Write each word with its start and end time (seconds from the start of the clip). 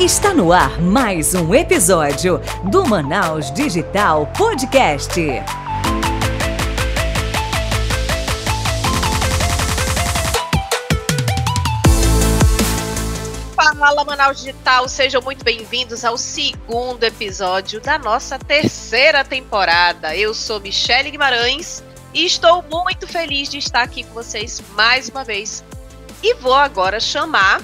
Está 0.00 0.34
no 0.34 0.52
ar 0.52 0.80
mais 0.82 1.34
um 1.34 1.54
episódio 1.54 2.40
do 2.64 2.84
Manaus 2.84 3.52
Digital 3.52 4.26
Podcast. 4.36 5.14
Fala 13.54 14.04
Manaus 14.04 14.38
Digital, 14.38 14.88
sejam 14.88 15.22
muito 15.22 15.44
bem-vindos 15.44 16.04
ao 16.04 16.18
segundo 16.18 17.04
episódio 17.04 17.80
da 17.80 17.96
nossa 17.96 18.36
terceira 18.36 19.24
temporada. 19.24 20.16
Eu 20.16 20.34
sou 20.34 20.58
Michele 20.58 21.12
Guimarães 21.12 21.84
e 22.12 22.26
estou 22.26 22.64
muito 22.64 23.06
feliz 23.06 23.48
de 23.48 23.58
estar 23.58 23.82
aqui 23.82 24.02
com 24.02 24.12
vocês 24.12 24.60
mais 24.72 25.08
uma 25.08 25.22
vez. 25.22 25.62
E 26.20 26.34
vou 26.34 26.54
agora 26.54 26.98
chamar 26.98 27.60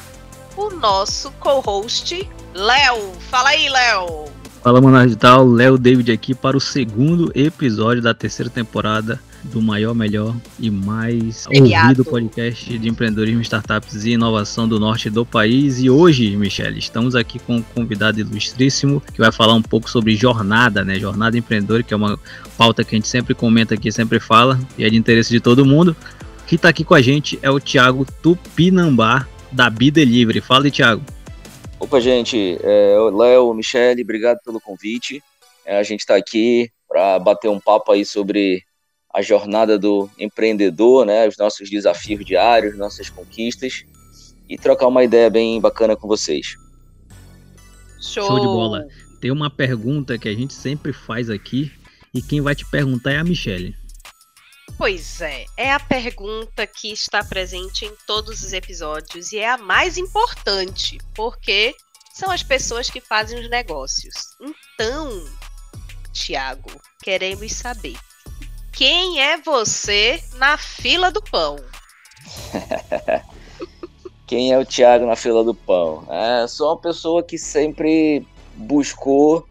o 0.60 0.70
nosso 0.70 1.30
co-host, 1.40 2.28
Léo. 2.54 3.12
Fala 3.30 3.48
aí, 3.50 3.68
Léo. 3.68 4.26
Fala, 4.62 4.78
Manaus 4.78 5.04
Digital. 5.04 5.48
Léo 5.48 5.78
David 5.78 6.12
aqui 6.12 6.34
para 6.34 6.54
o 6.54 6.60
segundo 6.60 7.32
episódio 7.34 8.02
da 8.02 8.12
terceira 8.12 8.50
temporada 8.50 9.18
do 9.42 9.62
maior, 9.62 9.94
melhor 9.94 10.36
e 10.58 10.70
mais 10.70 11.46
ouvido 11.46 12.04
podcast 12.04 12.78
de 12.78 12.88
empreendedorismo, 12.90 13.40
startups 13.40 14.04
e 14.04 14.10
inovação 14.10 14.68
do 14.68 14.78
norte 14.78 15.08
do 15.08 15.24
país. 15.24 15.80
E 15.80 15.88
hoje, 15.88 16.36
Michele, 16.36 16.78
estamos 16.78 17.14
aqui 17.14 17.38
com 17.38 17.56
um 17.56 17.62
convidado 17.62 18.20
ilustríssimo 18.20 19.02
que 19.14 19.18
vai 19.18 19.32
falar 19.32 19.54
um 19.54 19.62
pouco 19.62 19.88
sobre 19.88 20.14
jornada, 20.14 20.84
né? 20.84 20.98
Jornada 20.98 21.38
empreendedora, 21.38 21.82
que 21.82 21.94
é 21.94 21.96
uma 21.96 22.18
pauta 22.58 22.84
que 22.84 22.94
a 22.94 22.98
gente 22.98 23.08
sempre 23.08 23.34
comenta 23.34 23.72
aqui, 23.72 23.90
sempre 23.90 24.20
fala 24.20 24.60
e 24.76 24.84
é 24.84 24.90
de 24.90 24.96
interesse 24.98 25.30
de 25.30 25.40
todo 25.40 25.64
mundo. 25.64 25.96
Quem 26.46 26.56
está 26.56 26.68
aqui 26.68 26.84
com 26.84 26.94
a 26.94 27.00
gente 27.00 27.38
é 27.40 27.50
o 27.50 27.58
Thiago 27.58 28.06
Tupinambá, 28.22 29.26
da 29.52 29.68
Bi 29.70 29.90
Delivery. 29.90 30.40
Fala 30.40 30.64
aí, 30.64 30.70
Thiago. 30.70 31.02
Opa, 31.78 31.98
gente, 32.00 32.58
é, 32.62 32.96
Léo, 33.12 33.54
Michele, 33.54 34.02
obrigado 34.02 34.38
pelo 34.44 34.60
convite. 34.60 35.22
É, 35.64 35.78
a 35.78 35.82
gente 35.82 36.00
está 36.00 36.16
aqui 36.16 36.70
para 36.88 37.18
bater 37.18 37.48
um 37.48 37.58
papo 37.60 37.92
aí 37.92 38.04
sobre 38.04 38.62
a 39.12 39.22
jornada 39.22 39.78
do 39.78 40.08
empreendedor, 40.18 41.04
né, 41.04 41.26
os 41.26 41.36
nossos 41.36 41.68
desafios 41.68 42.24
diários, 42.24 42.76
nossas 42.76 43.08
conquistas 43.10 43.84
e 44.48 44.56
trocar 44.58 44.88
uma 44.88 45.02
ideia 45.02 45.30
bem 45.30 45.60
bacana 45.60 45.96
com 45.96 46.06
vocês. 46.06 46.54
Show. 48.00 48.26
Show 48.26 48.40
de 48.40 48.46
bola. 48.46 48.86
Tem 49.20 49.30
uma 49.30 49.50
pergunta 49.50 50.18
que 50.18 50.28
a 50.28 50.34
gente 50.34 50.54
sempre 50.54 50.92
faz 50.92 51.30
aqui 51.30 51.72
e 52.12 52.20
quem 52.20 52.40
vai 52.40 52.54
te 52.54 52.68
perguntar 52.68 53.12
é 53.12 53.18
a 53.18 53.24
Michele. 53.24 53.74
Pois 54.76 55.20
é, 55.20 55.44
é 55.56 55.72
a 55.72 55.80
pergunta 55.80 56.66
que 56.66 56.92
está 56.92 57.22
presente 57.22 57.84
em 57.84 57.94
todos 58.06 58.42
os 58.42 58.52
episódios 58.52 59.32
e 59.32 59.38
é 59.38 59.50
a 59.50 59.58
mais 59.58 59.98
importante, 59.98 60.98
porque 61.14 61.74
são 62.14 62.30
as 62.30 62.42
pessoas 62.42 62.88
que 62.88 63.00
fazem 63.00 63.38
os 63.38 63.50
negócios. 63.50 64.14
Então, 64.40 65.24
Tiago, 66.12 66.70
queremos 67.02 67.52
saber 67.52 67.98
quem 68.72 69.20
é 69.20 69.36
você 69.36 70.22
na 70.36 70.56
fila 70.56 71.10
do 71.10 71.22
pão? 71.22 71.56
Quem 74.26 74.52
é 74.52 74.58
o 74.58 74.64
Thiago 74.64 75.06
na 75.06 75.16
fila 75.16 75.42
do 75.42 75.52
pão? 75.52 76.04
É, 76.08 76.46
sou 76.46 76.68
uma 76.68 76.76
pessoa 76.76 77.20
que 77.20 77.36
sempre 77.36 78.24
buscou 78.54 79.44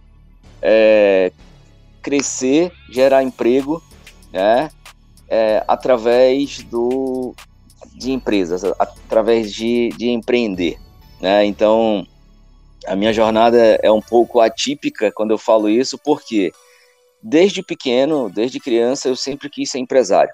é, 0.61 1.33
crescer, 2.01 2.71
gerar 2.89 3.21
emprego, 3.21 3.83
né? 4.31 4.71
É, 5.29 5.63
através 5.67 6.63
do, 6.63 7.35
de 7.93 8.11
empresas, 8.11 8.63
através 8.79 9.53
de, 9.53 9.89
de 9.89 10.09
empreender. 10.09 10.77
Né? 11.21 11.45
Então, 11.45 12.05
a 12.87 12.95
minha 12.95 13.13
jornada 13.13 13.57
é 13.81 13.91
um 13.91 14.01
pouco 14.01 14.39
atípica 14.39 15.11
quando 15.11 15.31
eu 15.31 15.37
falo 15.37 15.69
isso, 15.69 15.97
porque 15.97 16.51
desde 17.21 17.61
pequeno, 17.61 18.29
desde 18.29 18.59
criança, 18.59 19.07
eu 19.07 19.15
sempre 19.15 19.49
quis 19.49 19.69
ser 19.69 19.79
empresário. 19.79 20.33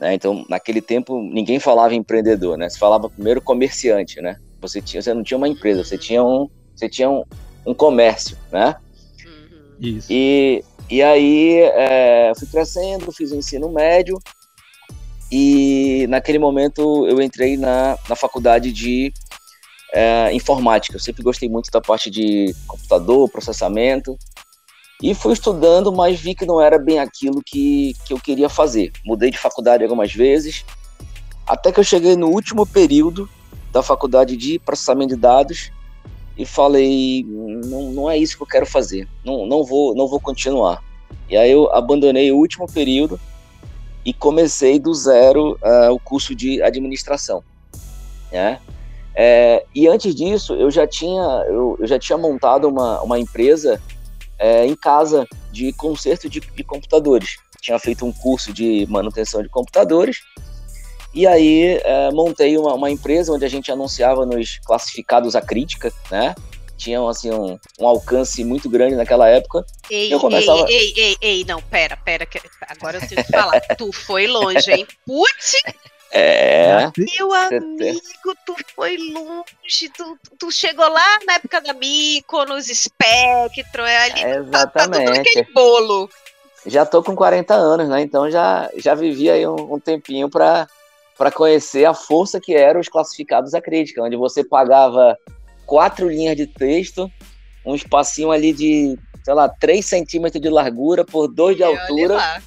Né? 0.00 0.14
Então, 0.14 0.44
naquele 0.48 0.80
tempo, 0.80 1.20
ninguém 1.20 1.58
falava 1.58 1.94
empreendedor, 1.94 2.56
né? 2.56 2.68
Se 2.68 2.78
falava 2.78 3.10
primeiro 3.10 3.40
comerciante, 3.40 4.20
né? 4.20 4.38
Você, 4.60 4.80
tinha, 4.80 5.02
você 5.02 5.12
não 5.12 5.24
tinha 5.24 5.36
uma 5.36 5.48
empresa, 5.48 5.82
você 5.82 5.98
tinha 5.98 6.22
um, 6.22 6.48
você 6.74 6.88
tinha 6.88 7.10
um, 7.10 7.24
um 7.66 7.74
comércio, 7.74 8.36
né? 8.52 8.76
Isso. 9.80 10.06
E, 10.10 10.64
e 10.90 11.02
aí 11.02 11.60
é, 11.60 12.32
fui 12.38 12.46
crescendo, 12.46 13.12
fiz 13.12 13.30
o 13.30 13.36
ensino 13.36 13.70
médio 13.70 14.20
e 15.30 16.06
naquele 16.08 16.38
momento 16.38 17.06
eu 17.06 17.20
entrei 17.20 17.56
na, 17.56 17.98
na 18.08 18.16
faculdade 18.16 18.72
de 18.72 19.12
é, 19.92 20.32
informática. 20.32 20.96
Eu 20.96 21.00
sempre 21.00 21.22
gostei 21.22 21.48
muito 21.48 21.70
da 21.70 21.80
parte 21.80 22.10
de 22.10 22.54
computador, 22.66 23.28
processamento 23.28 24.18
e 25.02 25.14
fui 25.14 25.32
estudando, 25.32 25.92
mas 25.92 26.18
vi 26.18 26.34
que 26.34 26.46
não 26.46 26.60
era 26.60 26.78
bem 26.78 26.98
aquilo 26.98 27.42
que, 27.44 27.94
que 28.06 28.12
eu 28.12 28.18
queria 28.18 28.48
fazer. 28.48 28.90
Mudei 29.04 29.30
de 29.30 29.38
faculdade 29.38 29.82
algumas 29.82 30.12
vezes, 30.12 30.64
até 31.46 31.70
que 31.70 31.80
eu 31.80 31.84
cheguei 31.84 32.16
no 32.16 32.28
último 32.28 32.66
período 32.66 33.28
da 33.70 33.82
faculdade 33.82 34.36
de 34.36 34.58
processamento 34.58 35.14
de 35.14 35.20
dados 35.20 35.70
e 36.38 36.46
falei 36.46 37.26
não, 37.28 37.92
não 37.92 38.10
é 38.10 38.16
isso 38.16 38.36
que 38.36 38.42
eu 38.42 38.46
quero 38.46 38.64
fazer. 38.64 39.06
Não, 39.24 39.44
não 39.44 39.64
vou 39.64 39.94
não 39.94 40.08
vou 40.08 40.20
continuar. 40.20 40.82
E 41.28 41.36
aí 41.36 41.50
eu 41.50 41.70
abandonei 41.74 42.30
o 42.32 42.36
último 42.36 42.66
período 42.66 43.20
e 44.04 44.14
comecei 44.14 44.78
do 44.78 44.94
zero 44.94 45.58
uh, 45.62 45.92
o 45.92 45.98
curso 45.98 46.34
de 46.34 46.62
administração 46.62 47.42
né? 48.30 48.60
É, 49.14 49.64
e 49.74 49.88
antes 49.88 50.14
disso 50.14 50.54
eu 50.54 50.70
já 50.70 50.86
tinha 50.86 51.22
eu, 51.48 51.76
eu 51.80 51.86
já 51.86 51.98
tinha 51.98 52.16
montado 52.16 52.68
uma, 52.68 53.00
uma 53.02 53.18
empresa 53.18 53.80
é, 54.38 54.64
em 54.64 54.76
casa 54.76 55.26
de 55.50 55.72
conserto 55.72 56.28
de, 56.28 56.40
de 56.40 56.62
computadores. 56.62 57.36
Tinha 57.60 57.78
feito 57.78 58.06
um 58.06 58.12
curso 58.12 58.52
de 58.52 58.86
manutenção 58.88 59.42
de 59.42 59.48
computadores 59.48 60.20
e 61.14 61.26
aí 61.26 61.80
é, 61.82 62.10
montei 62.10 62.56
uma, 62.58 62.74
uma, 62.74 62.90
empresa 62.90 63.32
onde 63.32 63.44
a 63.44 63.48
gente 63.48 63.72
anunciava 63.72 64.26
nos 64.26 64.58
classificados 64.64 65.34
a 65.34 65.40
crítica, 65.40 65.92
né? 66.10 66.34
Tinham 66.76 67.08
assim 67.08 67.30
um, 67.30 67.58
um 67.80 67.86
alcance 67.86 68.44
muito 68.44 68.68
grande 68.70 68.94
naquela 68.94 69.28
época. 69.28 69.64
Ei, 69.90 70.12
eu 70.12 70.20
começava... 70.20 70.70
ei, 70.70 70.76
ei, 70.76 70.92
ei, 70.96 71.16
ei, 71.20 71.44
não, 71.44 71.60
pera, 71.60 71.96
pera, 71.96 72.24
que 72.24 72.40
agora 72.68 72.98
eu 72.98 73.08
tenho 73.08 73.24
que 73.24 73.32
falar. 73.32 73.60
tu 73.76 73.92
foi 73.92 74.26
longe, 74.28 74.70
hein? 74.70 74.86
Putz! 75.04 75.54
É. 76.10 76.90
Meu 76.96 77.32
amigo, 77.32 78.34
tu 78.46 78.54
foi 78.74 78.96
longe. 78.96 79.88
Tu, 79.96 80.18
tu 80.38 80.52
chegou 80.52 80.88
lá 80.88 81.18
na 81.26 81.34
época 81.34 81.60
da 81.60 81.74
Mico, 81.74 82.44
nos 82.44 82.66
Spectrum, 82.66 83.84
ali. 83.84 84.22
É, 84.22 84.42
Tá, 84.44 84.66
tá 84.66 84.84
tudo 84.84 84.94
exatamente. 84.94 85.18
naquele 85.18 85.52
bolo. 85.52 86.08
Já 86.64 86.86
tô 86.86 87.02
com 87.02 87.16
40 87.16 87.54
anos, 87.54 87.88
né? 87.88 88.00
Então 88.02 88.30
já, 88.30 88.70
já 88.76 88.94
vivi 88.94 89.30
aí 89.30 89.46
um, 89.46 89.74
um 89.74 89.80
tempinho 89.80 90.28
para 90.28 90.68
para 91.18 91.32
conhecer 91.32 91.84
a 91.84 91.92
força 91.92 92.40
que 92.40 92.54
eram 92.54 92.78
os 92.78 92.88
classificados 92.88 93.52
a 93.52 93.60
crítica, 93.60 94.02
onde 94.02 94.16
você 94.16 94.44
pagava 94.44 95.18
quatro 95.66 96.08
linhas 96.08 96.36
de 96.36 96.46
texto, 96.46 97.10
um 97.66 97.74
espacinho 97.74 98.30
ali 98.30 98.52
de, 98.52 98.96
sei 99.24 99.34
lá, 99.34 99.48
3 99.48 99.84
centímetros 99.84 100.40
de 100.40 100.48
largura 100.48 101.04
por 101.04 101.26
2 101.26 101.56
de 101.56 101.62
E 101.62 101.66
altura, 101.66 102.40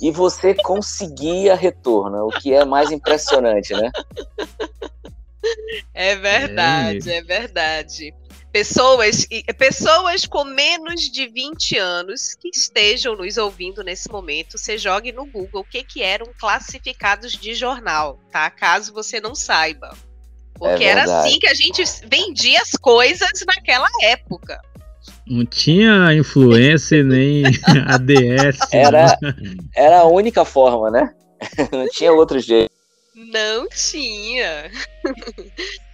e 0.00 0.10
você 0.10 0.54
conseguia 0.54 1.54
retorno, 1.54 2.26
o 2.26 2.30
que 2.30 2.52
é 2.52 2.64
mais 2.64 2.90
impressionante, 2.90 3.74
né? 3.74 3.90
É 5.94 6.14
verdade, 6.16 7.10
é 7.10 7.22
verdade. 7.22 8.14
Pessoas, 8.52 9.26
pessoas 9.58 10.24
com 10.24 10.42
menos 10.44 11.02
de 11.02 11.28
20 11.28 11.76
anos 11.76 12.34
que 12.34 12.48
estejam 12.48 13.14
nos 13.14 13.36
ouvindo 13.36 13.84
nesse 13.84 14.10
momento, 14.10 14.56
você 14.56 14.78
jogue 14.78 15.12
no 15.12 15.26
Google 15.26 15.60
o 15.60 15.64
que, 15.64 15.82
que 15.82 16.02
eram 16.02 16.26
classificados 16.38 17.32
de 17.32 17.54
jornal, 17.54 18.18
tá? 18.32 18.48
Caso 18.50 18.92
você 18.92 19.20
não 19.20 19.34
saiba. 19.34 19.94
Porque 20.54 20.84
era 20.84 21.04
verdade. 21.04 21.28
assim 21.28 21.38
que 21.38 21.46
a 21.46 21.54
gente 21.54 21.84
vendia 22.06 22.60
as 22.60 22.72
coisas 22.72 23.30
naquela 23.46 23.88
época. 24.02 24.60
Não 25.26 25.44
tinha 25.44 26.12
influência 26.14 27.02
nem 27.04 27.44
ADS. 27.86 28.58
Era, 28.72 29.16
era 29.76 30.00
a 30.00 30.04
única 30.06 30.44
forma, 30.44 30.90
né? 30.90 31.14
Não 31.70 31.88
tinha 31.88 32.12
outro 32.12 32.40
jeito. 32.40 32.70
Não 33.14 33.68
tinha. 33.68 34.70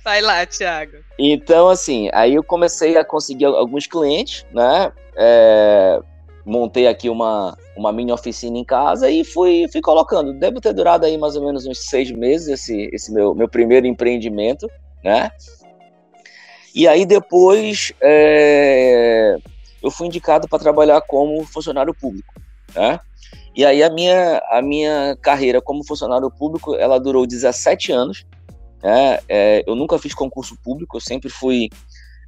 Vai 0.05 0.21
lá, 0.21 0.45
Thiago. 0.45 0.99
Então, 1.19 1.69
assim, 1.69 2.11
aí 2.13 2.35
eu 2.35 2.45
comecei 2.45 2.99
a 2.99 3.05
conseguir 3.05 3.47
alguns 3.47 3.87
clientes, 3.87 4.45
né? 4.53 4.93
É, 5.17 5.99
montei 6.45 6.87
aqui 6.87 7.09
uma, 7.09 7.57
uma 7.75 7.91
mini 7.91 8.13
oficina 8.13 8.59
em 8.59 8.65
casa 8.65 9.11
e 9.11 9.25
fui, 9.25 9.67
fui 9.73 9.81
colocando. 9.81 10.35
Deve 10.35 10.61
ter 10.61 10.75
durado 10.75 11.07
aí 11.07 11.17
mais 11.17 11.37
ou 11.37 11.45
menos 11.45 11.67
uns 11.67 11.87
seis 11.87 12.11
meses 12.11 12.49
esse, 12.49 12.91
esse 12.93 13.11
meu, 13.13 13.35
meu 13.35 13.49
primeiro 13.49 13.87
empreendimento, 13.87 14.71
né? 15.03 15.31
E 16.75 16.87
aí 16.87 17.07
depois 17.07 17.93
é, 18.03 19.39
eu 19.83 19.91
fui 19.91 20.09
indicado 20.09 20.47
para 20.49 20.59
trabalhar 20.59 21.01
como 21.01 21.45
funcionário 21.45 21.95
público, 21.95 22.35
né? 22.75 23.01
E 23.57 23.65
aí 23.65 23.83
a 23.83 23.89
minha, 23.89 24.43
a 24.51 24.61
minha 24.61 25.17
carreira 25.23 25.63
como 25.63 25.87
funcionário 25.87 26.29
público, 26.31 26.75
ela 26.75 26.99
durou 26.99 27.25
17 27.25 27.93
anos, 27.93 28.27
né? 28.85 29.19
É, 29.27 29.65
eu 29.67 29.75
nunca 29.75 29.99
fiz 29.99 30.13
concurso 30.13 30.59
público, 30.63 30.99
eu 30.99 31.01
sempre 31.01 31.31
fui 31.31 31.71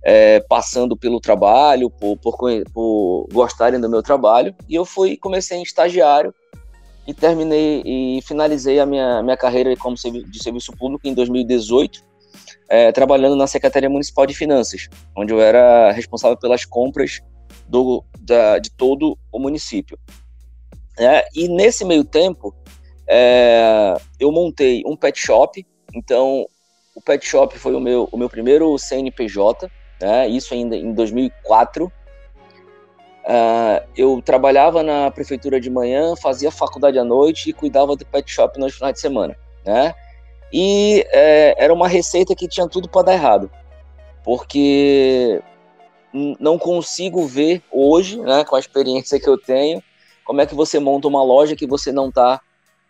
é, 0.02 0.40
passando 0.40 0.96
pelo 0.96 1.20
trabalho, 1.20 1.90
por, 1.90 2.16
por, 2.16 2.34
por, 2.72 3.28
gostarem 3.30 3.78
do 3.78 3.90
meu 3.90 4.02
trabalho, 4.02 4.54
e 4.66 4.74
eu 4.74 4.86
fui 4.86 5.18
comecei 5.18 5.58
em 5.58 5.62
estagiário 5.62 6.34
e 7.06 7.12
terminei 7.12 7.82
e 7.84 8.22
finalizei 8.22 8.80
a 8.80 8.86
minha, 8.86 9.22
minha 9.22 9.36
carreira 9.36 9.76
como 9.76 9.96
de 9.96 10.42
serviço 10.42 10.72
público 10.72 11.06
em 11.06 11.12
2018, 11.12 12.02
é, 12.70 12.90
trabalhando 12.90 13.36
na 13.36 13.46
Secretaria 13.46 13.90
Municipal 13.90 14.24
de 14.24 14.32
Finanças, 14.32 14.88
onde 15.14 15.34
eu 15.34 15.40
era 15.40 15.92
responsável 15.92 16.38
pelas 16.38 16.64
compras 16.64 17.20
do, 17.68 18.02
da, 18.18 18.58
de 18.58 18.70
todo 18.70 19.18
o 19.30 19.38
município. 19.38 19.98
É, 20.98 21.28
e 21.34 21.48
nesse 21.48 21.84
meio 21.84 22.02
tempo, 22.02 22.54
é, 23.06 23.94
eu 24.18 24.32
montei 24.32 24.82
um 24.86 24.96
pet 24.96 25.18
shop, 25.18 25.64
então 25.94 26.46
o 26.94 27.00
pet 27.00 27.26
shop 27.26 27.58
foi 27.58 27.74
o 27.74 27.80
meu, 27.80 28.08
o 28.10 28.16
meu 28.16 28.28
primeiro 28.28 28.76
CNPJ, 28.78 29.70
né, 30.00 30.28
isso 30.28 30.54
ainda 30.54 30.76
em 30.76 30.92
2004, 30.92 31.92
Uh, 33.26 33.82
eu 33.96 34.22
trabalhava 34.24 34.84
na 34.84 35.10
prefeitura 35.10 35.60
de 35.60 35.68
manhã, 35.68 36.14
fazia 36.14 36.48
faculdade 36.48 36.96
à 36.96 37.02
noite 37.02 37.50
e 37.50 37.52
cuidava 37.52 37.96
do 37.96 38.06
pet 38.06 38.30
shop 38.30 38.56
nos 38.56 38.76
finais 38.76 38.94
de 38.94 39.00
semana, 39.00 39.36
né? 39.64 39.92
E 40.52 41.04
é, 41.10 41.56
era 41.58 41.74
uma 41.74 41.88
receita 41.88 42.36
que 42.36 42.46
tinha 42.46 42.68
tudo 42.68 42.88
para 42.88 43.06
dar 43.06 43.14
errado, 43.14 43.50
porque 44.22 45.42
não 46.38 46.56
consigo 46.56 47.26
ver 47.26 47.64
hoje, 47.70 48.20
né, 48.20 48.44
com 48.44 48.54
a 48.54 48.60
experiência 48.60 49.18
que 49.18 49.28
eu 49.28 49.36
tenho, 49.36 49.82
como 50.24 50.40
é 50.40 50.46
que 50.46 50.54
você 50.54 50.78
monta 50.78 51.08
uma 51.08 51.22
loja 51.22 51.56
que 51.56 51.66
você 51.66 51.90
não 51.90 52.10
está 52.10 52.40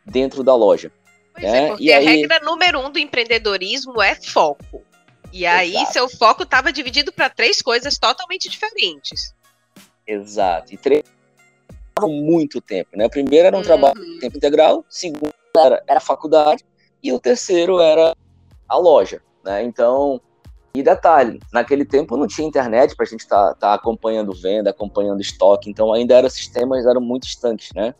dentro 0.05 0.45
da 0.45 0.55
loja. 0.55 0.93
Pois 1.39 1.53
né? 1.53 1.65
é, 1.65 1.69
porque 1.69 1.85
e 1.85 1.93
a 1.93 1.99
aí... 1.99 2.05
regra 2.05 2.41
número 2.41 2.81
um 2.81 2.91
do 2.91 2.99
empreendedorismo 2.99 4.01
é 4.01 4.15
foco. 4.15 4.83
E 5.33 5.45
aí 5.45 5.75
Exato. 5.75 5.93
seu 5.93 6.09
foco 6.09 6.45
estava 6.45 6.73
dividido 6.73 7.13
para 7.13 7.29
três 7.29 7.61
coisas 7.61 7.99
totalmente 7.99 8.49
diferentes. 8.49 9.35
Exato. 10.07 10.73
E 10.73 10.79
três 10.79 11.05
muito 12.03 12.61
tempo, 12.61 12.91
né? 12.95 13.07
O 13.07 13.11
primeiro 13.11 13.47
era 13.47 13.57
um 13.57 13.61
uhum. 13.61 13.65
trabalho 13.65 13.95
de 13.95 14.19
tempo 14.19 14.37
integral, 14.37 14.81
o 14.81 14.85
segundo 14.89 15.33
era, 15.57 15.83
era 15.87 15.99
a 15.99 16.03
faculdade 16.03 16.63
e 17.03 17.11
o 17.11 17.19
terceiro 17.19 17.81
era 17.81 18.15
a 18.69 18.77
loja, 18.77 19.23
né? 19.43 19.63
Então, 19.63 20.21
e 20.75 20.83
detalhe, 20.83 21.41
naquele 21.51 21.87
tempo 21.87 22.17
não 22.19 22.27
tinha 22.27 22.47
internet 22.47 22.95
para 22.95 23.07
a 23.07 23.09
gente 23.09 23.21
estar 23.21 23.55
tá, 23.55 23.55
tá 23.55 23.75
acompanhando 23.75 24.35
venda, 24.35 24.69
acompanhando 24.69 25.23
estoque, 25.23 25.71
então 25.71 25.91
ainda 25.91 26.15
eram 26.15 26.29
sistemas 26.29 26.85
eram 26.85 27.01
muito 27.01 27.27
estanques, 27.27 27.73
né? 27.75 27.95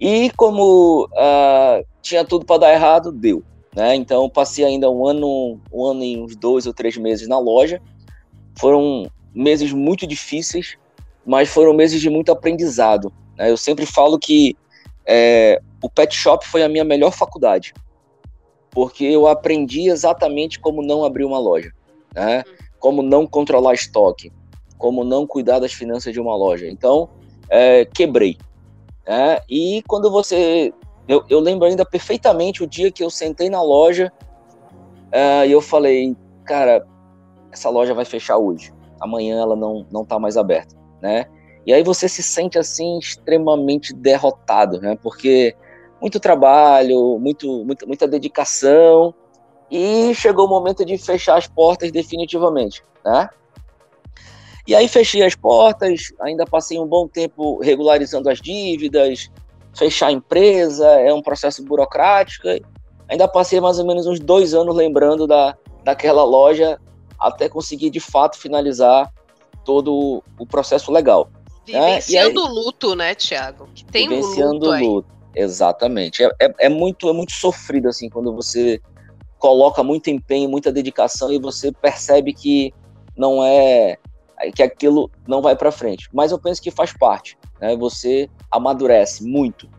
E 0.00 0.30
como 0.36 1.04
uh, 1.04 1.86
tinha 2.04 2.24
tudo 2.24 2.44
para 2.44 2.60
dar 2.60 2.72
errado, 2.72 3.10
deu, 3.10 3.42
né? 3.74 3.96
Então 3.96 4.28
passei 4.28 4.64
ainda 4.64 4.90
um 4.90 5.06
ano, 5.06 5.58
um 5.72 5.84
ano 5.84 6.04
e 6.04 6.20
uns 6.20 6.36
dois 6.36 6.66
ou 6.66 6.74
três 6.74 6.96
meses 6.96 7.26
na 7.26 7.38
loja. 7.38 7.80
Foram 8.56 9.10
meses 9.34 9.72
muito 9.72 10.06
difíceis, 10.06 10.76
mas 11.26 11.48
foram 11.48 11.72
meses 11.72 12.00
de 12.00 12.08
muito 12.08 12.30
aprendizado. 12.30 13.12
Né? 13.36 13.50
Eu 13.50 13.56
sempre 13.56 13.86
falo 13.86 14.18
que 14.18 14.56
é, 15.04 15.60
o 15.82 15.88
pet 15.88 16.14
shop 16.14 16.46
foi 16.46 16.62
a 16.62 16.68
minha 16.68 16.84
melhor 16.84 17.10
faculdade, 17.10 17.74
porque 18.70 19.04
eu 19.04 19.26
aprendi 19.26 19.88
exatamente 19.88 20.60
como 20.60 20.82
não 20.82 21.04
abrir 21.04 21.24
uma 21.24 21.38
loja, 21.38 21.72
né? 22.14 22.44
como 22.78 23.02
não 23.02 23.26
controlar 23.26 23.74
estoque, 23.74 24.30
como 24.78 25.02
não 25.02 25.26
cuidar 25.26 25.58
das 25.58 25.72
finanças 25.72 26.12
de 26.12 26.20
uma 26.20 26.36
loja. 26.36 26.68
Então, 26.68 27.08
é, 27.48 27.84
quebrei. 27.86 28.36
Né? 29.06 29.40
E 29.48 29.82
quando 29.86 30.10
você. 30.10 30.72
Eu, 31.06 31.24
eu, 31.28 31.40
lembro 31.40 31.66
ainda 31.66 31.84
perfeitamente 31.84 32.62
o 32.62 32.66
dia 32.66 32.90
que 32.90 33.04
eu 33.04 33.10
sentei 33.10 33.50
na 33.50 33.62
loja 33.62 34.12
é, 35.12 35.46
e 35.46 35.52
eu 35.52 35.60
falei, 35.60 36.16
cara, 36.44 36.86
essa 37.52 37.68
loja 37.68 37.92
vai 37.92 38.04
fechar 38.04 38.38
hoje. 38.38 38.72
Amanhã 39.00 39.40
ela 39.40 39.54
não, 39.54 39.86
não 39.90 40.04
tá 40.04 40.18
mais 40.18 40.36
aberta 40.36 40.74
né? 41.04 41.26
E 41.66 41.72
aí 41.72 41.82
você 41.82 42.08
se 42.08 42.22
sente 42.22 42.58
assim 42.58 42.98
extremamente 42.98 43.92
derrotado, 43.92 44.80
né? 44.80 44.98
Porque 45.02 45.54
muito 46.00 46.18
trabalho, 46.18 47.18
muito, 47.18 47.62
muita, 47.64 47.86
muita 47.86 48.08
dedicação 48.08 49.14
e 49.70 50.14
chegou 50.14 50.46
o 50.46 50.48
momento 50.48 50.82
de 50.82 50.96
fechar 50.96 51.36
as 51.36 51.46
portas 51.46 51.92
definitivamente, 51.92 52.82
né? 53.04 53.28
E 54.66 54.74
aí 54.74 54.88
fechei 54.88 55.22
as 55.22 55.34
portas, 55.34 56.14
ainda 56.22 56.46
passei 56.46 56.78
um 56.78 56.86
bom 56.86 57.06
tempo 57.06 57.60
regularizando 57.60 58.30
as 58.30 58.40
dívidas, 58.40 59.30
fechar 59.76 60.08
a 60.08 60.12
empresa, 60.12 60.86
é 60.86 61.12
um 61.12 61.22
processo 61.22 61.62
burocrático. 61.64 62.48
Ainda 63.08 63.28
passei 63.28 63.60
mais 63.60 63.78
ou 63.78 63.86
menos 63.86 64.06
uns 64.06 64.20
dois 64.20 64.54
anos 64.54 64.74
lembrando 64.74 65.26
da, 65.26 65.56
daquela 65.82 66.24
loja 66.24 66.80
até 67.18 67.48
conseguir 67.48 67.90
de 67.90 68.00
fato 68.00 68.38
finalizar 68.38 69.12
todo 69.64 70.22
o 70.38 70.46
processo 70.46 70.92
legal. 70.92 71.28
Vivenciando 71.66 72.40
o 72.40 72.48
luto, 72.48 72.94
né, 72.94 73.14
Tiago? 73.14 73.68
Tem 73.90 74.08
vivenciando 74.08 74.68
um 74.68 74.72
luto, 74.72 74.84
luto. 74.84 75.08
Exatamente. 75.34 76.22
É, 76.22 76.28
é, 76.40 76.54
é, 76.66 76.68
muito, 76.68 77.08
é 77.08 77.12
muito 77.12 77.32
sofrido, 77.32 77.88
assim, 77.88 78.08
quando 78.08 78.34
você 78.34 78.80
coloca 79.38 79.82
muito 79.82 80.10
empenho, 80.10 80.48
muita 80.48 80.70
dedicação 80.70 81.32
e 81.32 81.38
você 81.38 81.72
percebe 81.72 82.32
que 82.32 82.72
não 83.16 83.44
é 83.44 83.98
que 84.54 84.62
aquilo 84.62 85.10
não 85.26 85.40
vai 85.40 85.56
para 85.56 85.70
frente. 85.70 86.08
Mas 86.12 86.32
eu 86.32 86.38
penso 86.38 86.60
que 86.60 86.70
faz 86.70 86.92
parte. 86.92 87.38
Né? 87.64 87.74
Você 87.76 88.28
amadurece 88.50 89.24
muito 89.24 89.70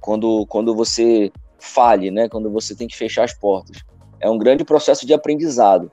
quando, 0.00 0.46
quando 0.46 0.74
você 0.74 1.30
fale, 1.58 2.10
né? 2.10 2.30
Quando 2.30 2.50
você 2.50 2.74
tem 2.74 2.88
que 2.88 2.96
fechar 2.96 3.24
as 3.24 3.34
portas. 3.34 3.82
É 4.18 4.30
um 4.30 4.38
grande 4.38 4.64
processo 4.64 5.06
de 5.06 5.12
aprendizado. 5.12 5.92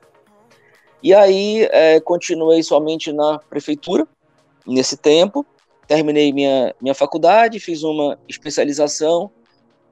E 1.02 1.12
aí 1.12 1.68
é, 1.70 2.00
continuei 2.00 2.62
somente 2.62 3.12
na 3.12 3.38
prefeitura 3.38 4.08
nesse 4.66 4.96
tempo, 4.96 5.44
terminei 5.86 6.32
minha, 6.32 6.74
minha 6.80 6.94
faculdade, 6.94 7.60
fiz 7.60 7.82
uma 7.82 8.18
especialização, 8.26 9.30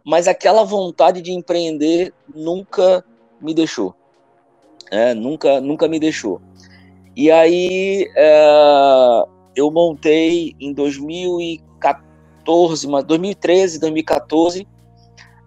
mas 0.04 0.26
aquela 0.26 0.64
vontade 0.64 1.20
de 1.20 1.32
empreender 1.32 2.14
nunca 2.34 3.04
me 3.40 3.52
deixou. 3.52 3.94
É, 4.90 5.12
nunca, 5.12 5.60
nunca 5.60 5.86
me 5.86 6.00
deixou. 6.00 6.40
E 7.14 7.30
aí 7.30 8.10
é, 8.16 9.26
eu 9.56 9.70
montei 9.70 10.54
em 10.60 10.72
2014, 10.72 12.86
2013, 12.86 13.80
2014, 13.80 14.68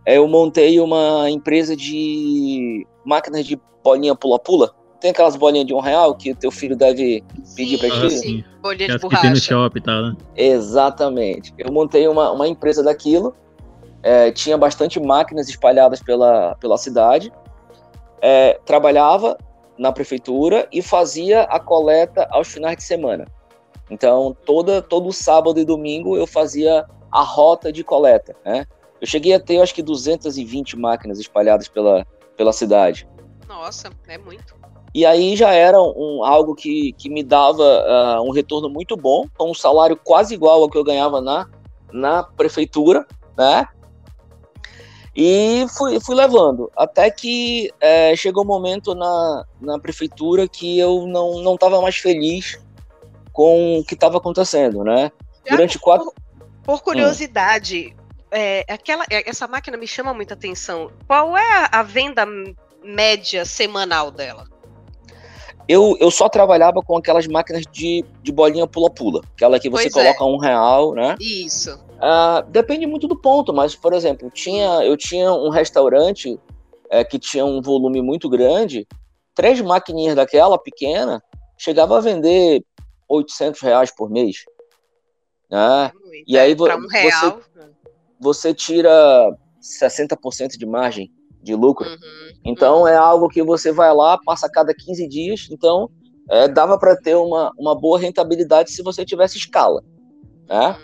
é, 0.06 0.18
eu 0.18 0.28
montei 0.28 0.80
uma 0.80 1.30
empresa 1.30 1.76
de 1.76 2.86
máquinas 3.06 3.46
de 3.46 3.60
bolinha 3.84 4.16
pula-pula 4.16 4.74
tem 5.00 5.12
aquelas 5.12 5.36
bolinhas 5.36 5.66
de 5.66 5.74
um 5.74 5.80
real 5.80 6.14
que 6.16 6.32
o 6.32 6.36
teu 6.36 6.52
filho 6.52 6.76
deve 6.76 7.24
pedir 7.56 7.78
para 7.78 7.90
ti? 7.90 8.12
Sim, 8.12 8.44
bolinha 8.62 8.90
de 8.90 9.00
borracha. 9.00 9.30
no 9.30 9.36
shopping, 9.38 9.82
tá, 9.82 10.02
né? 10.02 10.16
Exatamente. 10.36 11.54
Eu 11.58 11.72
montei 11.72 12.08
uma, 12.08 12.32
uma 12.32 12.48
empresa 12.48 12.84
daquilo, 12.84 13.34
é, 14.04 14.32
tinha 14.32 14.58
bastante 14.58 15.00
máquinas 15.00 15.48
espalhadas 15.48 16.02
pela, 16.02 16.56
pela 16.56 16.78
cidade, 16.78 17.32
é, 18.22 18.60
trabalhava 18.66 19.38
na 19.78 19.92
prefeitura 19.92 20.68
e 20.72 20.82
fazia 20.82 21.44
a 21.44 21.60
coleta 21.60 22.28
aos 22.32 22.50
finais 22.50 22.76
de 22.76 22.84
semana. 22.84 23.26
Então, 23.90 24.36
toda, 24.46 24.82
todo 24.82 25.12
sábado 25.12 25.60
e 25.60 25.66
domingo 25.66 26.16
eu 26.16 26.28
fazia 26.28 26.86
a 27.12 27.22
rota 27.22 27.72
de 27.72 27.84
coleta, 27.84 28.36
né? 28.46 28.66
Eu 29.02 29.08
cheguei 29.08 29.34
a 29.34 29.40
ter, 29.40 29.62
acho 29.62 29.74
que, 29.74 29.82
220 29.82 30.78
máquinas 30.78 31.20
espalhadas 31.20 31.68
pela, 31.68 32.06
pela 32.36 32.54
cidade. 32.54 33.08
Nossa, 33.48 33.90
é 34.08 34.18
muito. 34.18 34.56
E 34.94 35.06
aí 35.06 35.36
já 35.36 35.52
era 35.52 35.80
um, 35.82 36.24
algo 36.24 36.56
que, 36.56 36.94
que 36.94 37.10
me 37.10 37.24
dava 37.24 37.64
uh, 37.64 38.28
um 38.28 38.32
retorno 38.32 38.70
muito 38.70 38.98
bom, 38.98 39.26
com 39.38 39.52
um 39.52 39.54
salário 39.54 39.96
quase 39.96 40.34
igual 40.34 40.62
ao 40.62 40.70
que 40.70 40.78
eu 40.78 40.84
ganhava 40.84 41.22
na, 41.22 41.48
na 41.92 42.24
prefeitura, 42.24 43.08
né? 43.38 43.68
E 45.16 45.66
fui, 45.78 46.00
fui 46.00 46.16
levando, 46.16 46.72
até 46.78 47.10
que 47.10 47.70
é, 47.82 48.16
chegou 48.16 48.44
um 48.44 48.48
momento 48.48 48.96
na, 48.96 49.46
na 49.60 49.80
prefeitura 49.80 50.48
que 50.48 50.80
eu 50.80 51.06
não 51.08 51.56
estava 51.56 51.82
mais 51.82 51.98
feliz 51.98 52.60
com 53.40 53.80
o 53.80 53.86
que 53.86 53.94
estava 53.94 54.18
acontecendo, 54.18 54.84
né? 54.84 55.10
Já 55.48 55.56
Durante 55.56 55.80
por, 55.80 55.84
quatro... 55.86 56.14
Por 56.62 56.82
curiosidade, 56.82 57.96
hum. 57.98 58.28
é, 58.32 58.66
aquela, 58.68 59.06
é, 59.10 59.30
essa 59.30 59.48
máquina 59.48 59.78
me 59.78 59.88
chama 59.88 60.14
muita 60.14 60.34
atenção. 60.34 60.92
Qual 61.08 61.38
é 61.38 61.70
a, 61.72 61.82
venda 61.82 62.28
média 62.84 63.46
semanal 63.46 64.12
dela? 64.12 64.46
Eu, 65.70 65.96
eu 66.02 66.12
só 66.12 66.28
trabalhava 66.28 66.82
com 66.82 66.98
aquelas 66.98 67.28
máquinas 67.28 67.64
de, 67.72 68.04
de 68.22 68.30
bolinha 68.30 68.68
pula-pula, 68.68 69.22
aquela 69.34 69.58
que 69.58 69.70
você 69.70 69.90
pois 69.90 69.94
coloca 69.94 70.22
é. 70.22 70.28
um 70.28 70.38
real, 70.38 70.94
né? 70.94 71.16
Isso. 71.18 71.80
Uh, 71.96 72.46
depende 72.50 72.86
muito 72.86 73.08
do 73.08 73.16
ponto, 73.16 73.54
mas, 73.54 73.74
por 73.74 73.94
exemplo, 73.94 74.30
tinha, 74.30 74.84
eu 74.84 74.98
tinha 74.98 75.32
um 75.32 75.48
restaurante 75.48 76.38
é, 76.90 77.06
que 77.06 77.18
tinha 77.18 77.46
um 77.46 77.62
volume 77.62 78.02
muito 78.02 78.28
grande, 78.28 78.86
três 79.34 79.62
maquininhas 79.62 80.14
daquela 80.14 80.60
pequena, 80.60 81.24
chegava 81.58 81.98
a 81.98 82.02
vender 82.02 82.64
800 83.10 83.60
reais 83.62 83.94
por 83.94 84.10
mês. 84.10 84.38
Né? 85.52 85.92
e 86.28 86.38
aí 86.38 86.54
vo 86.54 86.68
um 86.68 86.88
você, 86.88 87.36
você 88.20 88.54
tira 88.54 89.36
60% 89.60 90.58
de 90.58 90.66
margem 90.66 91.12
de 91.42 91.56
lucro. 91.56 91.88
Uhum, 91.88 92.32
então 92.46 92.82
uhum. 92.82 92.88
é 92.88 92.96
algo 92.96 93.28
que 93.28 93.42
você 93.42 93.72
vai 93.72 93.92
lá, 93.94 94.20
passa 94.24 94.46
a 94.46 94.52
cada 94.52 94.74
15 94.74 95.08
dias. 95.08 95.48
Então 95.50 95.90
é, 96.30 96.48
dava 96.48 96.78
para 96.78 96.96
ter 96.96 97.16
uma, 97.16 97.52
uma 97.58 97.76
boa 97.76 97.98
rentabilidade 97.98 98.72
se 98.72 98.84
você 98.84 99.04
tivesse 99.04 99.38
escala. 99.38 99.84
Né? 100.48 100.78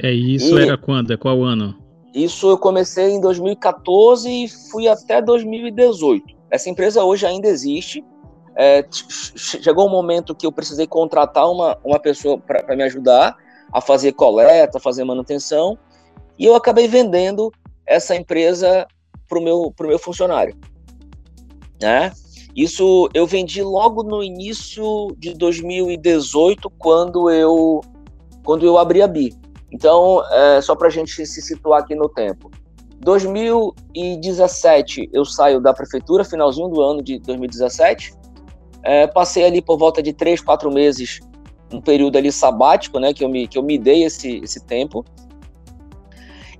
É 0.00 0.12
isso, 0.12 0.56
e 0.56 0.62
era 0.62 0.78
quando? 0.78 1.12
É 1.12 1.16
qual 1.16 1.42
ano? 1.42 1.76
Isso 2.14 2.48
eu 2.48 2.58
comecei 2.58 3.10
em 3.10 3.20
2014 3.20 4.28
e 4.28 4.48
fui 4.70 4.86
até 4.86 5.20
2018. 5.20 6.24
Essa 6.50 6.70
empresa 6.70 7.04
hoje 7.04 7.26
ainda 7.26 7.48
existe. 7.48 8.04
É, 8.58 8.84
chegou 8.90 9.86
um 9.86 9.90
momento 9.90 10.34
que 10.34 10.44
eu 10.44 10.50
precisei 10.50 10.84
contratar 10.84 11.48
uma, 11.48 11.78
uma 11.84 12.00
pessoa 12.00 12.38
para 12.38 12.74
me 12.74 12.82
ajudar 12.82 13.36
a 13.72 13.80
fazer 13.80 14.10
coleta, 14.12 14.80
fazer 14.80 15.04
manutenção, 15.04 15.78
e 16.36 16.44
eu 16.44 16.56
acabei 16.56 16.88
vendendo 16.88 17.52
essa 17.86 18.16
empresa 18.16 18.84
para 19.28 19.38
o 19.38 19.42
meu, 19.42 19.72
pro 19.76 19.86
meu 19.86 19.98
funcionário. 19.98 20.56
Né? 21.80 22.10
Isso 22.56 23.08
eu 23.14 23.24
vendi 23.26 23.62
logo 23.62 24.02
no 24.02 24.24
início 24.24 25.06
de 25.16 25.34
2018, 25.34 26.68
quando 26.70 27.30
eu, 27.30 27.80
quando 28.44 28.66
eu 28.66 28.76
abri 28.76 29.02
a 29.02 29.06
BI. 29.06 29.32
Então, 29.70 30.20
é, 30.32 30.60
só 30.60 30.74
para 30.74 30.88
a 30.88 30.90
gente 30.90 31.24
se 31.24 31.40
situar 31.40 31.82
aqui 31.82 31.94
no 31.94 32.08
tempo. 32.08 32.50
2017 33.00 35.10
eu 35.12 35.24
saio 35.24 35.60
da 35.60 35.72
prefeitura, 35.72 36.24
finalzinho 36.24 36.68
do 36.68 36.82
ano 36.82 37.00
de 37.00 37.20
2017. 37.20 38.17
É, 38.82 39.06
passei 39.06 39.44
ali 39.44 39.60
por 39.60 39.76
volta 39.76 40.02
de 40.02 40.12
três, 40.12 40.40
quatro 40.40 40.70
meses, 40.70 41.20
um 41.72 41.80
período 41.80 42.16
ali 42.16 42.32
sabático, 42.32 42.98
né, 42.98 43.12
que 43.12 43.24
eu 43.24 43.28
me, 43.28 43.46
que 43.46 43.58
eu 43.58 43.62
me 43.62 43.78
dei 43.78 44.04
esse, 44.04 44.38
esse 44.38 44.64
tempo. 44.64 45.04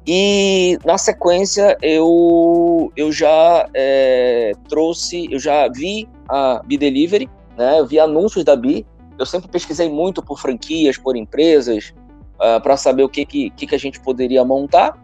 E 0.07 0.79
na 0.87 0.97
sequência 0.97 1.77
eu, 1.83 2.91
eu 2.97 3.13
já 3.13 3.69
é, 3.75 4.53
trouxe, 4.67 5.31
eu 5.31 5.39
já 5.39 5.69
vi 5.69 6.09
a 6.27 6.63
Bi 6.65 6.79
Delivery, 6.79 7.29
né? 7.59 7.79
Eu 7.79 7.87
vi 7.87 8.01
anúncios 8.01 8.43
da 8.43 8.57
Bi. 8.57 8.87
Eu 9.19 9.27
sempre 9.27 9.51
pesquisei 9.51 9.91
muito 9.91 10.23
por 10.23 10.41
franquias, 10.41 10.97
por 10.97 11.15
empresas, 11.17 11.93
uh, 12.39 12.57
ah, 12.57 12.61
para 12.61 12.77
saber 12.77 13.03
o 13.03 13.09
que, 13.09 13.27
que, 13.27 13.51
que 13.51 13.75
a 13.75 13.79
gente 13.79 14.01
poderia 14.01 14.45
montar. 14.45 14.97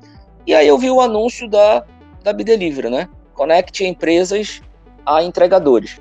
E 0.46 0.54
aí 0.54 0.68
eu 0.68 0.78
vi 0.78 0.88
o 0.88 1.00
anúncio 1.00 1.50
da, 1.50 1.84
da 2.22 2.32
Bi 2.32 2.44
Delivery, 2.44 2.88
né? 2.88 3.08
Conecte 3.34 3.84
empresas 3.84 4.62
a 5.04 5.22
entregadores. 5.22 6.00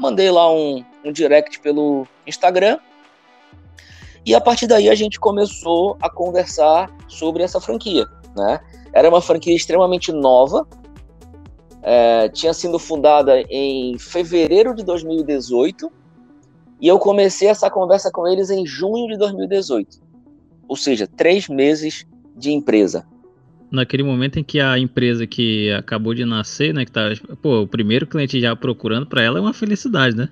Mandei 0.00 0.30
lá 0.30 0.50
um, 0.50 0.82
um 1.04 1.12
direct 1.12 1.60
pelo 1.60 2.06
Instagram. 2.26 2.78
E 4.24 4.34
a 4.34 4.40
partir 4.40 4.66
daí 4.66 4.88
a 4.88 4.94
gente 4.94 5.20
começou 5.20 5.98
a 6.00 6.08
conversar 6.08 6.90
sobre 7.06 7.42
essa 7.42 7.60
franquia. 7.60 8.06
Né? 8.34 8.60
Era 8.94 9.10
uma 9.10 9.20
franquia 9.20 9.54
extremamente 9.54 10.10
nova, 10.10 10.66
é, 11.82 12.30
tinha 12.30 12.54
sido 12.54 12.78
fundada 12.78 13.42
em 13.50 13.98
fevereiro 13.98 14.74
de 14.74 14.82
2018 14.84 15.92
e 16.80 16.88
eu 16.88 16.98
comecei 16.98 17.48
essa 17.48 17.70
conversa 17.70 18.10
com 18.10 18.26
eles 18.26 18.48
em 18.48 18.64
junho 18.64 19.06
de 19.06 19.18
2018, 19.18 19.98
ou 20.66 20.76
seja, 20.76 21.06
três 21.06 21.46
meses 21.46 22.06
de 22.34 22.52
empresa. 22.52 23.06
Naquele 23.70 24.02
momento 24.02 24.38
em 24.38 24.44
que 24.44 24.60
a 24.60 24.78
empresa 24.78 25.26
que 25.26 25.70
acabou 25.72 26.12
de 26.12 26.24
nascer, 26.24 26.74
né, 26.74 26.84
que 26.84 26.90
tá, 26.90 27.10
pô, 27.40 27.60
o 27.60 27.68
primeiro 27.68 28.06
cliente 28.06 28.40
já 28.40 28.54
procurando 28.56 29.06
para 29.06 29.22
ela 29.22 29.38
é 29.38 29.40
uma 29.40 29.54
felicidade, 29.54 30.16
né? 30.16 30.28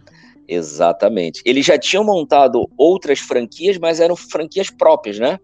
Exatamente. 0.48 1.42
Eles 1.44 1.64
já 1.64 1.78
tinham 1.78 2.02
montado 2.02 2.68
outras 2.76 3.18
franquias, 3.18 3.78
mas 3.78 4.00
eram 4.00 4.16
franquias 4.16 4.70
próprias, 4.70 5.18
né? 5.18 5.38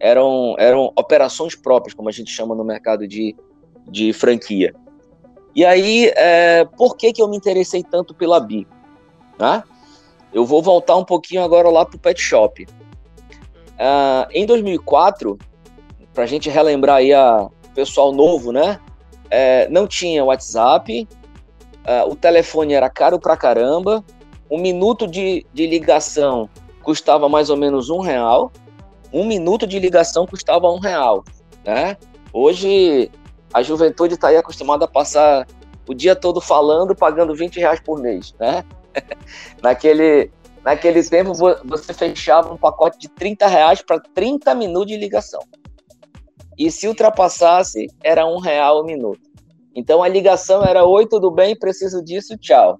eram, 0.00 0.54
eram 0.58 0.92
operações 0.96 1.54
próprias, 1.54 1.94
como 1.94 2.08
a 2.08 2.12
gente 2.12 2.30
chama 2.30 2.54
no 2.54 2.64
mercado 2.64 3.06
de, 3.06 3.34
de 3.88 4.12
franquia. 4.12 4.74
E 5.54 5.64
aí, 5.64 6.12
é, 6.14 6.64
por 6.76 6.96
que, 6.96 7.12
que 7.12 7.20
eu 7.20 7.28
me 7.28 7.36
interessei 7.36 7.82
tanto 7.82 8.14
pela 8.14 8.38
Bi? 8.38 8.66
Né? 9.38 9.62
Eu 10.32 10.44
vou 10.44 10.62
voltar 10.62 10.96
um 10.96 11.04
pouquinho 11.04 11.42
agora 11.42 11.68
lá 11.68 11.84
para 11.84 11.96
o 11.96 11.98
Pet 12.00 12.20
Shop. 12.20 12.64
Uh, 12.64 14.26
em 14.32 14.46
2004, 14.46 15.38
para 16.18 16.24
a 16.24 16.26
gente 16.26 16.50
relembrar 16.50 16.96
aí 16.96 17.14
a 17.14 17.48
pessoal 17.76 18.10
novo, 18.10 18.50
né? 18.50 18.80
É, 19.30 19.68
não 19.68 19.86
tinha 19.86 20.24
WhatsApp, 20.24 21.06
uh, 21.86 22.10
o 22.10 22.16
telefone 22.16 22.74
era 22.74 22.90
caro 22.90 23.20
pra 23.20 23.36
caramba, 23.36 24.04
um 24.50 24.58
minuto 24.58 25.06
de, 25.06 25.46
de 25.54 25.64
ligação 25.64 26.50
custava 26.82 27.28
mais 27.28 27.50
ou 27.50 27.56
menos 27.56 27.88
um 27.88 28.00
real, 28.00 28.50
um 29.12 29.24
minuto 29.24 29.64
de 29.64 29.78
ligação 29.78 30.26
custava 30.26 30.68
um 30.68 30.80
real, 30.80 31.22
né? 31.64 31.96
Hoje 32.32 33.12
a 33.54 33.62
juventude 33.62 34.14
está 34.14 34.26
aí 34.26 34.36
acostumada 34.36 34.86
a 34.86 34.88
passar 34.88 35.46
o 35.86 35.94
dia 35.94 36.16
todo 36.16 36.40
falando, 36.40 36.96
pagando 36.96 37.32
20 37.32 37.60
reais 37.60 37.78
por 37.78 38.00
mês, 38.00 38.34
né? 38.40 38.64
naquele, 39.62 40.32
naquele 40.64 41.00
tempo 41.04 41.32
você 41.32 41.94
fechava 41.94 42.52
um 42.52 42.56
pacote 42.56 42.98
de 42.98 43.08
30 43.08 43.46
reais 43.46 43.82
para 43.82 44.00
30 44.00 44.52
minutos 44.56 44.88
de 44.88 44.96
ligação. 44.96 45.42
E 46.58 46.70
se 46.70 46.88
ultrapassasse, 46.88 47.86
era 48.02 48.26
um 48.26 48.38
real 48.38 48.82
o 48.82 48.84
minuto. 48.84 49.20
Então 49.74 50.02
a 50.02 50.08
ligação 50.08 50.64
era 50.64 50.84
oi, 50.84 51.06
tudo 51.06 51.30
bem, 51.30 51.56
preciso 51.56 52.02
disso, 52.02 52.36
tchau. 52.36 52.78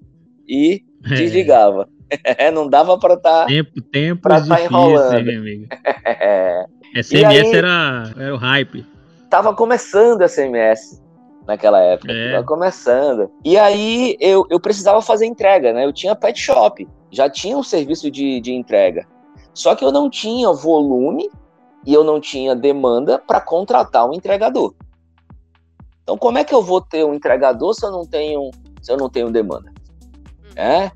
E 0.49 0.83
é. 1.05 1.15
desligava. 1.15 1.89
não 2.53 2.69
dava 2.69 2.99
para 2.99 3.15
estar. 3.15 3.41
Tá, 3.43 3.47
tempo, 3.47 3.81
tempo 3.83 4.23
para 4.23 4.39
estar 4.39 4.57
tá 4.57 4.65
enrolando. 4.65 5.29
Amigo. 5.31 5.67
SMS 7.01 7.47
aí, 7.47 7.55
era, 7.55 8.13
era 8.19 8.35
o 8.35 8.39
hype. 8.39 8.85
Tava 9.31 9.55
começando 9.55 10.23
a 10.23 10.29
SMS 10.29 11.01
naquela 11.47 11.81
época. 11.81 12.13
É. 12.13 12.33
Tava 12.33 12.45
começando. 12.45 13.31
E 13.45 13.57
aí 13.59 14.17
eu, 14.21 14.47
eu 14.51 14.59
precisava 14.59 15.01
fazer 15.03 15.27
entrega, 15.27 15.73
né? 15.73 15.85
Eu 15.85 15.93
tinha 15.93 16.17
pet 16.17 16.41
shop, 16.41 16.89
já 17.11 17.29
tinha 17.29 17.57
um 17.57 17.63
serviço 17.63 18.11
de, 18.11 18.41
de 18.41 18.53
entrega. 18.53 19.07
Só 19.55 19.75
que 19.75 19.85
eu 19.85 19.93
não 19.93 20.09
tinha 20.09 20.53
volume 20.53 21.29
e 21.87 21.93
eu 21.93 22.05
não 22.05 22.21
tinha 22.21 22.55
demanda 22.55 23.19
para 23.19 23.41
contratar 23.41 24.09
um 24.09 24.13
entregador. 24.13 24.75
Então, 26.03 26.17
como 26.17 26.39
é 26.39 26.45
que 26.45 26.55
eu 26.55 26.63
vou 26.63 26.81
ter 26.81 27.05
um 27.05 27.15
entregador 27.15 27.75
se 27.75 27.85
eu 27.85 27.91
não 27.91 28.05
tenho, 28.05 28.51
se 28.81 28.91
eu 28.91 28.97
não 28.97 29.09
tenho 29.09 29.31
demanda? 29.31 29.73
É? 30.57 30.91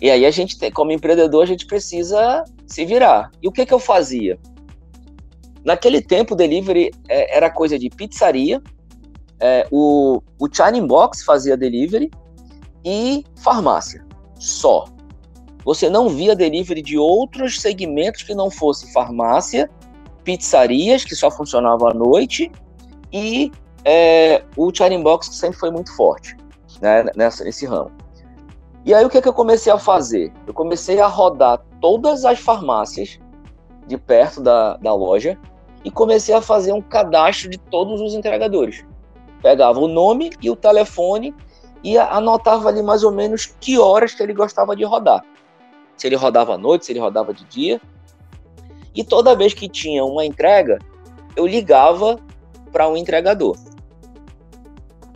E 0.00 0.10
aí 0.10 0.26
a 0.26 0.30
gente, 0.30 0.58
tem, 0.58 0.70
como 0.70 0.92
empreendedor, 0.92 1.42
a 1.42 1.46
gente 1.46 1.66
precisa 1.66 2.44
se 2.66 2.84
virar. 2.84 3.30
E 3.42 3.48
o 3.48 3.52
que, 3.52 3.64
que 3.64 3.72
eu 3.72 3.78
fazia? 3.78 4.38
Naquele 5.64 6.00
tempo, 6.00 6.34
o 6.34 6.36
delivery 6.36 6.92
é, 7.08 7.36
era 7.36 7.50
coisa 7.50 7.78
de 7.78 7.90
pizzaria, 7.90 8.62
é, 9.40 9.66
o, 9.70 10.22
o 10.38 10.48
China 10.50 10.86
Box 10.86 11.24
fazia 11.24 11.56
delivery 11.56 12.10
e 12.84 13.24
farmácia, 13.36 14.06
só. 14.38 14.86
Você 15.64 15.90
não 15.90 16.08
via 16.08 16.36
delivery 16.36 16.80
de 16.80 16.96
outros 16.96 17.60
segmentos 17.60 18.22
que 18.22 18.34
não 18.34 18.50
fosse 18.50 18.92
farmácia, 18.92 19.68
pizzarias, 20.26 21.04
que 21.04 21.14
só 21.14 21.30
funcionavam 21.30 21.88
à 21.88 21.94
noite, 21.94 22.50
e 23.12 23.52
é, 23.84 24.42
o 24.56 24.74
China 24.74 24.98
Box 24.98 25.32
sempre 25.32 25.56
foi 25.56 25.70
muito 25.70 25.94
forte 25.94 26.36
né, 26.82 27.04
nessa, 27.14 27.44
nesse 27.44 27.64
ramo. 27.64 27.92
E 28.84 28.92
aí 28.92 29.04
o 29.04 29.08
que, 29.08 29.22
que 29.22 29.28
eu 29.28 29.32
comecei 29.32 29.72
a 29.72 29.78
fazer? 29.78 30.32
Eu 30.46 30.52
comecei 30.52 31.00
a 31.00 31.06
rodar 31.06 31.62
todas 31.80 32.24
as 32.24 32.40
farmácias 32.40 33.20
de 33.86 33.96
perto 33.96 34.42
da, 34.42 34.76
da 34.76 34.92
loja 34.92 35.38
e 35.84 35.90
comecei 35.90 36.34
a 36.34 36.42
fazer 36.42 36.72
um 36.72 36.82
cadastro 36.82 37.48
de 37.48 37.58
todos 37.58 38.00
os 38.00 38.14
entregadores. 38.14 38.84
Pegava 39.40 39.78
o 39.78 39.86
nome 39.86 40.30
e 40.42 40.50
o 40.50 40.56
telefone 40.56 41.32
e 41.84 41.96
anotava 41.96 42.68
ali 42.68 42.82
mais 42.82 43.04
ou 43.04 43.12
menos 43.12 43.46
que 43.60 43.78
horas 43.78 44.12
que 44.12 44.22
ele 44.22 44.34
gostava 44.34 44.74
de 44.74 44.84
rodar. 44.84 45.24
Se 45.96 46.08
ele 46.08 46.16
rodava 46.16 46.54
à 46.54 46.58
noite, 46.58 46.86
se 46.86 46.92
ele 46.92 46.98
rodava 46.98 47.32
de 47.32 47.44
dia. 47.44 47.80
E 48.96 49.04
toda 49.04 49.36
vez 49.36 49.54
que 49.54 49.68
tinha 49.68 50.04
uma 50.04 50.24
entrega, 50.24 50.78
eu 51.36 51.46
ligava 51.46 52.18
para 52.72 52.88
um 52.88 52.96
entregador. 52.96 53.56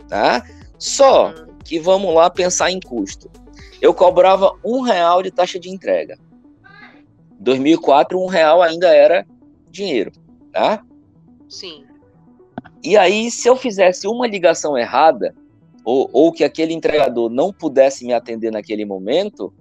Tá? 0.07 0.45
Só 0.77 1.33
que 1.65 1.79
vamos 1.79 2.13
lá 2.13 2.29
pensar 2.29 2.71
em 2.71 2.79
custo 2.79 3.29
eu 3.81 3.93
cobrava 3.93 4.53
um 4.63 4.81
real 4.81 5.23
de 5.23 5.31
taxa 5.31 5.59
de 5.59 5.69
entrega. 5.69 6.17
Em 7.39 7.43
2004, 7.43 8.21
um 8.21 8.27
real 8.27 8.61
ainda 8.61 8.95
era 8.95 9.25
dinheiro, 9.71 10.11
tá? 10.51 10.85
Sim. 11.49 11.83
E 12.83 12.95
aí, 12.95 13.31
se 13.31 13.49
eu 13.49 13.55
fizesse 13.55 14.07
uma 14.07 14.27
ligação 14.27 14.77
errada, 14.77 15.33
ou, 15.83 16.07
ou 16.13 16.31
que 16.31 16.43
aquele 16.43 16.73
entregador 16.73 17.27
não 17.29 17.51
pudesse 17.51 18.05
me 18.05 18.13
atender 18.13 18.51
naquele 18.51 18.85
momento, 18.85 19.51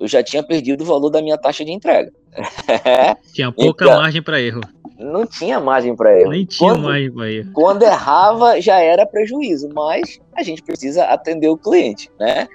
eu 0.00 0.08
já 0.08 0.22
tinha 0.22 0.42
perdido 0.42 0.82
o 0.82 0.86
valor 0.86 1.10
da 1.10 1.20
minha 1.20 1.36
taxa 1.36 1.62
de 1.62 1.70
entrega. 1.70 2.10
Tinha 3.32 3.52
pouca 3.52 3.84
então, 3.84 4.00
margem 4.00 4.22
para 4.22 4.40
erro. 4.40 4.60
Não 4.98 5.26
tinha 5.26 5.58
margem 5.58 5.96
para 5.96 6.16
erro. 6.18 6.30
Nem 6.30 6.44
tinha 6.44 6.70
quando, 6.72 6.84
margem 6.84 7.12
para 7.12 7.30
erro. 7.30 7.50
Quando 7.52 7.82
errava, 7.82 8.60
já 8.60 8.78
era 8.78 9.04
prejuízo, 9.04 9.68
mas 9.74 10.20
a 10.34 10.42
gente 10.44 10.62
precisa 10.62 11.04
atender 11.06 11.48
o 11.48 11.56
cliente, 11.56 12.08
né? 12.20 12.46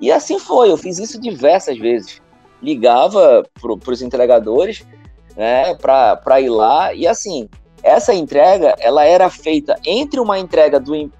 E 0.00 0.12
assim 0.12 0.38
foi, 0.38 0.70
eu 0.70 0.76
fiz 0.76 0.98
isso 0.98 1.20
diversas 1.20 1.76
vezes. 1.78 2.22
Ligava 2.62 3.42
para 3.60 3.92
os 3.92 4.02
entregadores, 4.02 4.86
né, 5.36 5.74
para 5.74 6.40
ir 6.40 6.48
lá, 6.48 6.94
e 6.94 7.06
assim, 7.06 7.48
essa 7.82 8.14
entrega, 8.14 8.74
ela 8.78 9.04
era 9.04 9.28
feita 9.28 9.78
entre 9.84 10.18
uma 10.18 10.38
entrega 10.38 10.80
do, 10.80 11.10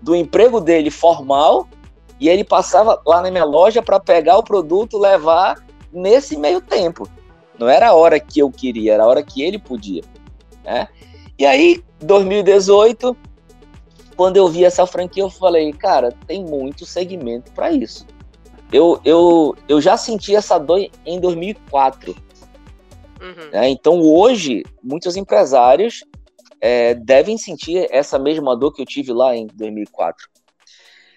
do 0.00 0.14
emprego 0.14 0.60
dele 0.60 0.90
formal 0.90 1.66
e 2.20 2.28
ele 2.28 2.44
passava 2.44 3.00
lá 3.06 3.22
na 3.22 3.30
minha 3.30 3.44
loja 3.44 3.82
para 3.82 3.98
pegar 3.98 4.38
o 4.38 4.42
produto, 4.42 4.98
levar 4.98 5.56
nesse 5.92 6.36
meio 6.36 6.60
tempo. 6.60 7.08
Não 7.58 7.68
era 7.68 7.88
a 7.88 7.94
hora 7.94 8.18
que 8.18 8.40
eu 8.40 8.50
queria, 8.50 8.94
era 8.94 9.04
a 9.04 9.06
hora 9.06 9.22
que 9.22 9.42
ele 9.42 9.58
podia. 9.58 10.02
Né? 10.64 10.88
E 11.38 11.46
aí, 11.46 11.82
2018, 12.00 13.16
quando 14.16 14.36
eu 14.36 14.48
vi 14.48 14.64
essa 14.64 14.86
franquia, 14.86 15.22
eu 15.22 15.30
falei, 15.30 15.72
cara, 15.72 16.12
tem 16.26 16.44
muito 16.44 16.84
segmento 16.84 17.50
para 17.52 17.72
isso. 17.72 18.06
Eu, 18.72 19.00
eu, 19.04 19.54
eu 19.68 19.80
já 19.80 19.96
senti 19.96 20.34
essa 20.34 20.58
dor 20.58 20.88
em 21.04 21.20
2004. 21.20 22.14
Uhum. 23.20 23.50
Né? 23.52 23.68
Então, 23.68 24.00
hoje, 24.00 24.62
muitos 24.82 25.16
empresários 25.16 26.04
é, 26.60 26.94
devem 26.94 27.36
sentir 27.36 27.86
essa 27.90 28.18
mesma 28.18 28.56
dor 28.56 28.72
que 28.72 28.80
eu 28.80 28.86
tive 28.86 29.12
lá 29.12 29.36
em 29.36 29.46
2004. 29.48 30.28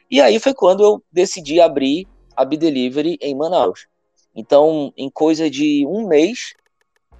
E 0.10 0.22
aí 0.22 0.40
foi 0.40 0.54
quando 0.54 0.84
eu 0.84 1.04
decidi 1.12 1.62
abrir 1.62 2.08
a 2.36 2.44
B-Delivery 2.44 3.18
em 3.22 3.36
Manaus. 3.36 3.88
Então, 4.36 4.92
em 4.98 5.10
coisa 5.10 5.50
de 5.50 5.86
um 5.88 6.08
mês, 6.08 6.54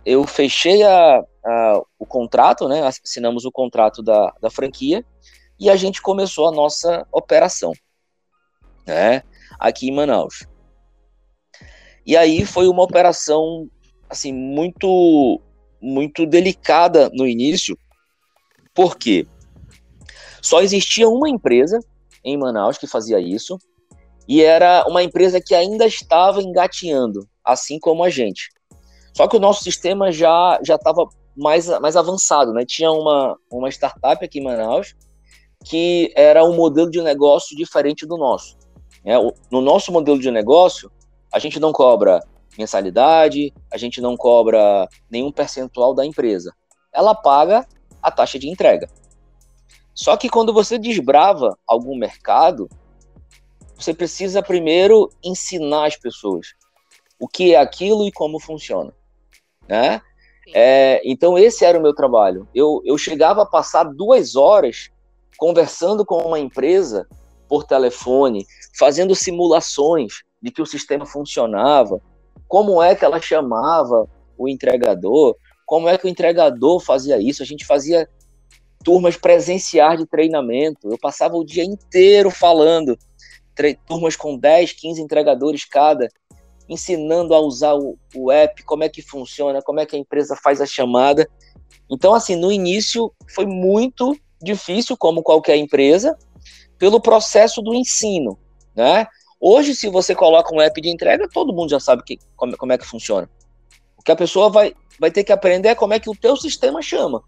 eu 0.06 0.28
fechei 0.28 0.84
a, 0.84 1.24
a, 1.46 1.82
o 1.98 2.06
contrato, 2.06 2.68
né? 2.68 2.84
Assinamos 2.84 3.46
o 3.46 3.52
contrato 3.52 4.04
da, 4.04 4.34
da 4.42 4.50
franquia 4.50 5.04
e 5.60 5.70
a 5.70 5.76
gente 5.76 6.02
começou 6.02 6.48
a 6.48 6.52
nossa 6.52 7.08
operação, 7.12 7.72
né? 8.86 9.24
Aqui 9.58 9.88
em 9.88 9.96
Manaus. 9.96 10.46
E 12.06 12.16
aí 12.16 12.46
foi 12.46 12.68
uma 12.68 12.84
operação, 12.84 13.68
assim, 14.10 14.32
muito, 14.32 15.42
muito 15.82 16.26
delicada 16.26 17.10
no 17.14 17.26
início, 17.26 17.78
porque 18.74 19.26
só 20.42 20.62
existia 20.62 21.10
uma 21.10 21.30
empresa 21.30 21.80
em 22.24 22.38
Manaus 22.38 22.78
que 22.78 22.86
fazia 22.86 23.20
isso, 23.20 23.58
e 24.28 24.42
era 24.42 24.86
uma 24.88 25.04
empresa 25.04 25.42
que 25.42 25.54
ainda 25.54 25.86
estava 25.86 26.42
engateando, 26.42 27.28
assim 27.44 27.80
como 27.80 28.04
a 28.04 28.10
gente. 28.10 28.50
Só 29.16 29.28
que 29.28 29.38
o 29.38 29.40
nosso 29.40 29.64
sistema 29.64 30.12
já 30.12 30.60
já 30.64 30.76
estava 30.76 31.08
mais, 31.36 31.68
mais 31.80 31.96
avançado, 31.96 32.54
né? 32.54 32.66
Tinha 32.66 32.92
uma, 32.92 33.38
uma 33.52 33.70
startup 33.70 34.24
aqui 34.24 34.40
em 34.40 34.44
Manaus 34.44 34.96
que 35.64 36.14
era 36.16 36.44
um 36.44 36.56
modelo 36.56 36.90
de 36.90 37.02
negócio 37.02 37.58
diferente 37.58 38.06
do 38.06 38.18
nosso. 38.18 38.56
Né? 39.04 39.16
No 39.50 39.62
nosso 39.62 39.92
modelo 39.92 40.20
de 40.20 40.30
negócio, 40.30 40.92
a 41.34 41.40
gente 41.40 41.60
não 41.60 41.72
cobra 41.72 42.22
mensalidade, 42.58 43.52
a 43.72 43.78
gente 43.78 44.00
não 44.00 44.16
cobra 44.16 44.88
nenhum 45.10 45.32
percentual 45.32 45.94
da 45.94 46.06
empresa. 46.06 46.54
Ela 46.94 47.16
paga 47.16 47.66
a 48.02 48.12
taxa 48.12 48.38
de 48.38 48.48
entrega. 48.48 48.88
Só 49.94 50.16
que 50.16 50.30
quando 50.30 50.54
você 50.54 50.78
desbrava 50.78 51.58
algum 51.68 51.98
mercado, 51.98 52.70
você 53.78 53.94
precisa 53.94 54.42
primeiro 54.42 55.10
ensinar 55.24 55.88
as 55.88 55.98
pessoas 55.98 56.54
o 57.20 57.28
que 57.28 57.54
é 57.54 57.58
aquilo 57.58 58.06
e 58.06 58.12
como 58.12 58.40
funciona, 58.40 58.94
né? 59.68 60.02
É, 60.54 61.02
então 61.04 61.38
esse 61.38 61.66
era 61.66 61.78
o 61.78 61.82
meu 61.82 61.94
trabalho. 61.94 62.48
Eu, 62.54 62.82
eu 62.86 62.98
chegava 62.98 63.42
a 63.42 63.46
passar 63.46 63.84
duas 63.84 64.36
horas 64.36 64.90
conversando 65.38 66.06
com 66.06 66.18
uma 66.18 66.40
empresa 66.40 67.08
por 67.48 67.64
telefone, 67.64 68.46
fazendo 68.78 69.16
simulações 69.16 70.24
de 70.42 70.52
que 70.52 70.62
o 70.62 70.66
sistema 70.66 71.06
funcionava, 71.06 72.00
como 72.48 72.82
é 72.82 72.96
que 72.96 73.04
ela 73.04 73.20
chamava 73.20 74.08
o 74.38 74.48
entregador, 74.48 75.36
como 75.66 75.90
é 75.90 75.98
que 75.98 76.06
o 76.06 76.10
entregador 76.10 76.80
fazia 76.80 77.20
isso. 77.20 77.42
A 77.42 77.46
gente 77.46 77.66
fazia 77.66 78.08
turmas 78.84 79.18
presenciais 79.18 79.98
de 79.98 80.06
treinamento. 80.06 80.90
Eu 80.90 80.98
passava 80.98 81.36
o 81.36 81.44
dia 81.44 81.64
inteiro 81.64 82.30
falando, 82.30 82.98
turmas 83.88 84.16
com 84.16 84.38
10, 84.38 84.74
15 84.74 85.02
entregadores 85.02 85.66
cada, 85.66 86.10
ensinando 86.68 87.34
a 87.34 87.40
usar 87.40 87.76
o, 87.76 87.98
o 88.16 88.32
app, 88.32 88.64
como 88.64 88.84
é 88.84 88.90
que 88.90 89.02
funciona, 89.02 89.62
como 89.62 89.80
é 89.80 89.86
que 89.86 89.96
a 89.96 90.00
empresa 90.00 90.36
faz 90.36 90.62
a 90.62 90.66
chamada. 90.66 91.30
Então, 91.90 92.14
assim, 92.14 92.36
no 92.36 92.52
início 92.52 93.12
foi 93.34 93.46
muito 93.46 94.18
difícil, 94.42 94.98
como 94.98 95.24
qualquer 95.24 95.58
empresa, 95.58 96.18
pelo 96.78 97.00
processo 97.00 97.62
do 97.62 97.74
ensino, 97.74 98.38
né? 98.76 99.08
Hoje, 99.40 99.76
se 99.76 99.90
você 99.90 100.16
coloca 100.16 100.54
um 100.54 100.62
app 100.62 100.80
de 100.82 100.90
entrega, 100.90 101.28
todo 101.32 101.54
mundo 101.54 101.70
já 101.70 101.80
sabe 101.80 102.04
que, 102.04 102.18
como, 102.36 102.58
como 102.58 102.74
é 102.74 102.78
que 102.78 102.86
funciona. 102.86 103.30
O 103.98 104.02
que 104.02 104.12
a 104.12 104.16
pessoa 104.16 104.50
vai, 104.50 104.74
vai 105.00 105.12
ter 105.12 105.24
que 105.24 105.32
aprender 105.32 105.70
é 105.70 105.76
como 105.76 105.94
é 105.94 106.00
que 106.00 106.10
o 106.10 106.16
teu 106.16 106.36
sistema 106.36 106.82
chama. 106.82 107.22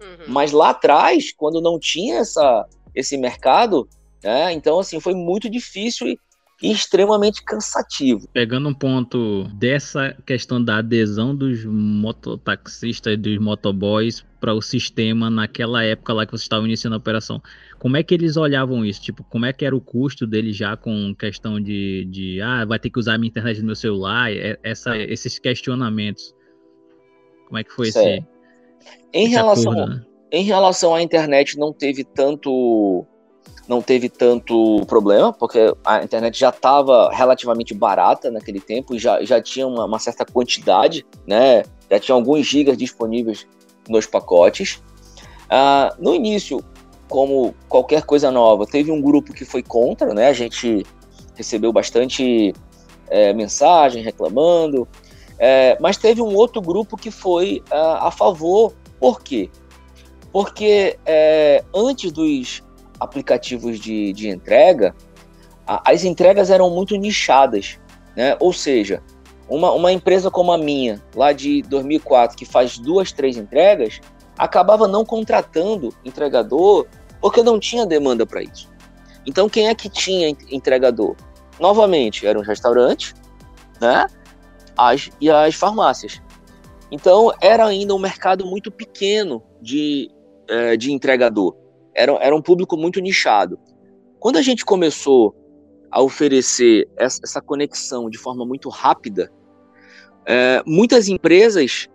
Uhum. 0.00 0.24
Mas 0.28 0.52
lá 0.52 0.70
atrás, 0.70 1.32
quando 1.32 1.60
não 1.60 1.78
tinha 1.78 2.18
essa, 2.18 2.66
esse 2.94 3.16
mercado, 3.16 3.88
né, 4.26 4.52
então 4.52 4.80
assim, 4.80 4.98
foi 4.98 5.14
muito 5.14 5.48
difícil 5.48 6.08
e, 6.08 6.18
e 6.60 6.72
extremamente 6.72 7.44
cansativo. 7.44 8.26
Pegando 8.32 8.68
um 8.68 8.74
ponto 8.74 9.44
dessa 9.54 10.16
questão 10.26 10.62
da 10.62 10.78
adesão 10.78 11.34
dos 11.34 11.64
mototaxistas, 11.64 13.16
dos 13.16 13.38
motoboys 13.38 14.24
para 14.40 14.52
o 14.52 14.60
sistema 14.60 15.30
naquela 15.30 15.84
época 15.84 16.12
lá 16.12 16.26
que 16.26 16.32
você 16.32 16.42
estava 16.42 16.64
iniciando 16.64 16.96
a 16.96 16.98
operação, 16.98 17.40
como 17.78 17.96
é 17.96 18.02
que 18.02 18.14
eles 18.14 18.36
olhavam 18.36 18.84
isso? 18.84 19.00
Tipo, 19.00 19.22
como 19.24 19.46
é 19.46 19.52
que 19.52 19.64
era 19.64 19.76
o 19.76 19.80
custo 19.80 20.26
deles 20.26 20.56
já 20.56 20.76
com 20.76 21.14
questão 21.14 21.60
de, 21.60 22.04
de 22.10 22.40
ah, 22.40 22.64
vai 22.64 22.80
ter 22.80 22.90
que 22.90 22.98
usar 22.98 23.14
a 23.14 23.18
minha 23.18 23.28
internet 23.28 23.60
no 23.60 23.66
meu 23.66 23.76
celular, 23.76 24.30
essa, 24.62 24.96
esses 24.98 25.38
questionamentos? 25.38 26.34
Como 27.46 27.58
é 27.58 27.62
que 27.62 27.72
foi 27.72 27.92
certo. 27.92 28.26
esse 28.26 28.36
em 29.12 29.28
relação, 29.28 29.72
né? 29.72 30.04
em 30.32 30.44
relação 30.44 30.94
à 30.94 31.02
internet, 31.02 31.56
não 31.56 31.72
teve 31.72 32.02
tanto 32.02 33.06
não 33.68 33.82
teve 33.82 34.08
tanto 34.08 34.84
problema, 34.86 35.32
porque 35.32 35.74
a 35.84 36.02
internet 36.02 36.38
já 36.38 36.50
estava 36.50 37.10
relativamente 37.12 37.74
barata 37.74 38.30
naquele 38.30 38.60
tempo 38.60 38.94
e 38.94 38.98
já, 38.98 39.22
já 39.24 39.40
tinha 39.40 39.66
uma, 39.66 39.84
uma, 39.84 39.98
certa 39.98 40.24
quantidade, 40.24 41.04
né? 41.26 41.64
Já 41.90 41.98
tinha 41.98 42.14
alguns 42.14 42.46
gigas 42.46 42.76
disponíveis 42.76 43.46
nos 43.88 44.06
pacotes. 44.06 44.82
Uh, 45.46 45.94
no 45.98 46.14
início, 46.14 46.62
como 47.08 47.54
qualquer 47.68 48.04
coisa 48.04 48.30
nova, 48.30 48.66
teve 48.66 48.90
um 48.90 49.00
grupo 49.00 49.32
que 49.32 49.44
foi 49.44 49.62
contra, 49.62 50.14
né? 50.14 50.28
A 50.28 50.32
gente 50.32 50.84
recebeu 51.34 51.72
bastante 51.72 52.54
é, 53.08 53.32
mensagem 53.32 54.02
reclamando, 54.02 54.88
é, 55.38 55.76
mas 55.80 55.96
teve 55.96 56.22
um 56.22 56.34
outro 56.34 56.60
grupo 56.60 56.96
que 56.96 57.10
foi 57.10 57.62
uh, 57.70 58.06
a 58.06 58.10
favor. 58.10 58.74
Por 58.98 59.22
quê? 59.22 59.50
Porque 60.32 60.98
é, 61.04 61.64
antes 61.74 62.10
dos 62.10 62.62
aplicativos 63.00 63.78
de, 63.78 64.12
de 64.12 64.28
entrega, 64.28 64.94
a, 65.66 65.90
as 65.90 66.04
entregas 66.04 66.50
eram 66.50 66.70
muito 66.70 66.96
nichadas. 66.96 67.78
Né? 68.16 68.36
Ou 68.40 68.52
seja, 68.52 69.02
uma, 69.48 69.72
uma 69.72 69.92
empresa 69.92 70.30
como 70.30 70.52
a 70.52 70.58
minha, 70.58 71.02
lá 71.14 71.32
de 71.32 71.62
2004, 71.62 72.36
que 72.36 72.44
faz 72.44 72.78
duas, 72.78 73.12
três 73.12 73.36
entregas, 73.36 74.00
acabava 74.36 74.86
não 74.86 75.04
contratando 75.04 75.94
entregador 76.04 76.86
porque 77.20 77.42
não 77.42 77.58
tinha 77.58 77.86
demanda 77.86 78.26
para 78.26 78.42
isso. 78.42 78.70
Então, 79.26 79.48
quem 79.48 79.68
é 79.68 79.74
que 79.74 79.88
tinha 79.88 80.28
entregador? 80.50 81.16
Novamente, 81.58 82.26
eram 82.26 82.40
os 82.40 82.46
restaurantes, 82.46 83.14
né? 83.80 84.06
as, 84.76 85.10
e 85.20 85.30
as 85.30 85.54
farmácias. 85.54 86.20
Então, 86.90 87.32
era 87.40 87.66
ainda 87.66 87.94
um 87.94 87.98
mercado 87.98 88.46
muito 88.46 88.70
pequeno 88.70 89.42
de, 89.60 90.10
é, 90.48 90.76
de 90.76 90.92
entregador. 90.92 91.56
Era, 91.96 92.12
era 92.20 92.36
um 92.36 92.42
público 92.42 92.76
muito 92.76 93.00
nichado. 93.00 93.58
Quando 94.20 94.36
a 94.36 94.42
gente 94.42 94.64
começou 94.64 95.34
a 95.90 96.02
oferecer 96.02 96.88
essa, 96.96 97.20
essa 97.24 97.40
conexão 97.40 98.10
de 98.10 98.18
forma 98.18 98.44
muito 98.44 98.68
rápida, 98.68 99.32
é, 100.26 100.62
muitas 100.66 101.08
empresas 101.08 101.88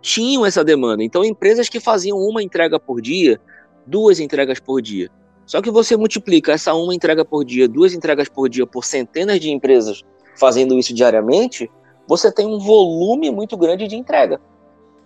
tinham 0.00 0.46
essa 0.46 0.64
demanda. 0.64 1.02
Então, 1.04 1.24
empresas 1.24 1.68
que 1.68 1.78
faziam 1.78 2.16
uma 2.16 2.42
entrega 2.42 2.80
por 2.80 3.00
dia, 3.00 3.38
duas 3.86 4.18
entregas 4.18 4.58
por 4.58 4.80
dia. 4.80 5.10
Só 5.44 5.60
que 5.60 5.70
você 5.70 5.96
multiplica 5.96 6.52
essa 6.52 6.74
uma 6.74 6.94
entrega 6.94 7.24
por 7.24 7.44
dia, 7.44 7.68
duas 7.68 7.92
entregas 7.92 8.28
por 8.28 8.48
dia, 8.48 8.66
por 8.66 8.84
centenas 8.84 9.40
de 9.40 9.50
empresas 9.50 10.02
fazendo 10.38 10.78
isso 10.78 10.94
diariamente, 10.94 11.70
você 12.06 12.32
tem 12.32 12.46
um 12.46 12.58
volume 12.58 13.30
muito 13.30 13.56
grande 13.56 13.88
de 13.88 13.96
entrega. 13.96 14.40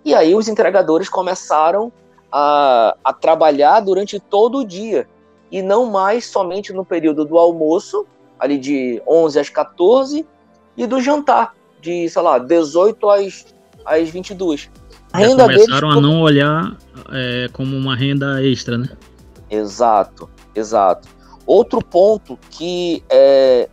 E 0.05 0.15
aí 0.15 0.35
os 0.35 0.49
entregadores 0.49 1.09
começaram 1.09 1.93
a, 2.33 2.97
a 3.05 3.13
trabalhar 3.13 3.81
durante 3.81 4.19
todo 4.19 4.59
o 4.59 4.65
dia 4.65 5.07
e 5.51 5.61
não 5.61 5.91
mais 5.91 6.27
somente 6.27 6.73
no 6.73 6.85
período 6.85 7.27
do 7.27 7.37
almoço, 7.37 8.07
ali 8.41 8.57
de 8.57 9.03
11 9.07 9.39
às 9.39 9.49
14, 9.51 10.27
e 10.77 10.87
do 10.87 11.01
jantar, 11.01 11.55
de, 11.81 12.09
sei 12.09 12.23
lá, 12.23 12.39
18 12.39 13.11
às, 13.11 13.55
às 13.85 14.09
22. 14.09 14.71
A 15.13 15.19
renda 15.19 15.45
começaram 15.45 15.89
deles, 15.91 15.99
a 15.99 16.01
não 16.01 16.23
olhar 16.23 16.77
é, 17.11 17.51
como 17.53 17.77
uma 17.77 17.95
renda 17.95 18.43
extra, 18.43 18.79
né? 18.79 18.89
Exato, 19.51 20.31
exato. 20.55 21.07
Outro 21.45 21.85
ponto 21.85 22.39
que 22.51 23.05
é, 23.11 23.69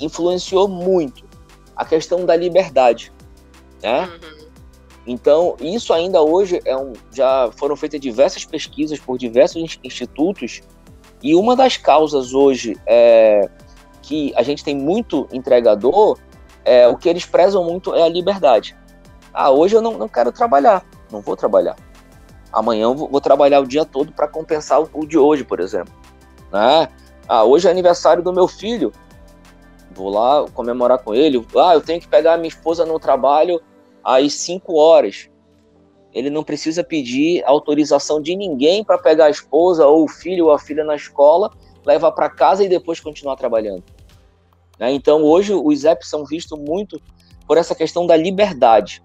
influenciou 0.00 0.68
muito 0.68 1.24
a 1.74 1.84
questão 1.84 2.24
da 2.24 2.36
liberdade, 2.36 3.12
né? 3.82 4.02
Uhum. 4.02 4.37
Então, 5.08 5.56
isso 5.58 5.94
ainda 5.94 6.20
hoje 6.20 6.60
é 6.66 6.76
um, 6.76 6.92
já 7.10 7.50
foram 7.56 7.74
feitas 7.74 7.98
diversas 7.98 8.44
pesquisas 8.44 9.00
por 9.00 9.16
diversos 9.16 9.78
institutos 9.82 10.60
e 11.22 11.34
uma 11.34 11.56
das 11.56 11.78
causas 11.78 12.34
hoje 12.34 12.76
é, 12.86 13.48
que 14.02 14.34
a 14.36 14.42
gente 14.42 14.62
tem 14.62 14.76
muito 14.76 15.26
entregador, 15.32 16.18
é, 16.62 16.86
o 16.86 16.94
que 16.94 17.08
eles 17.08 17.24
prezam 17.24 17.64
muito 17.64 17.94
é 17.94 18.02
a 18.02 18.08
liberdade. 18.08 18.76
Ah, 19.32 19.50
hoje 19.50 19.74
eu 19.74 19.80
não, 19.80 19.96
não 19.96 20.08
quero 20.08 20.30
trabalhar, 20.30 20.84
não 21.10 21.22
vou 21.22 21.34
trabalhar. 21.34 21.76
Amanhã 22.52 22.82
eu 22.82 22.94
vou, 22.94 23.20
trabalhar 23.20 23.60
o 23.60 23.66
dia 23.66 23.86
todo 23.86 24.12
para 24.12 24.28
compensar 24.28 24.78
o, 24.82 24.90
o, 24.92 25.06
de 25.06 25.16
hoje, 25.16 25.42
por 25.42 25.58
exemplo. 25.58 25.94
Né? 26.52 26.86
Ah, 27.26 27.44
hoje 27.44 27.66
é 27.66 27.70
aniversário 27.70 28.22
do 28.22 28.30
meu 28.30 28.46
filho, 28.46 28.92
vou 29.90 30.10
lá 30.10 30.46
comemorar 30.52 30.98
com 30.98 31.14
ele. 31.14 31.42
Ah, 31.56 31.72
eu 31.72 31.80
tenho 31.80 31.98
que 31.98 32.08
pegar 32.08 32.36
minha 32.36 32.48
esposa 32.48 32.84
no 32.84 33.00
trabalho 33.00 33.58
às 34.08 34.32
5 34.32 34.74
horas. 34.74 35.28
Ele 36.14 36.30
não 36.30 36.42
precisa 36.42 36.82
pedir 36.82 37.44
autorização 37.44 38.22
de 38.22 38.34
ninguém 38.34 38.82
para 38.82 38.96
pegar 38.96 39.26
a 39.26 39.30
esposa 39.30 39.86
ou 39.86 40.04
o 40.04 40.08
filho 40.08 40.46
ou 40.46 40.52
a 40.52 40.58
filha 40.58 40.82
na 40.82 40.96
escola, 40.96 41.50
levar 41.84 42.12
para 42.12 42.30
casa 42.30 42.64
e 42.64 42.68
depois 42.68 42.98
continuar 43.00 43.36
trabalhando. 43.36 43.84
Né? 44.78 44.92
Então, 44.92 45.22
hoje, 45.22 45.52
os 45.52 45.84
apps 45.84 46.08
são 46.08 46.24
vistos 46.24 46.58
muito 46.58 46.98
por 47.46 47.58
essa 47.58 47.74
questão 47.74 48.06
da 48.06 48.16
liberdade 48.16 49.02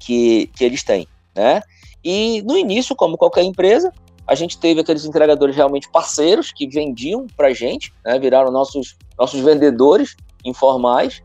que, 0.00 0.48
que 0.56 0.64
eles 0.64 0.82
têm. 0.82 1.06
Né? 1.34 1.60
E 2.02 2.42
no 2.42 2.58
início, 2.58 2.96
como 2.96 3.16
qualquer 3.16 3.44
empresa, 3.44 3.92
a 4.26 4.34
gente 4.34 4.58
teve 4.58 4.80
aqueles 4.80 5.04
entregadores 5.04 5.54
realmente 5.54 5.88
parceiros 5.90 6.52
que 6.52 6.66
vendiam 6.66 7.28
para 7.36 7.52
gente, 7.52 7.92
né? 8.04 8.18
viraram 8.18 8.50
nossos, 8.50 8.96
nossos 9.16 9.40
vendedores 9.40 10.16
informais, 10.44 11.22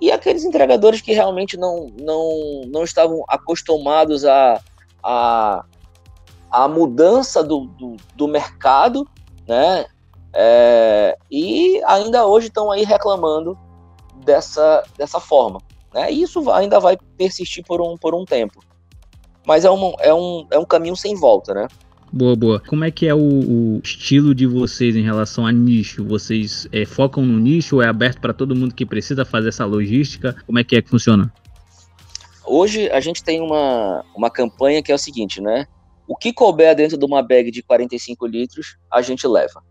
e 0.00 0.12
aqueles 0.12 0.44
entregadores 0.44 1.00
que 1.00 1.12
realmente 1.12 1.56
não, 1.56 1.86
não, 2.00 2.62
não 2.66 2.84
estavam 2.84 3.24
acostumados 3.28 4.24
a, 4.24 4.60
a, 5.02 5.64
a 6.50 6.68
mudança 6.68 7.42
do, 7.42 7.66
do, 7.66 7.96
do 8.14 8.28
mercado, 8.28 9.08
né? 9.46 9.86
É, 10.34 11.16
e 11.30 11.80
ainda 11.86 12.26
hoje 12.26 12.48
estão 12.48 12.70
aí 12.70 12.84
reclamando 12.84 13.58
dessa, 14.22 14.82
dessa 14.98 15.18
forma. 15.18 15.60
Né? 15.94 16.12
E 16.12 16.22
isso 16.22 16.50
ainda 16.50 16.78
vai 16.78 16.98
persistir 17.16 17.64
por 17.64 17.80
um, 17.80 17.96
por 17.96 18.14
um 18.14 18.24
tempo. 18.24 18.60
Mas 19.46 19.64
é 19.64 19.70
um, 19.70 19.94
é, 19.98 20.12
um, 20.12 20.46
é 20.50 20.58
um 20.58 20.64
caminho 20.64 20.96
sem 20.96 21.14
volta, 21.14 21.54
né? 21.54 21.68
Boa, 22.16 22.34
boa. 22.34 22.60
Como 22.60 22.82
é 22.82 22.90
que 22.90 23.06
é 23.06 23.14
o, 23.14 23.18
o, 23.18 23.80
estilo 23.84 24.34
de 24.34 24.46
vocês 24.46 24.96
em 24.96 25.02
relação 25.02 25.46
a 25.46 25.52
nicho? 25.52 26.02
Vocês 26.02 26.66
é, 26.72 26.86
focam 26.86 27.22
no 27.22 27.38
nicho 27.38 27.76
ou 27.76 27.82
é 27.82 27.88
aberto 27.88 28.22
para 28.22 28.32
todo 28.32 28.56
mundo 28.56 28.74
que 28.74 28.86
precisa 28.86 29.22
fazer 29.22 29.50
essa 29.50 29.66
logística? 29.66 30.34
Como 30.46 30.58
é 30.58 30.64
que 30.64 30.76
é 30.76 30.80
que 30.80 30.88
funciona? 30.88 31.30
Hoje 32.46 32.90
a 32.90 33.00
gente 33.00 33.22
tem 33.22 33.42
uma, 33.42 34.02
uma 34.16 34.30
campanha 34.30 34.82
que 34.82 34.90
é 34.90 34.94
o 34.94 34.98
seguinte, 34.98 35.42
né? 35.42 35.66
O 36.08 36.16
que 36.16 36.32
couber 36.32 36.74
dentro 36.74 36.96
de 36.96 37.04
uma 37.04 37.20
bag 37.20 37.50
de 37.50 37.62
45 37.62 38.26
litros, 38.26 38.78
a 38.90 39.02
gente 39.02 39.26
leva 39.28 39.62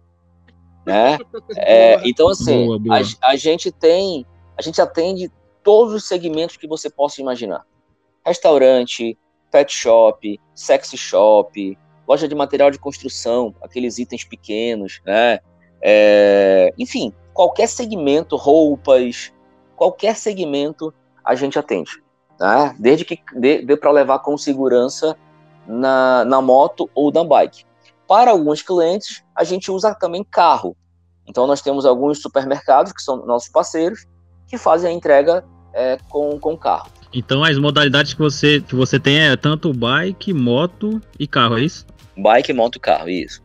né? 0.85 1.17
É, 1.57 2.07
então, 2.07 2.29
assim, 2.29 2.65
boa, 2.65 2.77
boa. 2.77 2.99
A, 2.99 3.29
a, 3.31 3.35
gente 3.35 3.71
tem, 3.71 4.23
a 4.55 4.61
gente 4.61 4.79
atende 4.79 5.31
todos 5.63 5.95
os 5.95 6.05
segmentos 6.07 6.57
que 6.57 6.67
você 6.67 6.91
possa 6.91 7.19
imaginar: 7.19 7.63
restaurante, 8.23 9.17
pet 9.51 9.73
shop, 9.73 10.39
sexy 10.53 10.95
shop, 10.95 11.77
loja 12.07 12.27
de 12.27 12.35
material 12.35 12.71
de 12.71 12.79
construção, 12.79 13.53
aqueles 13.61 13.97
itens 13.97 14.23
pequenos, 14.23 15.01
né? 15.05 15.39
É, 15.81 16.73
enfim, 16.77 17.13
qualquer 17.33 17.67
segmento, 17.67 18.35
roupas, 18.35 19.31
qualquer 19.75 20.15
segmento 20.15 20.93
a 21.23 21.35
gente 21.35 21.59
atende, 21.59 22.01
né? 22.39 22.75
Desde 22.79 23.05
que 23.05 23.19
dê, 23.35 23.61
dê 23.61 23.75
para 23.75 23.91
levar 23.91 24.19
com 24.19 24.37
segurança 24.37 25.17
na, 25.67 26.23
na 26.25 26.41
moto 26.41 26.89
ou 26.93 27.11
na 27.11 27.23
bike. 27.23 27.65
Para 28.07 28.31
alguns 28.31 28.61
clientes, 28.61 29.23
a 29.35 29.43
gente 29.43 29.71
usa 29.71 29.95
também 29.95 30.23
carro. 30.23 30.75
Então, 31.27 31.47
nós 31.47 31.61
temos 31.61 31.85
alguns 31.85 32.21
supermercados, 32.21 32.91
que 32.91 33.01
são 33.01 33.25
nossos 33.25 33.49
parceiros, 33.49 34.05
que 34.47 34.57
fazem 34.59 34.91
a 34.91 34.93
entrega 34.93 35.43
é, 35.73 35.97
com, 36.09 36.39
com 36.39 36.55
carro. 36.55 36.87
Então, 37.11 37.43
as 37.43 37.57
modalidades 37.57 38.13
que 38.13 38.19
você, 38.19 38.61
que 38.61 38.75
você 38.75 38.99
tem 38.99 39.19
é 39.19 39.35
tanto 39.35 39.73
bike, 39.73 40.33
moto 40.33 41.01
e 41.19 41.25
carro, 41.25 41.57
é 41.57 41.63
isso? 41.63 41.85
Bike, 42.17 42.53
moto 42.53 42.77
e 42.77 42.79
carro, 42.79 43.09
isso. 43.09 43.43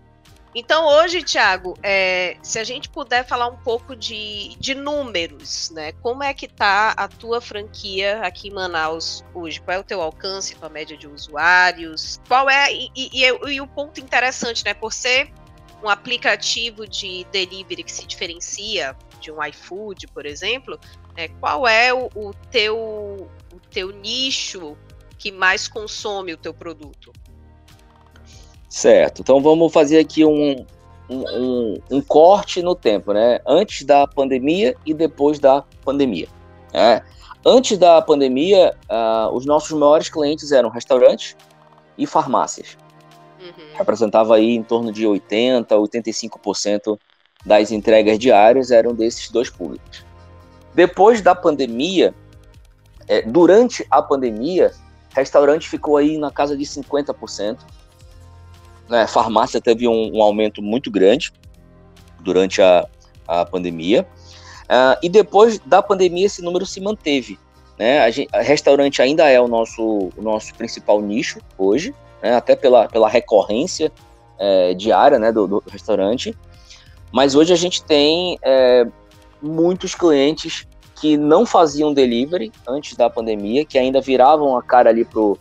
Então, 0.52 0.84
hoje, 0.86 1.22
Thiago, 1.22 1.74
é, 1.80 2.36
se 2.42 2.58
a 2.58 2.64
gente 2.64 2.88
puder 2.88 3.24
falar 3.24 3.46
um 3.46 3.56
pouco 3.56 3.94
de, 3.94 4.56
de 4.58 4.74
números, 4.74 5.70
né? 5.70 5.92
Como 6.02 6.24
é 6.24 6.34
que 6.34 6.48
tá 6.48 6.90
a 6.96 7.06
tua 7.06 7.40
franquia 7.40 8.20
aqui 8.20 8.48
em 8.48 8.52
Manaus 8.52 9.24
hoje? 9.32 9.60
Qual 9.60 9.76
é 9.76 9.80
o 9.80 9.84
teu 9.84 10.02
alcance, 10.02 10.56
tua 10.56 10.68
média 10.68 10.96
de 10.96 11.06
usuários? 11.06 12.20
Qual 12.26 12.50
é. 12.50 12.72
E, 12.72 12.90
e, 12.96 13.24
e 13.24 13.60
o 13.60 13.66
ponto 13.68 14.00
interessante, 14.00 14.64
né? 14.64 14.74
Por 14.74 14.92
ser 14.92 15.32
um 15.84 15.88
aplicativo 15.88 16.86
de 16.86 17.24
delivery 17.30 17.84
que 17.84 17.92
se 17.92 18.06
diferencia 18.06 18.96
de 19.20 19.30
um 19.30 19.42
iFood, 19.44 20.08
por 20.08 20.26
exemplo, 20.26 20.78
né, 21.16 21.28
qual 21.40 21.66
é 21.66 21.92
o, 21.92 22.10
o, 22.14 22.34
teu, 22.50 22.76
o 23.52 23.60
teu 23.70 23.90
nicho 23.90 24.76
que 25.18 25.30
mais 25.30 25.68
consome 25.68 26.32
o 26.32 26.36
teu 26.36 26.52
produto? 26.52 27.12
Certo. 28.70 29.20
Então 29.20 29.42
vamos 29.42 29.72
fazer 29.72 29.98
aqui 29.98 30.24
um, 30.24 30.64
um, 31.10 31.24
um, 31.28 31.80
um, 31.90 32.00
corte 32.00 32.62
no 32.62 32.76
tempo, 32.76 33.12
né? 33.12 33.40
Antes 33.44 33.84
da 33.84 34.06
pandemia 34.06 34.76
e 34.86 34.94
depois 34.94 35.40
da 35.40 35.64
pandemia. 35.84 36.28
Né? 36.72 37.02
Antes 37.44 37.76
da 37.76 38.00
pandemia, 38.00 38.72
uh, 38.88 39.34
os 39.34 39.44
nossos 39.44 39.76
maiores 39.76 40.08
clientes 40.08 40.52
eram 40.52 40.70
restaurantes 40.70 41.36
e 41.98 42.06
farmácias. 42.06 42.78
Uhum. 43.40 43.76
Representava 43.76 44.36
aí 44.36 44.54
em 44.54 44.62
torno 44.62 44.92
de 44.92 45.04
80%, 45.04 45.66
85% 45.66 46.98
das 47.44 47.72
entregas 47.72 48.20
diárias 48.20 48.70
eram 48.70 48.94
desses 48.94 49.30
dois 49.30 49.50
públicos. 49.50 50.04
Depois 50.74 51.20
da 51.20 51.34
pandemia, 51.34 52.14
é, 53.08 53.22
durante 53.22 53.84
a 53.90 54.00
pandemia, 54.00 54.70
restaurante 55.12 55.68
ficou 55.68 55.96
aí 55.96 56.16
na 56.18 56.30
casa 56.30 56.56
de 56.56 56.64
50%, 56.64 57.58
né, 58.90 59.06
farmácia 59.06 59.60
teve 59.60 59.86
um, 59.86 60.16
um, 60.16 60.22
aumento 60.22 60.60
muito 60.60 60.90
grande 60.90 61.32
durante 62.18 62.60
a, 62.60 62.86
a 63.26 63.46
pandemia. 63.46 64.06
Uh, 64.64 64.98
e 65.02 65.08
depois 65.08 65.58
da 65.60 65.82
pandemia, 65.82 66.26
esse 66.26 66.42
número 66.42 66.66
se 66.66 66.80
manteve. 66.80 67.38
Né? 67.78 68.00
A, 68.00 68.10
gente, 68.10 68.28
restaurante 68.34 69.00
ainda 69.00 69.28
é 69.28 69.40
o 69.40 69.48
nosso, 69.48 70.10
o 70.16 70.22
nosso 70.22 70.54
principal 70.54 71.00
nicho 71.00 71.40
hoje, 71.56 71.94
né? 72.22 72.34
até 72.34 72.54
pela, 72.54 72.88
pela 72.88 73.08
recorrência 73.08 73.90
é, 74.38 74.74
diária 74.74 75.18
né, 75.18 75.32
do, 75.32 75.46
do, 75.46 75.64
restaurante. 75.70 76.36
Mas 77.12 77.34
hoje 77.34 77.52
a 77.52 77.56
gente 77.56 77.82
tem 77.84 78.38
é, 78.42 78.86
muitos 79.40 79.94
clientes 79.94 80.66
que 81.00 81.16
não 81.16 81.46
faziam 81.46 81.94
delivery 81.94 82.52
antes 82.68 82.96
da 82.96 83.08
pandemia, 83.08 83.64
que 83.64 83.78
ainda 83.78 84.00
viravam 84.00 84.56
a 84.56 84.62
cara 84.62 84.90
ali 84.90 85.04
pro, 85.04 85.38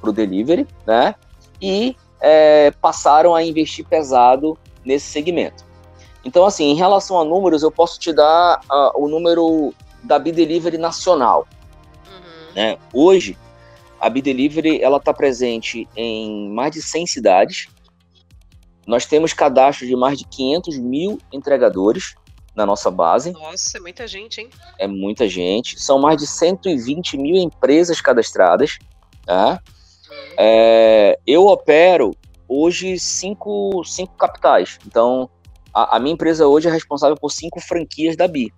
pro 0.00 0.12
delivery, 0.12 0.66
né? 0.86 1.14
E 1.60 1.96
é, 2.20 2.70
passaram 2.80 3.34
a 3.34 3.42
investir 3.42 3.84
pesado 3.86 4.58
nesse 4.84 5.06
segmento. 5.06 5.64
Então, 6.24 6.44
assim, 6.44 6.64
em 6.64 6.74
relação 6.74 7.18
a 7.18 7.24
números, 7.24 7.62
eu 7.62 7.70
posso 7.70 7.98
te 7.98 8.12
dar 8.12 8.60
uh, 8.70 9.02
o 9.02 9.08
número 9.08 9.72
da 10.02 10.18
B-Delivery 10.18 10.78
nacional. 10.78 11.46
Uhum. 12.06 12.54
Né? 12.54 12.78
Hoje, 12.92 13.36
a 14.00 14.08
B-Delivery 14.08 14.80
está 14.82 15.12
presente 15.12 15.88
em 15.96 16.50
mais 16.50 16.72
de 16.72 16.82
100 16.82 17.06
cidades. 17.06 17.68
Nós 18.86 19.06
temos 19.06 19.32
cadastro 19.32 19.86
de 19.86 19.94
mais 19.94 20.18
de 20.18 20.24
500 20.24 20.78
mil 20.78 21.18
entregadores 21.32 22.14
na 22.54 22.66
nossa 22.66 22.90
base. 22.90 23.32
Nossa, 23.32 23.78
é 23.78 23.80
muita 23.80 24.06
gente, 24.06 24.40
hein? 24.40 24.50
É 24.78 24.86
muita 24.86 25.28
gente. 25.28 25.80
São 25.80 25.98
mais 25.98 26.16
de 26.16 26.26
120 26.26 27.16
mil 27.16 27.36
empresas 27.36 28.00
cadastradas. 28.00 28.78
Tá? 29.24 29.62
É, 30.40 31.18
eu 31.26 31.46
opero 31.48 32.14
hoje 32.46 32.96
cinco, 32.96 33.82
cinco 33.84 34.14
capitais. 34.16 34.78
Então, 34.86 35.28
a, 35.74 35.96
a, 35.96 35.98
minha 35.98 36.14
empresa 36.14 36.46
hoje 36.46 36.68
é 36.68 36.70
responsável 36.70 37.16
por 37.16 37.30
cinco 37.30 37.60
franquias 37.60 38.16
da 38.16 38.28
BI. 38.28 38.52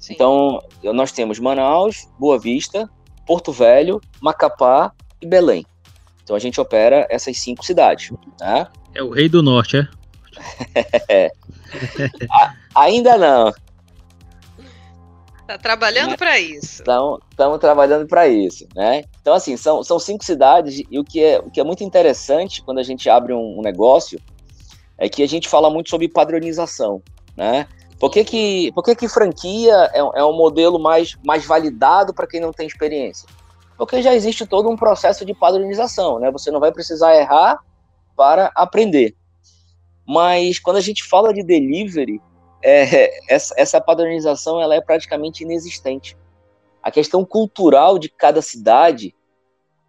Sim. 0.00 0.14
Então, 0.14 0.60
nós 0.82 1.12
temos 1.12 1.38
Manaus, 1.38 2.08
Boa 2.18 2.36
Vista, 2.36 2.90
Porto 3.26 3.52
Velho, 3.52 4.00
Macapá 4.20 4.92
e 5.22 5.26
Belém. 5.26 5.64
Então, 6.24 6.34
a 6.34 6.38
gente 6.40 6.60
opera 6.60 7.06
essas 7.08 7.38
cinco 7.38 7.64
cidades. 7.64 8.10
Tá? 8.36 8.72
É 8.92 9.02
o 9.02 9.10
rei 9.10 9.28
do 9.28 9.40
norte, 9.42 9.76
é? 9.76 9.88
é. 11.08 11.32
ainda 12.74 13.16
não. 13.16 13.52
Tá 15.46 15.58
trabalhando 15.58 16.10
né? 16.12 16.16
para 16.16 16.38
isso. 16.38 16.82
Estamos 16.82 17.58
trabalhando 17.60 18.06
para 18.06 18.26
isso, 18.26 18.66
né? 18.74 19.04
Então, 19.20 19.34
assim, 19.34 19.56
são, 19.56 19.82
são 19.82 19.98
cinco 19.98 20.24
cidades 20.24 20.82
e 20.90 20.98
o 20.98 21.04
que, 21.04 21.22
é, 21.22 21.38
o 21.38 21.50
que 21.50 21.60
é 21.60 21.64
muito 21.64 21.84
interessante 21.84 22.62
quando 22.62 22.78
a 22.78 22.82
gente 22.82 23.10
abre 23.10 23.32
um, 23.34 23.58
um 23.58 23.62
negócio 23.62 24.18
é 24.96 25.08
que 25.08 25.22
a 25.22 25.28
gente 25.28 25.48
fala 25.48 25.68
muito 25.68 25.90
sobre 25.90 26.08
padronização, 26.08 27.02
né? 27.36 27.66
Por 27.98 28.10
que, 28.10 28.24
que, 28.24 28.72
por 28.72 28.82
que, 28.82 28.94
que 28.94 29.08
franquia 29.08 29.90
é, 29.92 29.98
é 29.98 30.24
um 30.24 30.36
modelo 30.36 30.78
mais, 30.78 31.16
mais 31.24 31.44
validado 31.44 32.14
para 32.14 32.26
quem 32.26 32.40
não 32.40 32.52
tem 32.52 32.66
experiência? 32.66 33.28
Porque 33.76 34.02
já 34.02 34.14
existe 34.14 34.46
todo 34.46 34.70
um 34.70 34.76
processo 34.76 35.24
de 35.24 35.34
padronização, 35.34 36.18
né? 36.18 36.30
Você 36.30 36.50
não 36.50 36.60
vai 36.60 36.72
precisar 36.72 37.16
errar 37.16 37.58
para 38.16 38.50
aprender. 38.54 39.14
Mas 40.06 40.58
quando 40.58 40.76
a 40.76 40.80
gente 40.80 41.02
fala 41.02 41.32
de 41.32 41.42
delivery, 41.42 42.20
é, 42.64 43.10
essa, 43.28 43.54
essa 43.58 43.80
padronização 43.80 44.60
ela 44.60 44.74
é 44.74 44.80
praticamente 44.80 45.44
inexistente. 45.44 46.16
A 46.82 46.90
questão 46.90 47.24
cultural 47.24 47.98
de 47.98 48.08
cada 48.08 48.40
cidade, 48.40 49.14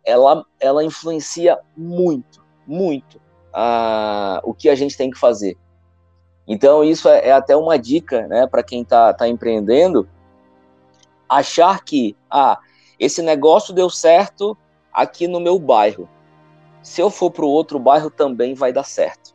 ela, 0.04 0.46
ela 0.60 0.84
influencia 0.84 1.58
muito, 1.76 2.44
muito 2.68 3.22
a, 3.54 4.42
o 4.44 4.54
que 4.54 4.68
a 4.70 4.76
gente 4.76 4.98
tem 4.98 5.10
que 5.10 5.18
fazer. 5.18 5.58
Então, 6.46 6.84
isso 6.84 7.08
é, 7.08 7.30
é 7.30 7.32
até 7.32 7.56
uma 7.56 7.80
dica 7.80 8.28
né, 8.28 8.46
para 8.46 8.62
quem 8.62 8.82
está 8.82 9.14
tá 9.14 9.28
empreendendo, 9.28 10.08
achar 11.28 11.84
que, 11.84 12.16
ah, 12.30 12.60
esse 13.00 13.22
negócio 13.22 13.74
deu 13.74 13.90
certo 13.90 14.56
aqui 14.94 15.28
no 15.28 15.40
meu 15.40 15.58
bairro. 15.58 16.08
Se 16.84 17.02
eu 17.02 17.10
for 17.10 17.32
para 17.32 17.46
o 17.46 17.50
outro 17.50 17.80
bairro, 17.80 18.12
também 18.12 18.54
vai 18.54 18.72
dar 18.72 18.84
certo. 18.84 19.35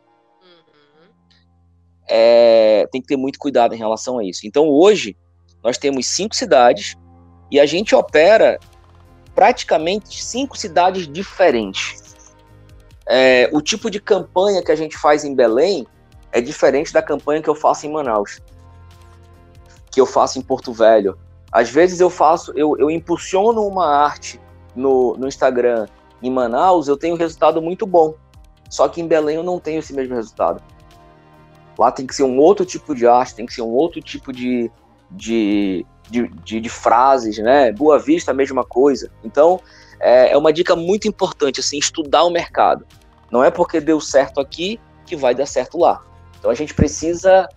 É, 2.13 2.85
tem 2.91 3.01
que 3.01 3.07
ter 3.07 3.15
muito 3.15 3.39
cuidado 3.39 3.73
em 3.73 3.77
relação 3.77 4.19
a 4.19 4.23
isso. 4.25 4.45
Então, 4.45 4.67
hoje, 4.67 5.15
nós 5.63 5.77
temos 5.77 6.07
cinco 6.07 6.35
cidades 6.35 6.97
e 7.49 7.57
a 7.57 7.65
gente 7.65 7.95
opera 7.95 8.59
praticamente 9.33 10.21
cinco 10.21 10.57
cidades 10.57 11.07
diferentes. 11.07 12.35
É, 13.07 13.49
o 13.53 13.61
tipo 13.61 13.89
de 13.89 14.01
campanha 14.01 14.61
que 14.61 14.73
a 14.73 14.75
gente 14.75 14.97
faz 14.97 15.23
em 15.23 15.33
Belém 15.33 15.87
é 16.33 16.41
diferente 16.41 16.91
da 16.91 17.01
campanha 17.01 17.41
que 17.41 17.49
eu 17.49 17.55
faço 17.55 17.85
em 17.85 17.91
Manaus, 17.91 18.41
que 19.89 19.99
eu 19.99 20.05
faço 20.05 20.37
em 20.37 20.41
Porto 20.41 20.73
Velho. 20.73 21.17
Às 21.49 21.69
vezes 21.69 22.01
eu 22.01 22.09
faço, 22.09 22.51
eu, 22.57 22.77
eu 22.77 22.91
impulsiono 22.91 23.65
uma 23.65 23.87
arte 23.87 24.39
no, 24.75 25.15
no 25.17 25.27
Instagram 25.27 25.87
em 26.21 26.29
Manaus, 26.29 26.89
eu 26.89 26.97
tenho 26.97 27.15
um 27.15 27.17
resultado 27.17 27.61
muito 27.61 27.85
bom. 27.85 28.15
Só 28.69 28.87
que 28.87 29.01
em 29.01 29.07
Belém 29.07 29.37
eu 29.37 29.43
não 29.43 29.59
tenho 29.59 29.79
esse 29.79 29.93
mesmo 29.93 30.15
resultado. 30.15 30.61
Lá 31.81 31.91
tem 31.91 32.05
que 32.05 32.13
ser 32.13 32.21
um 32.21 32.37
outro 32.37 32.63
tipo 32.63 32.93
de 32.93 33.07
arte, 33.07 33.33
tem 33.33 33.43
que 33.43 33.55
ser 33.55 33.63
um 33.63 33.71
outro 33.71 33.99
tipo 33.99 34.31
de, 34.31 34.69
de, 35.09 35.83
de, 36.11 36.27
de, 36.27 36.59
de 36.59 36.69
frases, 36.69 37.39
né? 37.39 37.71
Boa 37.71 37.97
Vista, 37.97 38.29
a 38.29 38.35
mesma 38.35 38.63
coisa. 38.63 39.09
Então, 39.23 39.59
é, 39.99 40.31
é 40.31 40.37
uma 40.37 40.53
dica 40.53 40.75
muito 40.75 41.07
importante, 41.07 41.59
assim, 41.59 41.79
estudar 41.79 42.23
o 42.23 42.29
mercado. 42.29 42.85
Não 43.31 43.43
é 43.43 43.49
porque 43.49 43.81
deu 43.81 43.99
certo 43.99 44.39
aqui 44.39 44.79
que 45.07 45.15
vai 45.15 45.33
dar 45.33 45.47
certo 45.47 45.79
lá. 45.79 46.03
Então 46.37 46.51
a 46.51 46.53
gente 46.53 46.71
precisa 46.71 47.49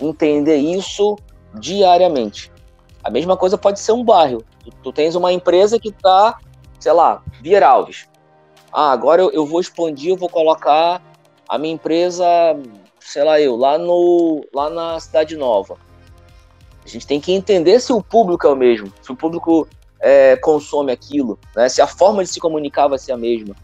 entender 0.00 0.56
isso 0.56 1.14
diariamente. 1.60 2.50
A 3.04 3.10
mesma 3.10 3.36
coisa 3.36 3.58
pode 3.58 3.78
ser 3.78 3.92
um 3.92 4.02
bairro. 4.02 4.42
Tu, 4.64 4.70
tu 4.84 4.90
tens 4.90 5.14
uma 5.14 5.34
empresa 5.34 5.78
que 5.78 5.90
está, 5.90 6.38
sei 6.80 6.92
lá, 6.92 7.22
Vieira 7.42 7.68
Alves. 7.68 8.08
Ah, 8.72 8.90
agora 8.90 9.20
eu, 9.20 9.30
eu, 9.32 9.44
vou 9.44 9.60
expandir, 9.60 10.12
eu 10.12 10.16
vou 10.16 10.30
colocar 10.30 11.02
a 11.46 11.58
minha 11.58 11.74
empresa, 11.74 12.24
sei 13.06 13.22
lá 13.22 13.40
eu, 13.40 13.56
lá, 13.56 13.78
no, 13.78 14.44
lá 14.52 14.68
na 14.68 14.98
Cidade 14.98 15.36
Nova. 15.36 15.78
A 16.84 16.88
gente 16.88 17.06
tem 17.06 17.20
que 17.20 17.32
entender 17.32 17.80
se 17.80 17.92
o 17.92 18.02
público 18.02 18.46
é 18.46 18.50
o 18.50 18.56
mesmo, 18.56 18.92
se 19.00 19.10
o 19.10 19.16
público 19.16 19.68
é, 20.00 20.36
consome 20.36 20.92
aquilo, 20.92 21.38
né? 21.54 21.68
se 21.68 21.80
a 21.80 21.86
forma 21.86 22.22
de 22.22 22.30
se 22.30 22.40
comunicar 22.40 22.88
vai 22.88 22.98
ser 22.98 23.12
a 23.12 23.16
mesma. 23.16 23.54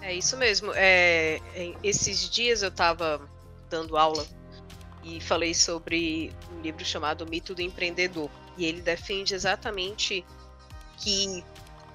É 0.00 0.14
isso 0.14 0.36
mesmo. 0.36 0.72
É, 0.74 1.40
esses 1.82 2.28
dias 2.28 2.62
eu 2.62 2.68
estava 2.68 3.20
dando 3.68 3.96
aula 3.96 4.24
e 5.04 5.20
falei 5.20 5.54
sobre 5.54 6.32
um 6.52 6.60
livro 6.60 6.84
chamado 6.84 7.26
Mito 7.26 7.54
do 7.54 7.62
Empreendedor. 7.62 8.28
E 8.56 8.64
ele 8.64 8.80
defende 8.80 9.34
exatamente 9.34 10.24
que 10.98 11.44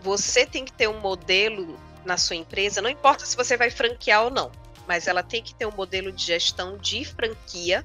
você 0.01 0.45
tem 0.45 0.65
que 0.65 0.71
ter 0.71 0.88
um 0.88 0.99
modelo 0.99 1.77
na 2.06 2.17
sua 2.17 2.36
empresa, 2.36 2.82
não 2.82 2.89
importa 2.89 3.25
se 3.25 3.36
você 3.36 3.58
vai 3.58 3.69
franquear 3.69 4.23
ou 4.23 4.32
não, 4.32 4.49
mas 4.88 5.08
ela 5.08 5.21
tem 5.21 5.43
que 5.43 5.54
ter 5.54 5.65
um 5.65 5.71
modelo 5.71 6.12
de 6.12 6.23
gestão 6.23 6.78
de 6.78 7.04
franquia 7.04 7.84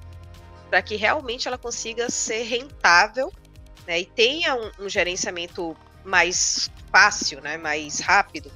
para 0.69 0.81
que 0.81 0.95
realmente 0.95 1.47
ela 1.47 1.57
consiga 1.57 2.09
ser 2.09 2.43
rentável 2.43 3.31
né, 3.85 3.99
e 3.99 4.05
tenha 4.05 4.55
um, 4.55 4.85
um 4.85 4.89
gerenciamento 4.89 5.75
mais 6.03 6.71
fácil, 6.91 7.41
né, 7.41 7.57
mais 7.57 7.99
rápido 7.99 8.51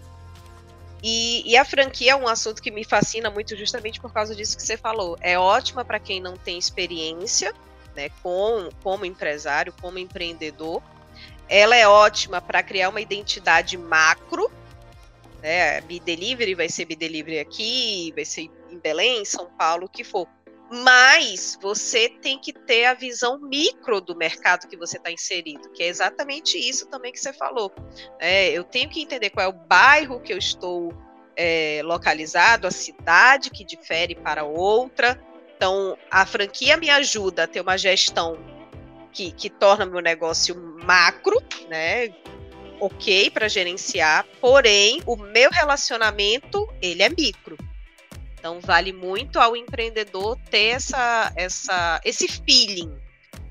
e, 1.04 1.44
e, 1.46 1.56
a 1.56 1.64
franquia 1.64 2.14
é 2.14 2.16
um 2.16 2.28
assunto 2.28 2.62
que 2.62 2.72
me 2.72 2.84
fascina 2.84 3.30
muito 3.30 3.56
justamente 3.56 4.00
por 4.00 4.12
causa 4.12 4.36
disso 4.36 4.58
que 4.58 4.64
você 4.64 4.76
falou. 4.76 5.18
É 5.22 5.38
ótima 5.38 5.86
para 5.86 6.00
quem 6.00 6.20
não 6.20 6.36
tem 6.36 6.58
experiência, 6.58 7.54
né, 7.96 8.10
com, 8.24 8.70
como 8.84 9.06
empresário, 9.06 9.74
como 9.80 10.00
empreendedor. 10.00 10.82
Ela 11.48 11.76
é 11.76 11.88
ótima 11.88 12.42
para 12.42 12.64
criar 12.64 12.90
uma 12.90 13.00
identidade 13.00 13.78
macro. 13.78 14.52
Né, 15.42 15.82
Delivery 15.82 16.56
vai 16.56 16.70
ser 16.70 16.86
Delivery 16.86 17.40
aqui, 17.40 18.12
vai 18.16 18.26
ser 18.26 18.50
em 18.70 18.80
Belém, 18.80 19.24
São 19.24 19.48
Paulo, 19.58 19.86
o 19.86 19.90
que 19.90 20.04
for. 20.04 20.28
Mas 20.70 21.58
você 21.62 22.10
tem 22.10 22.38
que 22.38 22.52
ter 22.52 22.86
a 22.86 22.94
visão 22.94 23.40
micro 23.40 24.02
do 24.02 24.16
mercado 24.16 24.68
que 24.68 24.76
você 24.76 24.98
está 24.98 25.10
inserido, 25.10 25.70
que 25.72 25.82
é 25.82 25.88
exatamente 25.88 26.58
isso 26.58 26.88
também 26.88 27.12
que 27.12 27.20
você 27.20 27.32
falou. 27.32 27.72
É, 28.20 28.50
eu 28.50 28.64
tenho 28.64 28.90
que 28.90 29.02
entender 29.02 29.30
qual 29.30 29.46
é 29.46 29.50
o 29.50 29.54
bairro 29.54 30.20
que 30.20 30.34
eu 30.34 30.38
estou 30.38 30.94
é, 31.38 31.82
localizado, 31.84 32.68
a 32.68 32.72
cidade 32.72 33.50
que 33.50 33.64
difere 33.64 34.16
para 34.16 34.44
outra. 34.44 35.22
Então, 35.56 35.98
a 36.12 36.26
franquia 36.26 36.76
me 36.76 36.90
ajuda 36.90 37.44
a 37.44 37.48
ter 37.48 37.62
uma 37.62 37.78
gestão 37.78 38.38
que, 39.14 39.32
que 39.32 39.50
torna 39.50 39.86
meu 39.86 40.02
negócio 40.02 40.56
macro, 40.84 41.42
né? 41.70 42.10
Ok 42.80 43.30
para 43.32 43.48
gerenciar, 43.48 44.26
porém 44.40 45.02
o 45.06 45.16
meu 45.16 45.50
relacionamento 45.52 46.68
ele 46.82 47.04
é 47.04 47.10
micro. 47.10 47.58
Então 48.38 48.60
vale 48.62 48.94
muito 48.94 49.40
ao 49.40 49.56
empreendedor 49.56 50.38
ter 50.50 50.68
essa, 50.68 51.34
essa, 51.36 52.00
esse 52.06 52.28
feeling. 52.28 52.94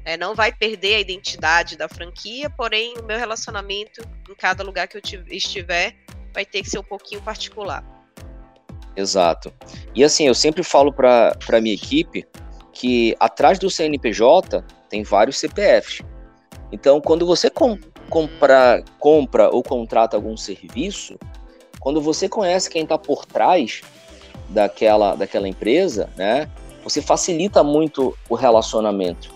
Né? 0.04 0.16
Não 0.16 0.34
vai 0.34 0.52
perder 0.52 0.94
a 0.94 1.00
identidade 1.00 1.76
da 1.76 1.88
franquia, 1.88 2.48
porém 2.48 2.94
o 2.98 3.02
meu 3.02 3.18
relacionamento 3.18 4.00
em 4.30 4.34
cada 4.34 4.62
lugar 4.62 4.86
que 4.86 4.96
eu 4.96 5.02
estiver 5.28 5.96
vai 6.32 6.44
ter 6.44 6.62
que 6.62 6.70
ser 6.70 6.78
um 6.78 6.84
pouquinho 6.84 7.20
particular. 7.20 7.84
Exato. 8.96 9.52
E 9.94 10.04
assim, 10.04 10.26
eu 10.26 10.34
sempre 10.34 10.62
falo 10.62 10.92
para 10.92 11.36
a 11.48 11.60
minha 11.60 11.74
equipe 11.74 12.24
que 12.72 13.16
atrás 13.18 13.58
do 13.58 13.70
CNPJ 13.70 14.64
tem 14.88 15.02
vários 15.02 15.38
CPFs. 15.38 16.02
Então, 16.70 17.00
quando 17.00 17.26
você 17.26 17.50
com, 17.50 17.78
compra, 18.08 18.82
compra 18.98 19.50
ou 19.50 19.62
contrata 19.62 20.16
algum 20.16 20.36
serviço, 20.36 21.18
quando 21.80 22.00
você 22.00 22.28
conhece 22.28 22.70
quem 22.70 22.82
está 22.82 22.98
por 22.98 23.24
trás, 23.24 23.82
daquela, 24.48 25.14
daquela 25.14 25.48
empresa, 25.48 26.08
né, 26.16 26.48
você 26.82 27.02
facilita 27.02 27.62
muito 27.62 28.16
o 28.28 28.34
relacionamento. 28.34 29.34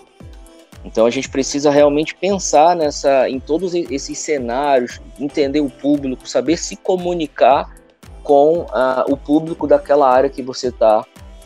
Então 0.84 1.04
a 1.04 1.10
gente 1.10 1.28
precisa 1.28 1.70
realmente 1.70 2.14
pensar 2.14 2.74
nessa, 2.74 3.28
em 3.28 3.38
todos 3.38 3.74
esses 3.74 4.18
cenários, 4.18 5.00
entender 5.18 5.60
o 5.60 5.68
público, 5.68 6.26
saber 6.28 6.56
se 6.56 6.76
comunicar 6.76 7.76
com 8.22 8.60
uh, 8.60 9.04
o 9.08 9.16
público 9.16 9.66
daquela 9.66 10.08
área 10.08 10.30
que 10.30 10.42
você 10.42 10.68
está 10.68 11.04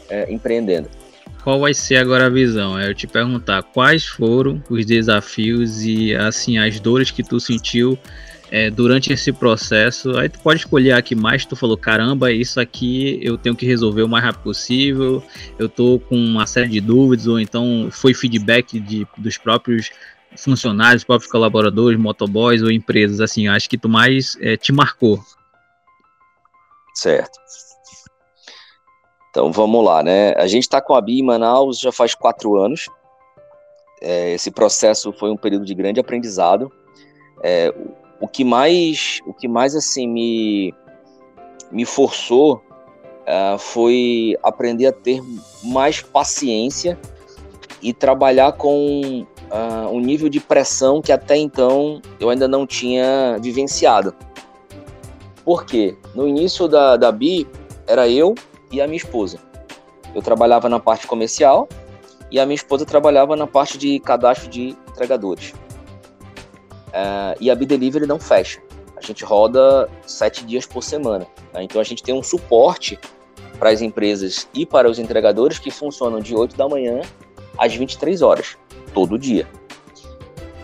é, 0.08 0.30
empreendendo. 0.32 0.88
Qual 1.44 1.60
vai 1.60 1.74
ser 1.74 1.96
agora 1.96 2.24
a 2.24 2.30
visão? 2.30 2.78
É 2.78 2.88
eu 2.88 2.94
te 2.94 3.06
perguntar 3.06 3.62
quais 3.62 4.06
foram 4.06 4.64
os 4.70 4.86
desafios 4.86 5.84
e 5.84 6.14
assim 6.14 6.56
as 6.56 6.80
dores 6.80 7.10
que 7.10 7.22
tu 7.22 7.38
sentiu 7.38 7.98
é, 8.50 8.70
durante 8.70 9.12
esse 9.12 9.30
processo, 9.30 10.16
aí 10.16 10.30
tu 10.30 10.38
pode 10.38 10.60
escolher 10.60 10.92
a 10.92 11.02
que 11.02 11.14
mais 11.14 11.44
tu 11.44 11.54
falou, 11.54 11.76
caramba, 11.76 12.32
isso 12.32 12.58
aqui 12.58 13.18
eu 13.20 13.36
tenho 13.36 13.54
que 13.54 13.66
resolver 13.66 14.02
o 14.04 14.08
mais 14.08 14.24
rápido 14.24 14.42
possível, 14.42 15.22
eu 15.58 15.68
tô 15.68 15.98
com 15.98 16.16
uma 16.16 16.46
série 16.46 16.68
de 16.68 16.80
dúvidas, 16.80 17.26
ou 17.26 17.38
então 17.38 17.88
foi 17.90 18.14
feedback 18.14 18.80
de, 18.80 19.06
dos 19.18 19.36
próprios 19.36 19.90
funcionários, 20.38 21.04
próprios 21.04 21.30
colaboradores, 21.30 22.00
motoboys 22.00 22.62
ou 22.62 22.70
empresas, 22.70 23.20
assim, 23.20 23.48
acho 23.48 23.68
que 23.68 23.76
tu 23.76 23.88
mais 23.88 24.34
é, 24.40 24.56
te 24.56 24.72
marcou. 24.72 25.22
Certo. 26.94 27.38
Então 29.34 29.50
vamos 29.50 29.84
lá, 29.84 30.00
né? 30.00 30.32
A 30.36 30.46
gente 30.46 30.62
está 30.62 30.80
com 30.80 30.94
a 30.94 31.00
BI 31.00 31.18
em 31.18 31.22
Manaus 31.24 31.80
já 31.80 31.90
faz 31.90 32.14
quatro 32.14 32.54
anos. 32.54 32.88
É, 34.00 34.32
esse 34.32 34.48
processo 34.48 35.12
foi 35.12 35.28
um 35.28 35.36
período 35.36 35.64
de 35.64 35.74
grande 35.74 35.98
aprendizado. 35.98 36.70
É, 37.42 37.74
o 38.20 38.28
que 38.28 38.44
mais, 38.44 39.18
o 39.26 39.34
que 39.34 39.48
mais 39.48 39.74
assim 39.74 40.06
me 40.06 40.72
me 41.72 41.84
forçou 41.84 42.62
uh, 43.22 43.58
foi 43.58 44.36
aprender 44.40 44.86
a 44.86 44.92
ter 44.92 45.20
mais 45.64 46.00
paciência 46.00 46.96
e 47.82 47.92
trabalhar 47.92 48.52
com 48.52 49.26
uh, 49.50 49.88
um 49.90 49.98
nível 49.98 50.28
de 50.28 50.38
pressão 50.38 51.02
que 51.02 51.10
até 51.10 51.36
então 51.36 52.00
eu 52.20 52.30
ainda 52.30 52.46
não 52.46 52.64
tinha 52.64 53.36
vivenciado. 53.42 54.14
Por 55.44 55.66
quê? 55.66 55.96
No 56.14 56.28
início 56.28 56.68
da, 56.68 56.96
da 56.96 57.10
BI, 57.10 57.48
era 57.88 58.08
eu 58.08 58.36
e 58.74 58.80
a 58.80 58.86
minha 58.86 58.96
esposa. 58.96 59.38
Eu 60.14 60.20
trabalhava 60.20 60.68
na 60.68 60.80
parte 60.80 61.06
comercial 61.06 61.68
e 62.30 62.40
a 62.40 62.44
minha 62.44 62.56
esposa 62.56 62.84
trabalhava 62.84 63.36
na 63.36 63.46
parte 63.46 63.78
de 63.78 64.00
cadastro 64.00 64.48
de 64.48 64.76
entregadores. 64.88 65.54
Uh, 66.88 67.34
e 67.40 67.50
a 67.50 67.54
B-Delivery 67.54 68.06
não 68.06 68.18
fecha. 68.18 68.60
A 68.96 69.00
gente 69.00 69.24
roda 69.24 69.88
sete 70.06 70.44
dias 70.44 70.66
por 70.66 70.82
semana. 70.82 71.26
Né? 71.52 71.62
Então 71.62 71.80
a 71.80 71.84
gente 71.84 72.02
tem 72.02 72.14
um 72.14 72.22
suporte 72.22 72.98
para 73.58 73.70
as 73.70 73.80
empresas 73.80 74.48
e 74.52 74.66
para 74.66 74.90
os 74.90 74.98
entregadores 74.98 75.58
que 75.58 75.70
funcionam 75.70 76.20
de 76.20 76.34
8 76.34 76.56
da 76.56 76.68
manhã 76.68 77.00
às 77.56 77.74
23 77.74 78.22
horas, 78.22 78.56
todo 78.92 79.18
dia. 79.18 79.46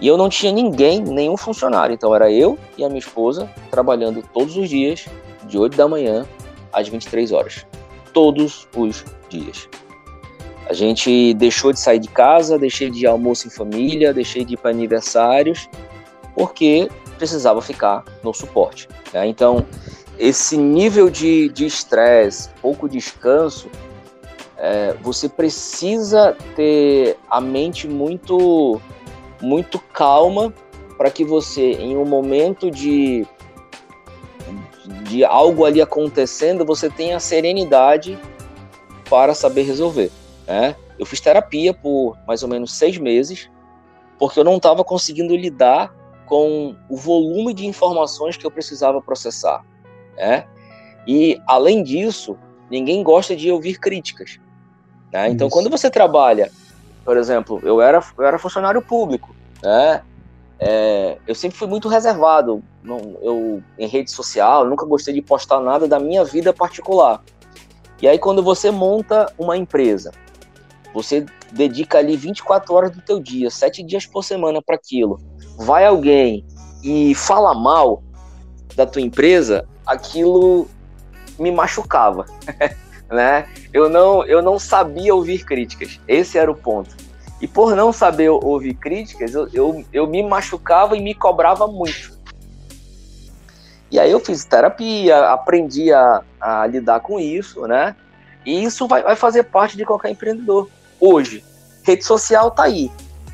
E 0.00 0.08
eu 0.08 0.16
não 0.16 0.28
tinha 0.28 0.50
ninguém, 0.50 1.00
nenhum 1.00 1.36
funcionário. 1.36 1.94
Então 1.94 2.14
era 2.14 2.32
eu 2.32 2.58
e 2.76 2.84
a 2.84 2.88
minha 2.88 2.98
esposa 2.98 3.48
trabalhando 3.70 4.24
todos 4.32 4.56
os 4.56 4.68
dias, 4.68 5.06
de 5.44 5.58
8 5.58 5.76
da 5.76 5.86
manhã 5.86 6.26
às 6.72 6.88
23 6.88 7.32
horas. 7.32 7.66
Todos 8.12 8.66
os 8.76 9.04
dias. 9.28 9.68
A 10.66 10.72
gente 10.72 11.34
deixou 11.34 11.72
de 11.72 11.80
sair 11.80 11.98
de 11.98 12.08
casa, 12.08 12.58
deixei 12.58 12.90
de 12.90 13.06
almoço 13.06 13.48
em 13.48 13.50
família, 13.50 14.14
deixei 14.14 14.44
de 14.44 14.54
ir 14.54 14.56
para 14.56 14.70
aniversários, 14.70 15.68
porque 16.34 16.88
precisava 17.18 17.60
ficar 17.60 18.04
no 18.22 18.32
suporte. 18.32 18.88
Né? 19.12 19.26
Então, 19.26 19.66
esse 20.18 20.56
nível 20.56 21.10
de 21.10 21.52
estresse, 21.58 22.50
pouco 22.62 22.88
descanso, 22.88 23.68
é, 24.56 24.94
você 25.02 25.28
precisa 25.28 26.36
ter 26.54 27.16
a 27.28 27.40
mente 27.40 27.88
muito, 27.88 28.80
muito 29.40 29.78
calma 29.92 30.52
para 30.98 31.10
que 31.10 31.24
você, 31.24 31.72
em 31.72 31.96
um 31.96 32.04
momento 32.04 32.70
de, 32.70 33.26
de 35.10 35.24
algo 35.24 35.64
ali 35.64 35.82
acontecendo, 35.82 36.64
você 36.64 36.88
tenha 36.88 37.16
a 37.16 37.20
serenidade 37.20 38.16
para 39.08 39.34
saber 39.34 39.62
resolver. 39.62 40.10
Né? 40.46 40.76
Eu 40.96 41.04
fiz 41.04 41.20
terapia 41.20 41.74
por 41.74 42.16
mais 42.28 42.44
ou 42.44 42.48
menos 42.48 42.72
seis 42.74 42.96
meses, 42.96 43.50
porque 44.18 44.38
eu 44.38 44.44
não 44.44 44.56
estava 44.56 44.84
conseguindo 44.84 45.34
lidar 45.34 45.92
com 46.26 46.76
o 46.88 46.96
volume 46.96 47.52
de 47.52 47.66
informações 47.66 48.36
que 48.36 48.46
eu 48.46 48.50
precisava 48.52 49.02
processar. 49.02 49.64
Né? 50.16 50.46
E, 51.06 51.40
além 51.44 51.82
disso, 51.82 52.38
ninguém 52.70 53.02
gosta 53.02 53.34
de 53.34 53.50
ouvir 53.50 53.80
críticas. 53.80 54.38
Né? 55.12 55.28
Então, 55.30 55.48
Isso. 55.48 55.56
quando 55.56 55.68
você 55.68 55.90
trabalha, 55.90 56.52
por 57.04 57.16
exemplo, 57.16 57.60
eu 57.64 57.80
era, 57.82 58.00
eu 58.16 58.24
era 58.24 58.38
funcionário 58.38 58.80
público, 58.80 59.34
né? 59.60 60.02
É, 60.60 61.16
eu 61.26 61.34
sempre 61.34 61.56
fui 61.56 61.66
muito 61.66 61.88
reservado 61.88 62.62
não, 62.82 63.16
eu, 63.22 63.62
em 63.78 63.86
rede 63.86 64.10
social, 64.10 64.66
nunca 64.66 64.84
gostei 64.84 65.14
de 65.14 65.22
postar 65.22 65.60
nada 65.60 65.88
da 65.88 65.98
minha 65.98 66.24
vida 66.24 66.52
particular. 66.52 67.22
E 68.00 68.06
aí, 68.06 68.18
quando 68.18 68.42
você 68.42 68.70
monta 68.70 69.32
uma 69.38 69.56
empresa, 69.56 70.12
você 70.92 71.24
dedica 71.52 71.98
ali 71.98 72.16
24 72.16 72.74
horas 72.74 72.90
do 72.90 73.00
teu 73.00 73.18
dia, 73.18 73.50
7 73.50 73.82
dias 73.82 74.06
por 74.06 74.22
semana 74.22 74.62
para 74.62 74.76
aquilo 74.76 75.18
vai 75.60 75.84
alguém 75.84 76.44
e 76.82 77.14
fala 77.14 77.54
mal 77.54 78.02
da 78.74 78.86
tua 78.86 79.02
empresa, 79.02 79.68
aquilo 79.86 80.66
me 81.38 81.52
machucava, 81.52 82.24
né? 83.10 83.46
Eu 83.72 83.88
não, 83.88 84.24
eu 84.24 84.40
não 84.40 84.58
sabia 84.58 85.14
ouvir 85.14 85.44
críticas. 85.44 86.00
Esse 86.08 86.38
era 86.38 86.50
o 86.50 86.54
ponto. 86.54 86.96
E 87.40 87.48
por 87.48 87.74
não 87.74 87.92
saber 87.92 88.28
ouvir 88.28 88.74
críticas, 88.74 89.34
eu, 89.34 89.48
eu, 89.52 89.84
eu 89.92 90.06
me 90.06 90.22
machucava 90.22 90.96
e 90.96 91.00
me 91.00 91.14
cobrava 91.14 91.66
muito. 91.66 92.18
E 93.90 93.98
aí 93.98 94.10
eu 94.10 94.20
fiz 94.20 94.44
terapia, 94.44 95.30
aprendi 95.30 95.92
a, 95.92 96.22
a 96.40 96.66
lidar 96.66 97.00
com 97.00 97.18
isso, 97.18 97.66
né? 97.66 97.96
E 98.44 98.62
isso 98.62 98.86
vai, 98.86 99.02
vai 99.02 99.16
fazer 99.16 99.44
parte 99.44 99.76
de 99.76 99.84
qualquer 99.84 100.10
empreendedor. 100.10 100.68
Hoje, 101.00 101.42
rede 101.82 102.04
social 102.04 102.50
tá 102.50 102.64
aí. 102.64 102.90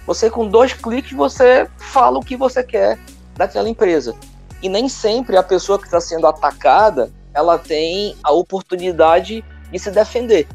Você 0.07 0.31
com 0.31 0.49
dois 0.49 0.73
cliques 0.73 1.12
você 1.12 1.69
fala 1.77 2.19
o 2.19 2.25
que 2.25 2.37
você 2.37 2.62
quer 2.62 2.99
daquela 3.35 3.69
empresa. 3.69 4.14
E 4.62 4.69
nem 4.69 4.88
sempre 4.88 5.37
a 5.37 5.42
pessoa 5.42 5.79
que 5.79 5.85
está 5.85 6.01
sendo 6.01 6.27
atacada 6.27 7.11
ela 7.35 7.59
tem 7.59 8.16
a 8.25 8.33
oportunidade 8.33 9.45
de 9.71 9.79
se 9.79 9.90
defender. 9.90 10.49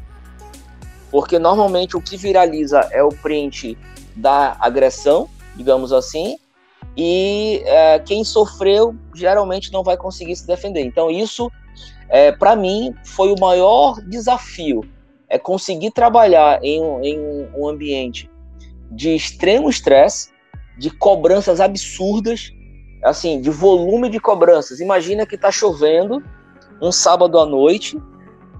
Porque 1.12 1.38
normalmente 1.38 1.96
o 1.96 2.00
que 2.00 2.16
viraliza 2.16 2.88
é 2.90 3.02
o 3.02 3.10
print 3.10 3.78
da 4.16 4.56
agressão, 4.58 5.28
digamos 5.54 5.92
assim, 5.92 6.38
e 6.96 7.62
é, 7.66 7.98
quem 7.98 8.24
sofreu 8.24 8.96
geralmente 9.14 9.70
não 9.70 9.84
vai 9.84 9.96
conseguir 9.96 10.34
se 10.34 10.46
defender. 10.46 10.80
Então 10.80 11.10
isso, 11.10 11.52
é, 12.08 12.32
para 12.32 12.56
mim, 12.56 12.94
foi 13.04 13.30
o 13.30 13.38
maior 13.38 14.00
desafio, 14.00 14.82
é 15.28 15.38
conseguir 15.38 15.90
trabalhar 15.90 16.58
em, 16.64 16.80
em 17.02 17.48
um 17.54 17.68
ambiente 17.68 18.30
de 18.90 19.14
extremo 19.14 19.68
estresse, 19.68 20.30
de 20.78 20.90
cobranças 20.90 21.60
absurdas, 21.60 22.52
assim, 23.04 23.38
de 23.40 23.50
volume 23.50 24.08
de 24.08 24.18
cobranças. 24.18 24.80
Imagina 24.80 25.26
que 25.26 25.34
está 25.34 25.50
chovendo 25.50 26.22
um 26.80 26.90
sábado 26.90 27.38
à 27.38 27.46
noite, 27.46 28.00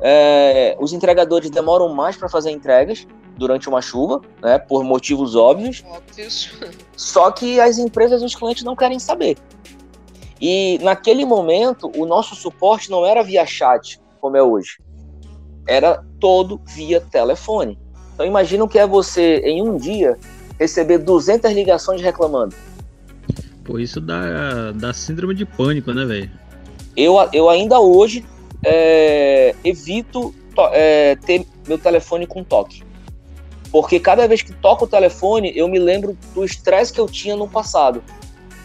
é, 0.03 0.77
os 0.81 0.93
entregadores 0.93 1.49
demoram 1.49 1.95
mais 1.95 2.17
para 2.17 2.29
fazer 2.29 2.51
entregas 2.51 3.07
durante 3.37 3.69
uma 3.69 3.81
chuva, 3.81 4.21
né, 4.43 4.59
por 4.59 4.83
motivos 4.83 5.37
óbvios. 5.37 5.85
Óbvios. 5.87 6.51
Só 6.97 7.31
que 7.31 7.61
as 7.61 7.79
empresas 7.79 8.21
e 8.21 8.25
os 8.25 8.35
clientes 8.35 8.65
não 8.65 8.75
querem 8.75 8.99
saber. 8.99 9.38
E 10.41 10.79
naquele 10.83 11.25
momento, 11.25 11.91
o 11.97 12.05
nosso 12.05 12.35
suporte 12.35 12.91
não 12.91 13.07
era 13.07 13.23
via 13.23 13.47
chat, 13.47 14.01
como 14.21 14.37
é 14.37 14.43
hoje. 14.43 14.79
Era 15.69 16.05
todo 16.19 16.61
via 16.67 17.01
telefone. 17.01 17.79
Então 18.12 18.27
imagina 18.27 18.65
o 18.65 18.69
que 18.69 18.81
é 18.81 18.87
você, 18.87 19.37
em 19.45 19.62
um 19.62 19.77
dia, 19.77 20.19
receber 20.59 20.99
200 20.99 21.53
ligações 21.53 22.01
reclamando. 22.01 22.57
Pô, 23.62 23.79
isso 23.79 24.01
dá, 24.01 24.73
dá 24.73 24.93
síndrome 24.93 25.35
de 25.35 25.47
pânico, 25.47 25.93
né, 25.93 26.05
velho? 26.05 26.31
Eu, 26.97 27.15
eu 27.33 27.49
ainda 27.49 27.79
hoje 27.79 28.25
é, 28.64 29.55
evito 29.64 30.35
é, 30.72 31.16
ter 31.16 31.46
meu 31.66 31.79
telefone 31.79 32.27
com 32.27 32.42
toque. 32.42 32.83
Porque 33.70 33.98
cada 33.98 34.29
vez 34.29 34.42
que 34.42 34.53
toco 34.53 34.85
o 34.85 34.88
telefone, 34.88 35.53
eu 35.57 35.66
me 35.66 35.79
lembro 35.79 36.16
do 36.35 36.44
estresse 36.44 36.92
que 36.92 37.01
eu 37.01 37.07
tinha 37.07 37.35
no 37.35 37.48
passado. 37.48 38.03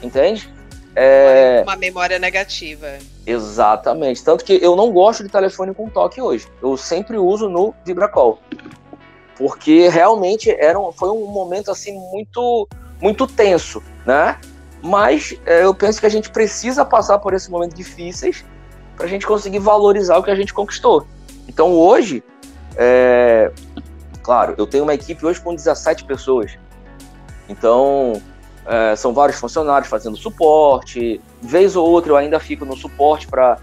Entende? 0.04 0.54
É... 0.96 1.62
Uma 1.64 1.78
memória 1.78 2.20
negativa. 2.20 2.98
Exatamente. 3.26 4.24
Tanto 4.24 4.44
que 4.44 4.60
eu 4.62 4.76
não 4.76 4.92
gosto 4.92 5.24
de 5.24 5.30
telefone 5.30 5.74
com 5.74 5.90
toque 5.90 6.22
hoje. 6.22 6.48
Eu 6.62 6.76
sempre 6.76 7.18
uso 7.18 7.48
no 7.48 7.74
Vibracol 7.86 8.40
porque 9.38 9.88
realmente 9.88 10.50
era 10.50 10.80
um, 10.80 10.92
foi 10.92 11.10
um 11.10 11.28
momento 11.28 11.72
assim 11.72 11.94
muito 12.12 12.68
muito 13.00 13.28
tenso, 13.28 13.82
né? 14.06 14.40
Mas 14.82 15.38
é, 15.46 15.64
eu 15.64 15.74
penso 15.74 16.00
que 16.00 16.06
a 16.06 16.10
gente 16.10 16.30
precisa 16.32 16.84
passar 16.84 17.20
por 17.20 17.34
esses 17.34 17.48
momentos 17.48 17.78
difíceis 17.78 18.44
para 18.98 19.06
a 19.06 19.10
gente 19.10 19.26
conseguir 19.26 19.60
valorizar 19.60 20.18
o 20.18 20.24
que 20.24 20.32
a 20.32 20.36
gente 20.36 20.54
conquistou. 20.54 21.06
Então 21.48 21.72
hoje, 21.72 22.24
é, 22.76 23.52
claro, 24.24 24.56
eu 24.58 24.66
tenho 24.66 24.84
uma 24.84 24.94
equipe 24.94 25.24
hoje 25.26 25.40
com 25.40 25.56
17 25.56 26.04
pessoas. 26.04 26.58
Então 27.48 28.22
é, 28.66 28.96
são 28.96 29.14
vários 29.14 29.40
funcionários 29.40 29.90
fazendo 29.90 30.18
suporte. 30.18 31.22
Vez 31.42 31.76
ou 31.76 31.88
outra 31.88 32.12
eu 32.12 32.18
ainda 32.18 32.40
fico 32.40 32.66
no 32.66 32.76
suporte 32.76 33.28
para 33.28 33.60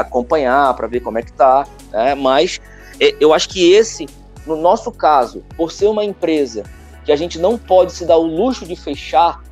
acompanhar, 0.00 0.72
para 0.74 0.86
ver 0.86 1.00
como 1.00 1.18
é 1.18 1.22
que 1.22 1.32
tá. 1.32 1.66
Né? 1.90 2.14
Mas 2.14 2.60
é, 3.00 3.14
eu 3.20 3.34
acho 3.34 3.48
que 3.48 3.72
esse 3.72 4.06
no 4.46 4.56
nosso 4.56 4.90
caso, 4.90 5.44
por 5.56 5.70
ser 5.70 5.86
uma 5.86 6.04
empresa 6.04 6.64
que 7.04 7.12
a 7.12 7.16
gente 7.16 7.38
não 7.38 7.58
pode 7.58 7.92
se 7.92 8.04
dar 8.04 8.16
o 8.16 8.22
luxo 8.22 8.66
de 8.66 8.76
fechar, 8.76 9.42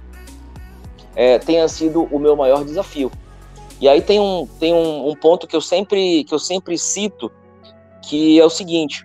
é, 1.15 1.39
tenha 1.39 1.67
sido 1.69 2.05
o 2.05 2.19
meu 2.19 2.37
maior 2.37 2.65
desafio. 2.65 3.11
E 3.81 3.89
aí 3.89 4.03
tem 4.03 4.21
um, 4.21 4.47
tem 4.47 4.75
um, 4.75 5.09
um, 5.09 5.17
ponto 5.17 5.47
que 5.47 5.57
eu 5.57 5.61
sempre 5.61 6.25
que 6.25 6.35
eu 6.35 6.39
sempre 6.39 6.77
cito, 6.77 7.33
que 8.03 8.39
é 8.39 8.45
o 8.45 8.51
seguinte: 8.51 9.05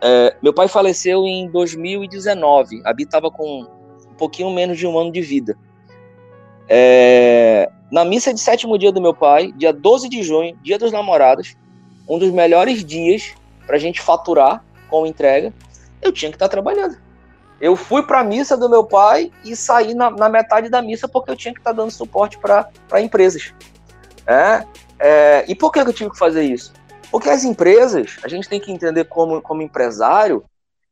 é, 0.00 0.36
meu 0.42 0.52
pai 0.52 0.66
faleceu 0.66 1.24
em 1.26 1.48
2019. 1.50 2.82
A 2.84 2.92
Bi 2.92 3.04
estava 3.04 3.30
com 3.30 3.62
um 3.62 4.14
pouquinho 4.18 4.50
menos 4.50 4.76
de 4.76 4.86
um 4.86 4.98
ano 4.98 5.12
de 5.12 5.20
vida. 5.20 5.56
É, 6.68 7.70
na 7.90 8.04
missa 8.04 8.34
de 8.34 8.40
sétimo 8.40 8.76
dia 8.76 8.92
do 8.92 9.00
meu 9.00 9.14
pai, 9.14 9.52
dia 9.52 9.72
12 9.72 10.08
de 10.08 10.22
junho, 10.22 10.58
dia 10.62 10.78
dos 10.78 10.92
namorados, 10.92 11.56
um 12.08 12.18
dos 12.18 12.30
melhores 12.30 12.84
dias 12.84 13.34
para 13.66 13.76
a 13.76 13.78
gente 13.78 14.00
faturar 14.00 14.64
com 14.90 15.06
entrega, 15.06 15.52
eu 16.02 16.10
tinha 16.10 16.30
que 16.30 16.36
estar 16.36 16.48
trabalhando. 16.48 16.96
Eu 17.60 17.74
fui 17.74 18.02
para 18.02 18.20
a 18.20 18.24
missa 18.24 18.56
do 18.56 18.68
meu 18.68 18.84
pai 18.84 19.32
e 19.44 19.56
saí 19.56 19.94
na, 19.94 20.10
na, 20.10 20.28
metade 20.28 20.68
da 20.68 20.80
missa 20.80 21.08
porque 21.08 21.30
eu 21.30 21.36
tinha 21.36 21.52
que 21.52 21.60
estar 21.60 21.72
dando 21.72 21.90
suporte 21.90 22.38
para 22.38 22.70
empresas. 23.00 23.52
É, 24.26 24.64
é, 24.98 25.44
e 25.48 25.54
por 25.54 25.72
que 25.72 25.80
eu 25.80 25.92
tive 25.92 26.10
que 26.10 26.18
fazer 26.18 26.42
isso? 26.42 26.72
Porque 27.10 27.30
as 27.30 27.44
empresas, 27.44 28.16
a 28.22 28.28
gente 28.28 28.48
tem 28.48 28.60
que 28.60 28.70
entender 28.70 29.04
como, 29.04 29.40
como 29.40 29.62
empresário 29.62 30.44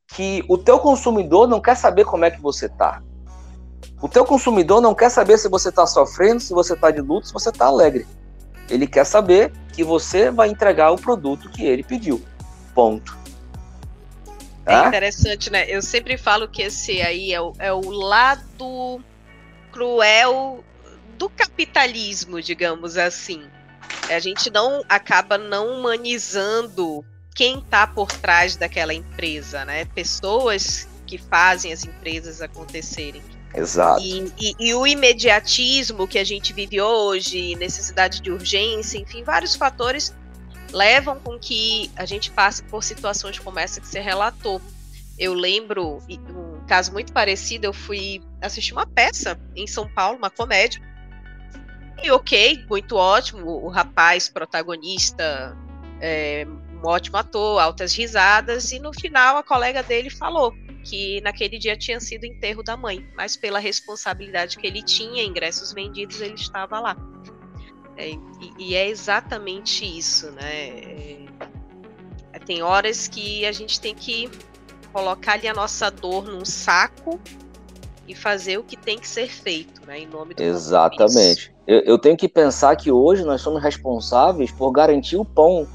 que 0.08 0.44
o 0.48 0.56
teu 0.56 0.78
consumidor 0.78 1.46
não 1.46 1.60
quer 1.60 1.76
saber 1.76 2.04
como 2.04 2.24
é 2.24 2.30
que 2.30 2.40
você 2.40 2.66
está. 2.66 3.02
O 4.00 4.08
teu 4.08 4.24
consumidor 4.24 4.80
não 4.80 4.94
quer 4.94 5.10
saber 5.10 5.38
se 5.38 5.48
você 5.48 5.68
está 5.68 5.86
sofrendo, 5.86 6.40
se 6.40 6.52
você 6.52 6.74
está 6.74 6.90
de 6.90 7.00
luto, 7.00 7.28
se 7.28 7.32
você 7.32 7.50
está 7.50 7.66
alegre. 7.66 8.06
Ele 8.68 8.86
quer 8.86 9.04
saber 9.04 9.52
que 9.72 9.84
você 9.84 10.30
vai 10.30 10.48
entregar 10.48 10.90
o 10.90 10.96
produto 10.96 11.48
que 11.50 11.64
ele 11.64 11.82
pediu. 11.82 12.20
Ponto. 12.74 13.16
É 14.66 14.88
interessante, 14.88 15.50
né? 15.50 15.64
Eu 15.68 15.80
sempre 15.80 16.18
falo 16.18 16.48
que 16.48 16.62
esse 16.62 17.00
aí 17.00 17.32
é 17.32 17.40
o, 17.40 17.52
é 17.58 17.72
o 17.72 17.88
lado 17.88 19.00
cruel 19.70 20.64
do 21.16 21.28
capitalismo, 21.30 22.42
digamos 22.42 22.96
assim. 22.96 23.44
A 24.10 24.18
gente 24.18 24.50
não 24.50 24.82
acaba 24.88 25.38
não 25.38 25.78
humanizando 25.78 27.04
quem 27.34 27.58
está 27.58 27.86
por 27.86 28.10
trás 28.10 28.56
daquela 28.56 28.92
empresa, 28.92 29.64
né? 29.64 29.84
Pessoas 29.84 30.88
que 31.06 31.16
fazem 31.16 31.72
as 31.72 31.84
empresas 31.84 32.42
acontecerem. 32.42 33.22
Exato. 33.54 34.02
E, 34.02 34.32
e, 34.38 34.54
e, 34.58 34.74
o 34.74 34.86
imediatismo 34.86 36.08
que 36.08 36.18
a 36.18 36.24
gente 36.24 36.52
vive 36.52 36.80
hoje, 36.80 37.54
necessidade 37.54 38.20
de 38.20 38.30
urgência, 38.30 38.98
enfim, 38.98 39.22
vários 39.22 39.54
fatores 39.54 40.12
levam 40.72 41.18
com 41.20 41.38
que 41.38 41.90
a 41.96 42.04
gente 42.04 42.30
passe 42.30 42.62
por 42.64 42.82
situações 42.82 43.38
como 43.38 43.58
essa 43.58 43.80
que 43.80 43.86
você 43.86 44.00
relatou. 44.00 44.60
Eu 45.18 45.32
lembro 45.32 45.98
um 46.08 46.64
caso 46.66 46.92
muito 46.92 47.12
parecido, 47.12 47.66
eu 47.66 47.72
fui 47.72 48.22
assistir 48.40 48.72
uma 48.72 48.86
peça 48.86 49.38
em 49.54 49.66
São 49.66 49.88
Paulo, 49.88 50.18
uma 50.18 50.30
comédia. 50.30 50.80
E 52.02 52.10
ok, 52.10 52.64
muito 52.68 52.96
ótimo, 52.96 53.46
o 53.46 53.68
rapaz 53.68 54.28
protagonista, 54.28 55.56
é, 56.00 56.46
um 56.46 56.86
ótimo 56.86 57.16
ator, 57.16 57.58
altas 57.58 57.94
risadas, 57.94 58.70
e 58.72 58.78
no 58.78 58.92
final 58.92 59.38
a 59.38 59.42
colega 59.42 59.82
dele 59.82 60.10
falou 60.10 60.52
que 60.84 61.20
naquele 61.22 61.58
dia 61.58 61.76
tinha 61.76 61.98
sido 61.98 62.22
o 62.22 62.26
enterro 62.26 62.62
da 62.62 62.76
mãe, 62.76 63.04
mas 63.16 63.36
pela 63.36 63.58
responsabilidade 63.58 64.56
que 64.56 64.66
ele 64.66 64.82
tinha, 64.82 65.24
ingressos 65.24 65.72
vendidos, 65.72 66.20
ele 66.20 66.34
estava 66.34 66.78
lá. 66.78 66.96
É, 67.96 68.10
e, 68.10 68.20
e, 68.58 68.74
é 68.74 68.88
exatamente 68.88 69.84
isso, 69.84 70.30
né? 70.32 70.68
É, 70.68 71.26
tem 72.46 72.62
horas 72.62 73.08
que 73.08 73.44
a 73.44 73.52
gente 73.52 73.80
tem 73.80 73.94
que 73.94 74.30
colocar 74.92 75.32
ali 75.32 75.48
a 75.48 75.52
nossa 75.52 75.90
dor 75.90 76.24
num 76.24 76.44
saco 76.44 77.20
e 78.06 78.14
fazer 78.14 78.56
o 78.56 78.62
que 78.62 78.76
tem 78.76 78.98
que 78.98 79.08
ser 79.08 79.28
feito, 79.28 79.84
né? 79.84 79.98
Em 79.98 80.06
nome 80.06 80.32
do 80.32 80.42
Exatamente. 80.42 81.52
Eu, 81.66 81.80
eu, 81.80 81.98
tenho 81.98 82.16
que 82.16 82.28
pensar 82.28 82.76
que 82.76 82.92
hoje 82.92 83.24
nós 83.24 83.40
somos 83.40 83.60
responsáveis 83.60 84.52
por 84.52 84.70
garantir 84.70 85.16
o 85.16 85.24
pão 85.24 85.66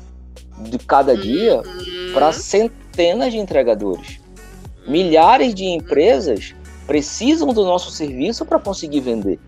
de 0.59 0.79
cada 0.79 1.15
dia 1.15 1.57
uhum. 1.57 2.13
para 2.13 2.31
centenas 2.31 3.33
de 3.33 3.37
entregadores. 3.37 4.21
Milhares 4.87 5.53
de 5.53 5.65
empresas 5.65 6.55
precisam 6.87 7.53
do 7.53 7.65
nosso 7.65 7.91
serviço 7.91 8.45
para 8.45 8.57
conseguir 8.59 9.01
vender. 9.01 9.39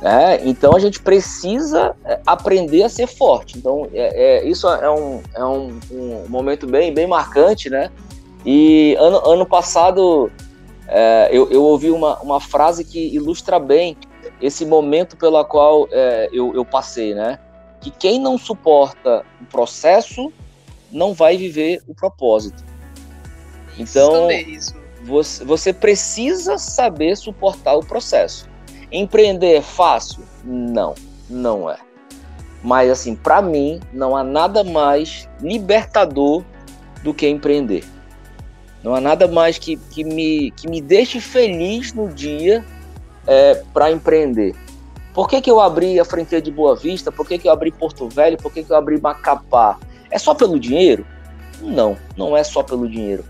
É, 0.00 0.48
então 0.48 0.76
a 0.76 0.78
gente 0.78 1.00
precisa 1.00 1.94
é, 2.04 2.20
aprender 2.24 2.84
a 2.84 2.88
ser 2.88 3.06
forte. 3.06 3.58
Então 3.58 3.88
é, 3.92 4.38
é, 4.38 4.48
isso 4.48 4.68
é, 4.68 4.88
um, 4.90 5.20
é 5.34 5.44
um, 5.44 5.80
um, 5.90 6.24
momento 6.28 6.66
bem, 6.66 6.94
bem 6.94 7.06
marcante, 7.06 7.68
né? 7.68 7.90
E 8.46 8.94
ano, 8.98 9.18
ano 9.28 9.44
passado 9.44 10.30
é, 10.86 11.28
eu, 11.32 11.50
eu 11.50 11.64
ouvi 11.64 11.90
uma, 11.90 12.18
uma 12.20 12.40
frase 12.40 12.84
que 12.84 13.12
ilustra 13.14 13.58
bem 13.58 13.96
esse 14.40 14.64
momento 14.64 15.16
pela 15.16 15.44
qual 15.44 15.88
é, 15.90 16.28
eu, 16.32 16.54
eu 16.54 16.64
passei, 16.64 17.12
né? 17.12 17.38
Que 17.80 17.90
quem 17.90 18.20
não 18.20 18.38
suporta 18.38 19.24
o 19.40 19.44
processo 19.46 20.32
não 20.92 21.12
vai 21.12 21.36
viver 21.36 21.82
o 21.88 21.94
propósito. 21.94 22.64
Então, 23.76 24.28
você, 25.04 25.44
você 25.44 25.72
precisa 25.72 26.58
saber 26.58 27.16
suportar 27.16 27.74
o 27.74 27.84
processo. 27.84 28.48
Empreender 28.90 29.56
é 29.56 29.62
fácil? 29.62 30.24
Não, 30.44 30.94
não 31.28 31.70
é. 31.70 31.76
Mas 32.62 32.90
assim, 32.90 33.14
para 33.14 33.40
mim, 33.42 33.80
não 33.92 34.16
há 34.16 34.24
nada 34.24 34.64
mais 34.64 35.28
libertador 35.40 36.42
do 37.02 37.14
que 37.14 37.28
empreender. 37.28 37.84
Não 38.82 38.94
há 38.94 39.00
nada 39.00 39.28
mais 39.28 39.58
que, 39.58 39.76
que, 39.76 40.04
me, 40.04 40.50
que 40.52 40.68
me 40.68 40.80
deixe 40.80 41.20
feliz 41.20 41.92
no 41.92 42.08
dia 42.08 42.64
é, 43.26 43.62
para 43.72 43.90
empreender. 43.90 44.54
Por 45.12 45.28
que, 45.28 45.40
que 45.40 45.50
eu 45.50 45.60
abri 45.60 45.98
a 45.98 46.04
franquia 46.04 46.40
de 46.40 46.50
Boa 46.50 46.76
Vista? 46.76 47.10
Por 47.10 47.26
que, 47.26 47.38
que 47.38 47.48
eu 47.48 47.52
abri 47.52 47.70
Porto 47.70 48.08
Velho? 48.08 48.36
Por 48.38 48.52
que, 48.52 48.62
que 48.62 48.70
eu 48.70 48.76
abri 48.76 49.00
Macapá? 49.00 49.78
É 50.10 50.18
só 50.18 50.34
pelo 50.34 50.58
dinheiro? 50.58 51.04
Não, 51.60 51.96
não 52.16 52.36
é 52.36 52.44
só 52.44 52.62
pelo 52.62 52.88
dinheiro. 52.88 53.24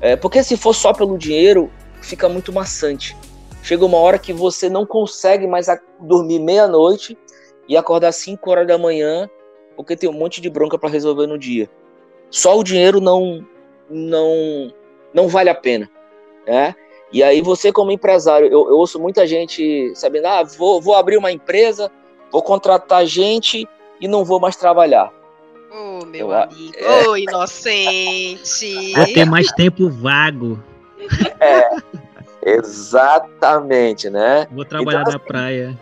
É, 0.00 0.14
porque 0.14 0.42
se 0.42 0.56
for 0.56 0.74
só 0.74 0.92
pelo 0.92 1.16
dinheiro, 1.16 1.70
fica 2.02 2.28
muito 2.28 2.52
maçante. 2.52 3.16
Chega 3.66 3.84
uma 3.84 3.98
hora 3.98 4.16
que 4.16 4.32
você 4.32 4.70
não 4.70 4.86
consegue 4.86 5.44
mais 5.44 5.66
dormir 5.98 6.38
meia-noite 6.38 7.18
e 7.68 7.76
acordar 7.76 8.12
5 8.12 8.48
horas 8.48 8.64
da 8.64 8.78
manhã 8.78 9.28
porque 9.74 9.96
tem 9.96 10.08
um 10.08 10.12
monte 10.12 10.40
de 10.40 10.48
bronca 10.48 10.78
para 10.78 10.88
resolver 10.88 11.26
no 11.26 11.36
dia. 11.36 11.68
Só 12.30 12.56
o 12.56 12.62
dinheiro 12.62 13.00
não 13.00 13.44
não 13.90 14.72
não 15.12 15.26
vale 15.26 15.50
a 15.50 15.54
pena, 15.54 15.90
né? 16.46 16.76
E 17.12 17.24
aí 17.24 17.42
você 17.42 17.72
como 17.72 17.90
empresário, 17.90 18.46
eu, 18.46 18.68
eu 18.68 18.76
ouço 18.76 19.00
muita 19.00 19.26
gente 19.26 19.90
sabendo, 19.96 20.26
ah, 20.26 20.44
vou, 20.44 20.80
vou 20.80 20.94
abrir 20.94 21.16
uma 21.16 21.32
empresa, 21.32 21.90
vou 22.30 22.42
contratar 22.42 23.04
gente 23.04 23.68
e 24.00 24.06
não 24.06 24.24
vou 24.24 24.38
mais 24.38 24.54
trabalhar. 24.54 25.12
Ô, 25.72 26.02
oh, 26.02 26.06
meu 26.06 26.28
eu, 26.28 26.32
amigo, 26.32 26.72
é... 26.76 27.08
oh, 27.08 27.16
inocente. 27.16 28.92
Vou 28.94 29.06
ter 29.06 29.24
mais 29.24 29.48
tempo 29.48 29.90
vago. 29.90 30.56
É, 31.40 31.68
exatamente, 32.46 34.08
né? 34.08 34.46
Vou 34.50 34.64
trabalhar 34.64 35.00
então, 35.00 35.12
na 35.12 35.18
assim, 35.18 35.26
praia. 35.26 35.78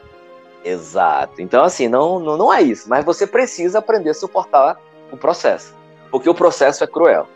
Exato. 0.64 1.42
Então, 1.42 1.62
assim, 1.62 1.88
não, 1.88 2.18
não, 2.18 2.38
não 2.38 2.52
é 2.52 2.62
isso, 2.62 2.88
mas 2.88 3.04
você 3.04 3.26
precisa 3.26 3.80
aprender 3.80 4.10
a 4.10 4.14
suportar 4.14 4.80
o 5.12 5.16
processo, 5.16 5.74
porque 6.10 6.28
o 6.28 6.34
processo 6.34 6.82
é 6.82 6.86
cruel. 6.86 7.28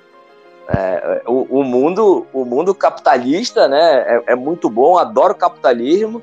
É, 0.68 1.22
o, 1.26 1.60
o, 1.60 1.64
mundo, 1.64 2.26
o 2.32 2.44
mundo 2.44 2.74
capitalista, 2.74 3.68
né, 3.68 4.04
é, 4.06 4.32
é, 4.32 4.34
muito 4.34 4.68
bom, 4.68 4.98
adoro 4.98 5.34
capitalismo, 5.34 6.22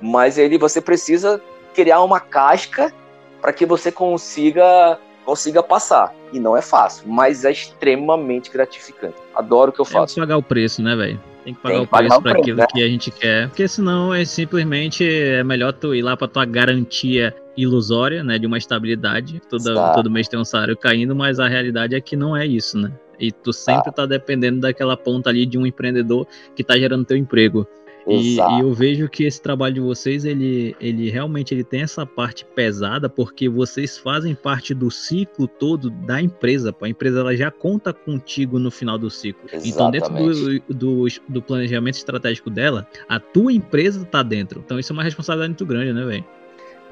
mas 0.00 0.38
ele 0.38 0.58
você 0.58 0.80
precisa 0.80 1.40
criar 1.74 2.02
uma 2.02 2.18
casca 2.18 2.92
para 3.40 3.52
que 3.52 3.66
você 3.66 3.92
consiga 3.92 4.98
consiga 5.24 5.62
passar. 5.62 6.14
E 6.32 6.38
não 6.38 6.56
é 6.56 6.62
fácil, 6.62 7.04
mas 7.08 7.44
é 7.44 7.50
extremamente 7.50 8.50
gratificante. 8.50 9.16
Adoro 9.34 9.70
o 9.70 9.74
que 9.74 9.80
eu 9.80 9.84
faço. 9.84 10.14
Tem 10.14 10.22
que 10.22 10.28
pagar 10.28 10.38
o 10.38 10.42
preço, 10.42 10.80
né, 10.82 10.94
velho? 10.94 11.20
Tem 11.46 11.54
que 11.54 11.60
pagar 11.60 11.74
Tem 11.76 11.84
o 11.84 11.86
preço 11.86 12.22
para 12.22 12.32
aquilo 12.32 12.58
né? 12.58 12.66
que 12.68 12.82
a 12.82 12.88
gente 12.88 13.08
quer. 13.12 13.46
Porque 13.46 13.68
senão 13.68 14.12
é 14.12 14.24
simplesmente 14.24 15.08
é 15.08 15.44
melhor 15.44 15.72
tu 15.72 15.94
ir 15.94 16.02
lá 16.02 16.16
para 16.16 16.26
tua 16.26 16.44
garantia 16.44 17.32
ilusória, 17.56 18.24
né, 18.24 18.36
de 18.36 18.48
uma 18.48 18.58
estabilidade. 18.58 19.40
Toda, 19.48 19.94
todo 19.94 20.10
mês 20.10 20.26
tem 20.26 20.40
um 20.40 20.44
salário 20.44 20.76
caindo, 20.76 21.14
mas 21.14 21.38
a 21.38 21.46
realidade 21.46 21.94
é 21.94 22.00
que 22.00 22.16
não 22.16 22.36
é 22.36 22.44
isso, 22.44 22.76
né? 22.76 22.90
E 23.16 23.30
tu 23.30 23.52
sempre 23.52 23.84
tá, 23.84 23.92
tá 23.92 24.06
dependendo 24.06 24.60
daquela 24.60 24.96
ponta 24.96 25.30
ali 25.30 25.46
de 25.46 25.56
um 25.56 25.64
empreendedor 25.64 26.26
que 26.56 26.64
tá 26.64 26.76
gerando 26.76 27.04
teu 27.04 27.16
emprego. 27.16 27.64
E, 28.06 28.36
e, 28.36 28.60
eu 28.60 28.72
vejo 28.72 29.08
que 29.08 29.24
esse 29.24 29.42
trabalho 29.42 29.74
de 29.74 29.80
vocês, 29.80 30.24
ele, 30.24 30.76
ele 30.80 31.10
realmente 31.10 31.52
ele 31.52 31.64
tem 31.64 31.82
essa 31.82 32.06
parte 32.06 32.44
pesada, 32.44 33.08
porque 33.08 33.48
vocês 33.48 33.98
fazem 33.98 34.32
parte 34.32 34.72
do 34.72 34.90
ciclo 34.90 35.48
todo 35.48 35.90
da 35.90 36.22
empresa. 36.22 36.74
A 36.80 36.88
empresa 36.88 37.20
ela 37.20 37.36
já 37.36 37.50
conta 37.50 37.92
contigo 37.92 38.60
no 38.60 38.70
final 38.70 38.96
do 38.96 39.10
ciclo. 39.10 39.42
Exatamente. 39.52 39.68
Então, 39.68 39.90
dentro 39.90 40.62
do, 40.68 40.74
do, 40.74 41.06
do, 41.28 41.42
planejamento 41.42 41.96
estratégico 41.96 42.48
dela, 42.48 42.86
a 43.08 43.18
tua 43.18 43.52
empresa 43.52 44.02
está 44.02 44.22
dentro. 44.22 44.62
Então, 44.64 44.78
isso 44.78 44.92
é 44.92 44.94
uma 44.94 45.02
responsabilidade 45.02 45.50
muito 45.50 45.66
grande, 45.66 45.92
né, 45.92 46.04
velho? 46.04 46.24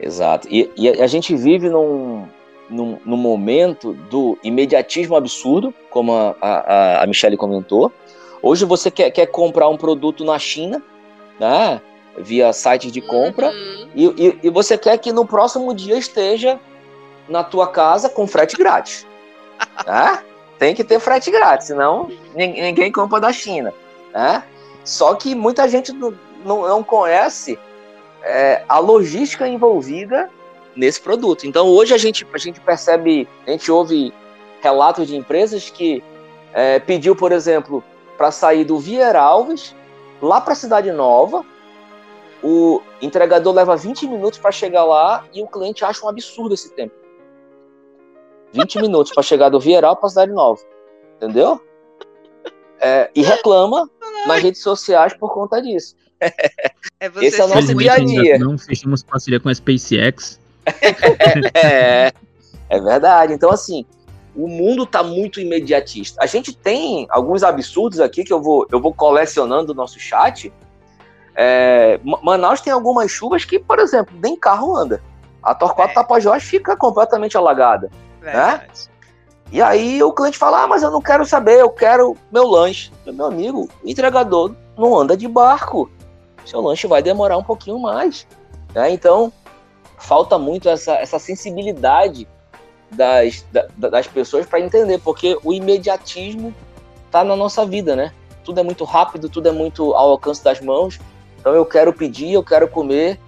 Exato. 0.00 0.48
E, 0.50 0.68
e, 0.76 0.88
a 0.88 1.06
gente 1.06 1.36
vive 1.36 1.68
num, 1.68 2.26
num, 2.68 2.98
num, 3.04 3.16
momento 3.16 3.92
do 4.10 4.36
imediatismo 4.42 5.14
absurdo, 5.14 5.72
como 5.90 6.12
a, 6.12 6.34
a, 6.40 7.04
a 7.04 7.06
Michelle 7.06 7.36
comentou. 7.36 7.92
Hoje 8.42 8.64
você 8.64 8.90
quer, 8.90 9.10
quer 9.12 9.26
comprar 9.26 9.68
um 9.68 9.76
produto 9.76 10.24
na 10.24 10.38
China, 10.38 10.82
né? 11.39 11.80
Via 12.18 12.53
sites 12.53 12.93
de 12.93 13.01
compra, 13.01 13.49
uhum. 13.49 13.89
e, 13.95 14.05
e, 14.07 14.39
e, 14.45 14.51
você 14.51 14.78
quer 14.78 14.97
que 14.99 15.12
no 15.12 15.26
próximo 15.26 15.74
dia 15.74 15.99
esteja 15.99 16.61
na 17.28 17.43
tua 17.43 17.66
casa 17.66 18.09
com 18.09 18.26
frete 18.26 18.57
grátis. 18.57 19.07
né? 19.87 20.22
Tem 20.59 20.74
que 20.74 20.85
ter 20.85 21.01
frete 21.01 21.30
grátis, 21.30 21.66
senão 21.66 22.09
ninguém 22.35 22.93
compra 22.93 23.20
da 23.20 23.32
China. 23.32 23.74
Né? 24.12 24.45
Só 24.85 25.14
que 25.14 25.35
muita 25.35 25.68
gente 25.68 25.93
não, 25.93 26.14
não 26.45 26.85
conhece 26.85 27.59
é, 28.22 28.62
a 28.68 28.78
logística 28.78 29.49
envolvida 29.49 30.30
nesse 30.76 31.01
produto. 31.01 31.47
Então 31.47 31.66
hoje 31.66 31.95
a 31.95 31.99
gente, 31.99 32.26
a 32.32 32.39
gente 32.39 32.61
percebe, 32.61 33.28
a 33.47 33.51
gente 33.51 33.70
ouve 33.70 34.12
relatos 34.61 35.09
de 35.09 35.16
empresas 35.16 35.68
que 35.68 36.03
é, 36.53 36.78
pediu, 36.78 37.16
por 37.16 37.32
exemplo, 37.32 37.82
para 38.16 38.30
sair 38.30 38.64
do 38.64 38.78
Vieira 38.78 39.20
Alves 39.20 39.74
lá 40.24 40.40
para 40.40 40.52
a 40.52 40.56
Cidade 40.56 40.90
Nova. 40.90 41.44
O 42.42 42.82
entregador 43.00 43.54
leva 43.54 43.76
20 43.76 44.06
minutos 44.06 44.38
para 44.38 44.52
chegar 44.52 44.84
lá 44.84 45.24
e 45.32 45.42
o 45.42 45.46
cliente 45.46 45.84
acha 45.84 46.04
um 46.04 46.08
absurdo 46.08 46.54
esse 46.54 46.70
tempo. 46.72 46.94
20 48.52 48.82
minutos 48.82 49.12
para 49.12 49.22
chegar 49.22 49.48
do 49.48 49.58
Vieral 49.58 49.96
para 49.96 50.06
a 50.06 50.10
Cidade 50.10 50.32
Nova. 50.32 50.60
Entendeu? 51.16 51.60
É, 52.80 53.10
e 53.14 53.22
reclama 53.22 53.88
nas 54.26 54.42
redes 54.42 54.62
sociais 54.62 55.14
por 55.14 55.32
conta 55.32 55.60
disso. 55.60 55.96
É 57.00 57.10
Esse 57.22 57.40
é 57.40 57.44
o 57.44 57.48
nosso 57.48 57.74
dia 57.74 57.92
a 57.92 57.98
dia. 57.98 58.38
Não 58.38 58.58
fechamos 58.58 59.02
parceria 59.02 59.40
com 59.40 59.48
a 59.48 59.54
SpaceX. 59.54 60.40
é, 61.54 62.12
é 62.68 62.80
verdade. 62.80 63.32
Então, 63.32 63.50
assim, 63.50 63.84
o 64.37 64.49
mundo 64.49 64.82
está 64.82 65.03
muito 65.03 65.41
imediatista. 65.41 66.22
A 66.22 66.26
gente 66.26 66.57
tem 66.57 67.07
alguns 67.11 67.43
absurdos 67.43 68.01
aqui 68.01 68.24
que 68.24 68.32
eu 68.32 68.43
vou, 68.43 68.66
eu 68.70 68.80
vou 68.80 68.93
colecionando 68.93 69.68
no 69.68 69.74
nosso 69.74 69.99
chat. 69.99 70.53
É, 71.37 72.01
Manaus 72.22 72.61
tem 72.61 72.72
algumas 72.72 73.11
chuvas 73.11 73.45
que, 73.45 73.59
por 73.59 73.78
exemplo, 73.78 74.14
nem 74.22 74.37
carro 74.37 74.76
anda. 74.76 75.03
A 75.43 75.55
Torquato 75.55 75.91
é. 75.91 75.95
Tapajós 75.95 76.43
fica 76.43 76.76
completamente 76.76 77.37
alagada. 77.37 77.91
Né? 78.20 78.66
E 79.53 79.61
aí 79.61 80.03
o 80.03 80.12
cliente 80.12 80.39
fala: 80.39 80.62
Ah, 80.62 80.66
mas 80.66 80.82
eu 80.82 80.91
não 80.91 81.01
quero 81.01 81.24
saber, 81.24 81.61
eu 81.61 81.70
quero 81.70 82.16
meu 82.32 82.47
lanche. 82.47 82.91
Meu 83.07 83.26
amigo, 83.26 83.68
o 83.82 83.89
entregador 83.89 84.55
não 84.76 84.99
anda 84.99 85.16
de 85.16 85.28
barco. 85.28 85.91
Seu 86.45 86.61
lanche 86.61 86.87
vai 86.87 87.03
demorar 87.03 87.37
um 87.37 87.45
pouquinho 87.45 87.78
mais. 87.78 88.26
Né? 88.74 88.91
Então, 88.91 89.32
falta 89.99 90.39
muito 90.39 90.68
essa, 90.68 90.95
essa 90.95 91.18
sensibilidade 91.18 92.26
das, 92.95 93.45
das 93.76 94.07
pessoas 94.07 94.47
para 94.47 94.61
entender, 94.61 94.99
porque 94.99 95.38
o 95.42 95.53
imediatismo 95.53 96.55
está 97.07 97.22
na 97.22 97.36
nossa 97.36 97.64
vida, 97.64 97.95
né? 97.95 98.12
Tudo 98.42 98.61
é 98.61 98.62
muito 98.62 98.84
rápido, 98.84 99.28
tudo 99.28 99.49
é 99.49 99.53
muito 99.53 99.95
ao 99.95 100.11
alcance 100.11 100.42
das 100.42 100.61
mãos. 100.61 100.99
Então 101.38 101.55
eu 101.55 101.64
quero 101.64 101.92
pedir, 101.92 102.32
eu 102.32 102.42
quero 102.42 102.68
comer 102.68 103.18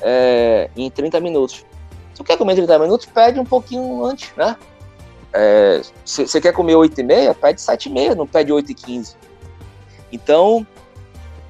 é, 0.00 0.70
em 0.76 0.90
30 0.90 1.20
minutos. 1.20 1.64
Se 2.12 2.18
você 2.18 2.24
quer 2.24 2.38
comer 2.38 2.52
em 2.52 2.56
30 2.56 2.78
minutos, 2.78 3.06
pede 3.06 3.40
um 3.40 3.44
pouquinho 3.44 4.04
antes, 4.04 4.32
né? 4.36 4.56
É, 5.32 5.80
você 6.04 6.40
quer 6.40 6.52
comer 6.52 6.76
8 6.76 7.00
e 7.00 7.02
meia, 7.02 7.34
pede 7.34 7.60
7 7.60 7.88
e 7.88 7.92
meia, 7.92 8.14
não 8.14 8.26
pede 8.26 8.52
8 8.52 8.70
e 8.70 8.74
15. 8.74 9.16
Então, 10.12 10.64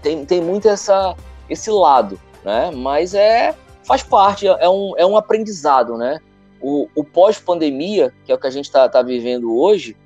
tem, 0.01 0.25
tem 0.25 0.41
muito 0.41 0.69
essa, 0.69 1.15
esse 1.51 1.71
lado, 1.71 2.19
né? 2.43 2.71
Mas 2.71 3.15
é 3.15 3.55
faz 3.85 4.03
parte, 4.03 4.47
é 4.47 4.69
um, 4.69 4.95
é 4.97 5.07
um 5.07 5.17
aprendizado, 5.17 5.97
né? 5.97 6.21
O, 6.61 6.89
o 6.95 7.05
pós-pandemia, 7.05 8.13
que 8.25 8.33
é 8.33 8.35
o 8.35 8.39
que 8.39 8.47
a 8.47 8.51
gente 8.51 8.67
está 8.67 8.89
tá 8.89 9.03
vivendo 9.03 9.57
hoje, 9.57 9.97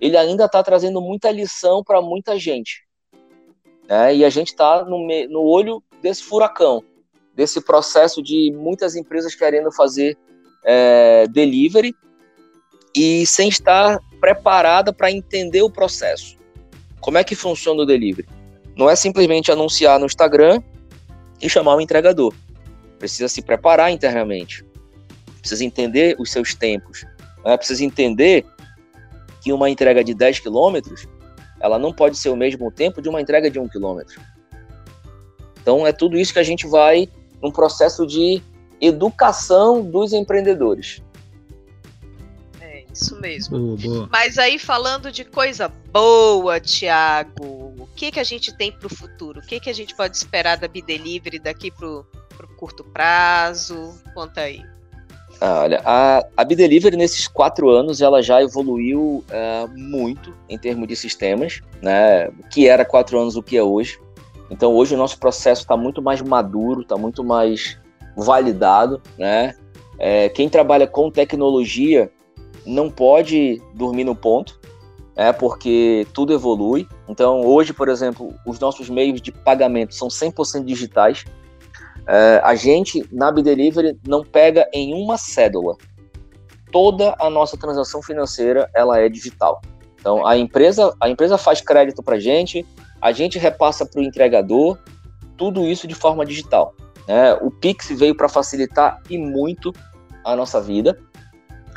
ele 0.00 0.16
ainda 0.16 0.46
está 0.46 0.62
trazendo 0.62 1.00
muita 1.00 1.30
lição 1.30 1.82
para 1.84 2.00
muita 2.00 2.38
gente. 2.38 2.84
Né? 3.88 4.16
E 4.16 4.24
a 4.24 4.30
gente 4.30 4.48
está 4.48 4.84
no, 4.84 5.06
no 5.28 5.42
olho 5.42 5.82
desse 6.02 6.22
furacão, 6.22 6.82
desse 7.34 7.60
processo 7.60 8.22
de 8.22 8.52
muitas 8.52 8.96
empresas 8.96 9.34
querendo 9.34 9.70
fazer 9.72 10.16
é, 10.64 11.26
delivery 11.28 11.94
e 12.94 13.26
sem 13.26 13.48
estar 13.48 13.98
preparada 14.20 14.92
para 14.92 15.10
entender 15.10 15.62
o 15.62 15.70
processo. 15.70 16.36
Como 17.00 17.18
é 17.18 17.24
que 17.24 17.34
funciona 17.34 17.82
o 17.82 17.86
delivery? 17.86 18.28
Não 18.74 18.88
é 18.88 18.96
simplesmente 18.96 19.52
anunciar 19.52 19.98
no 19.98 20.06
Instagram 20.06 20.62
e 21.40 21.48
chamar 21.48 21.76
o 21.76 21.80
entregador 21.80 22.34
precisa 22.96 23.28
se 23.28 23.42
preparar 23.42 23.90
internamente, 23.90 24.64
precisa 25.46 25.64
entender 25.64 26.16
os 26.18 26.32
seus 26.32 26.54
tempos, 26.54 27.06
né? 27.44 27.56
precisa 27.56 27.84
entender 27.84 28.44
que 29.40 29.52
uma 29.52 29.70
entrega 29.70 30.02
de 30.02 30.12
10 30.12 30.40
quilômetros 30.40 31.06
ela 31.60 31.78
não 31.78 31.92
pode 31.92 32.18
ser 32.18 32.30
o 32.30 32.36
mesmo 32.36 32.70
tempo 32.70 33.00
de 33.00 33.08
uma 33.08 33.20
entrega 33.20 33.48
de 33.48 33.58
1 33.58 33.68
quilômetro. 33.68 34.20
Então 35.62 35.86
é 35.86 35.92
tudo 35.92 36.18
isso 36.18 36.32
que 36.32 36.38
a 36.38 36.44
gente 36.44 36.66
vai 36.66 37.08
num 37.40 37.50
processo 37.50 38.06
de 38.06 38.42
educação 38.80 39.82
dos 39.82 40.12
empreendedores. 40.12 41.00
É 42.60 42.84
isso 42.92 43.18
mesmo. 43.20 43.58
Boa, 43.58 43.76
boa. 43.76 44.08
Mas 44.10 44.36
aí 44.38 44.58
falando 44.58 45.10
de 45.10 45.24
coisa 45.24 45.68
boa, 45.68 46.60
Tiago, 46.60 47.72
o 47.78 47.88
que 47.94 48.10
que 48.10 48.20
a 48.20 48.24
gente 48.24 48.54
tem 48.54 48.70
para 48.70 48.86
o 48.86 48.94
futuro? 48.94 49.40
O 49.40 49.42
que 49.42 49.60
que 49.60 49.70
a 49.70 49.74
gente 49.74 49.94
pode 49.94 50.16
esperar 50.16 50.56
da 50.58 50.68
Bidelivery 50.68 51.38
daqui 51.38 51.70
para 51.70 52.02
para 52.36 52.46
curto 52.48 52.84
prazo? 52.84 53.94
Conta 54.12 54.42
aí. 54.42 54.60
Ah, 55.40 55.60
olha, 55.62 55.82
a, 55.84 56.24
a 56.36 56.44
Bidelivery 56.44 56.96
nesses 56.96 57.28
quatro 57.28 57.68
anos 57.68 58.00
ela 58.00 58.22
já 58.22 58.42
evoluiu 58.42 59.22
uh, 59.28 59.78
muito 59.78 60.34
em 60.48 60.58
termos 60.58 60.88
de 60.88 60.96
sistemas, 60.96 61.60
né? 61.82 62.28
O 62.28 62.48
que 62.50 62.66
era 62.66 62.84
quatro 62.84 63.18
anos, 63.18 63.36
o 63.36 63.42
que 63.42 63.56
é 63.56 63.62
hoje. 63.62 63.98
Então 64.50 64.74
hoje 64.74 64.94
o 64.94 64.98
nosso 64.98 65.18
processo 65.18 65.62
está 65.62 65.76
muito 65.76 66.00
mais 66.00 66.22
maduro, 66.22 66.82
está 66.82 66.96
muito 66.96 67.22
mais 67.22 67.78
validado, 68.16 69.02
né? 69.18 69.54
É, 69.98 70.28
quem 70.28 70.48
trabalha 70.48 70.86
com 70.86 71.10
tecnologia 71.10 72.10
não 72.64 72.90
pode 72.90 73.60
dormir 73.74 74.04
no 74.04 74.14
ponto, 74.14 74.58
é 75.14 75.32
porque 75.32 76.06
tudo 76.12 76.32
evolui. 76.32 76.88
Então 77.08 77.42
hoje, 77.44 77.72
por 77.72 77.88
exemplo, 77.88 78.34
os 78.46 78.58
nossos 78.58 78.88
meios 78.88 79.20
de 79.20 79.32
pagamento 79.32 79.94
são 79.94 80.08
100% 80.08 80.64
digitais. 80.64 81.24
É, 82.06 82.40
a 82.44 82.54
gente, 82.54 83.04
na 83.10 83.32
Bidelivery, 83.32 83.98
não 84.06 84.22
pega 84.24 84.68
em 84.72 84.94
uma 84.94 85.18
cédula. 85.18 85.76
Toda 86.70 87.14
a 87.18 87.28
nossa 87.28 87.56
transação 87.56 88.02
financeira 88.02 88.70
ela 88.74 88.98
é 88.98 89.08
digital. 89.08 89.60
Então, 89.98 90.24
a 90.24 90.36
empresa, 90.36 90.94
a 91.00 91.08
empresa 91.08 91.36
faz 91.36 91.60
crédito 91.60 92.02
para 92.02 92.14
a 92.14 92.20
gente, 92.20 92.64
a 93.00 93.10
gente 93.10 93.38
repassa 93.38 93.84
para 93.84 94.00
o 94.00 94.04
entregador, 94.04 94.78
tudo 95.36 95.66
isso 95.66 95.86
de 95.86 95.94
forma 95.94 96.24
digital. 96.24 96.74
Né? 97.08 97.34
O 97.34 97.50
Pix 97.50 97.88
veio 97.90 98.16
para 98.16 98.28
facilitar 98.28 99.00
e 99.10 99.18
muito 99.18 99.72
a 100.24 100.36
nossa 100.36 100.60
vida. 100.60 100.98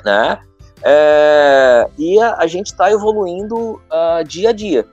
Né? 0.06 0.40
É, 0.84 1.90
e 1.98 2.20
a, 2.20 2.36
a 2.36 2.48
gente 2.48 2.68
está 2.68 2.92
evoluindo 2.92 3.82
uh, 3.92 4.24
dia 4.26 4.50
a 4.50 4.54
dia. 4.54 4.86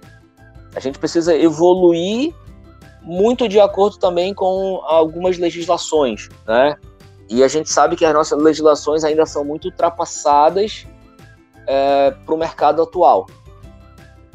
A 0.74 0.80
gente 0.80 0.98
precisa 0.98 1.36
evoluir 1.36 2.34
muito 3.06 3.48
de 3.48 3.60
acordo 3.60 3.98
também 3.98 4.34
com 4.34 4.80
algumas 4.84 5.38
legislações, 5.38 6.28
né? 6.44 6.76
E 7.30 7.42
a 7.42 7.48
gente 7.48 7.70
sabe 7.70 7.94
que 7.96 8.04
as 8.04 8.12
nossas 8.12 8.40
legislações 8.40 9.04
ainda 9.04 9.24
são 9.24 9.44
muito 9.44 9.66
ultrapassadas 9.66 10.86
é, 11.66 12.10
para 12.10 12.34
o 12.34 12.38
mercado 12.38 12.82
atual. 12.82 13.26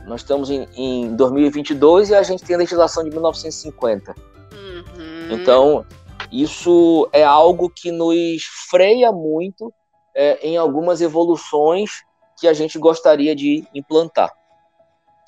Nós 0.05 0.21
estamos 0.21 0.49
em, 0.49 0.67
em, 0.75 1.15
2022 1.15 2.09
e 2.09 2.15
a 2.15 2.23
gente 2.23 2.43
tem 2.43 2.55
a 2.55 2.59
legislação 2.59 3.03
de 3.03 3.09
1950. 3.09 4.15
Uhum. 4.51 5.31
Então, 5.31 5.85
isso 6.31 7.07
é 7.11 7.23
algo 7.23 7.69
que 7.69 7.91
nos 7.91 8.43
freia 8.69 9.11
muito 9.11 9.71
é, 10.15 10.47
em 10.47 10.57
algumas 10.57 11.01
evoluções 11.01 12.03
que 12.39 12.47
a 12.47 12.53
gente 12.53 12.79
gostaria 12.79 13.35
de 13.35 13.65
implantar. 13.73 14.31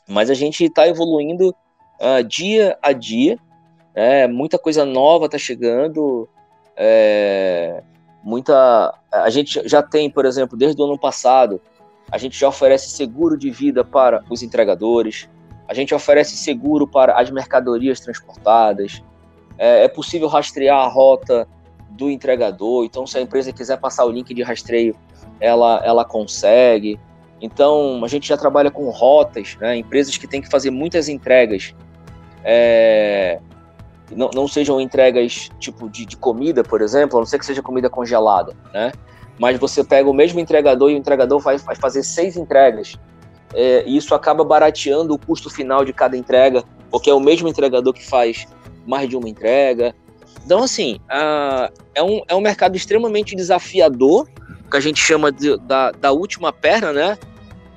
Mas 0.08 0.30
a 0.30 0.34
gente 0.34 0.66
está 0.66 0.88
evoluindo 0.88 1.54
uh, 2.04 2.24
dia 2.24 2.78
a 2.82 2.92
dia. 2.92 3.40
É, 3.96 4.28
muita 4.28 4.60
coisa 4.60 4.86
nova 4.86 5.26
está 5.26 5.38
chegando. 5.38 6.28
É, 6.76 7.82
muita. 8.24 8.94
A 9.12 9.30
gente 9.30 9.68
já 9.68 9.82
tem, 9.82 10.10
por 10.10 10.26
exemplo, 10.26 10.58
desde 10.58 10.82
o 10.82 10.86
ano 10.86 10.98
passado, 10.98 11.62
a 12.12 12.18
gente 12.18 12.38
já 12.38 12.48
oferece 12.48 12.90
seguro 12.90 13.38
de 13.38 13.50
vida 13.50 13.84
para 13.84 14.24
os 14.30 14.44
entregadores. 14.44 15.30
A 15.68 15.74
gente 15.74 15.96
oferece 15.96 16.36
seguro 16.36 16.88
para 16.88 17.20
as 17.20 17.30
mercadorias 17.32 18.00
transportadas. 18.00 19.02
É, 19.58 19.86
é 19.86 19.88
possível 19.88 20.28
rastrear 20.28 20.80
a 20.80 20.88
rota 20.88 21.48
do 21.90 22.10
entregador. 22.10 22.86
Então, 22.86 23.06
se 23.06 23.18
a 23.18 23.22
empresa 23.22 23.54
quiser 23.54 23.78
passar 23.78 24.06
o 24.06 24.12
link 24.12 24.34
de 24.34 24.42
rastreio, 24.42 24.96
ela, 25.40 25.82
ela 25.86 26.04
consegue. 26.04 27.00
Então, 27.40 28.04
a 28.04 28.08
gente 28.08 28.28
já 28.28 28.38
trabalha 28.38 28.72
com 28.72 28.90
rotas, 28.90 29.58
né? 29.60 29.76
empresas 29.76 30.18
que 30.18 30.28
têm 30.28 30.42
que 30.42 30.50
fazer 30.50 30.72
muitas 30.72 31.08
entregas. 31.10 31.74
É, 32.44 33.40
não, 34.12 34.30
não, 34.34 34.48
sejam 34.48 34.80
entregas 34.82 35.50
tipo 35.60 35.90
de, 35.90 36.06
de, 36.06 36.18
comida, 36.18 36.64
por 36.64 36.82
exemplo, 36.82 37.18
a 37.18 37.22
não 37.22 37.26
ser 37.26 37.40
que 37.40 37.46
seja 37.46 37.62
comida 37.62 37.90
congelada, 37.90 38.56
né? 38.74 38.92
Mas 39.40 39.58
você 39.58 39.84
pega 39.84 40.10
o 40.10 40.14
mesmo 40.14 40.40
entregador 40.40 40.92
e 40.92 40.96
o 40.96 40.98
entregador 40.98 41.40
vai, 41.40 41.58
vai 41.58 41.76
fazer 41.76 42.04
seis 42.04 42.38
entregas. 42.38 42.96
É, 43.54 43.84
e 43.86 43.98
isso 43.98 44.14
acaba 44.14 44.44
barateando 44.44 45.14
o 45.14 45.18
custo 45.18 45.50
final 45.50 45.86
de 45.86 45.94
cada 45.94 46.18
entrega, 46.18 46.64
porque 46.92 47.10
é 47.10 47.14
o 47.14 47.20
mesmo 47.20 47.48
entregador 47.48 47.94
que 47.94 48.06
faz 48.06 48.46
mais 48.86 49.10
de 49.10 49.16
uma 49.16 49.30
entrega. 49.30 49.96
Então, 50.46 50.64
assim, 50.64 51.00
a, 51.10 51.72
é, 51.96 52.04
um, 52.04 52.22
é 52.28 52.36
um 52.36 52.42
mercado 52.42 52.76
extremamente 52.76 53.36
desafiador, 53.36 54.28
que 54.70 54.78
a 54.78 54.80
gente 54.80 55.00
chama 55.00 55.32
de, 55.32 55.58
da, 55.60 55.92
da 55.92 56.12
última 56.12 56.52
perna, 56.52 56.92
né? 56.92 57.18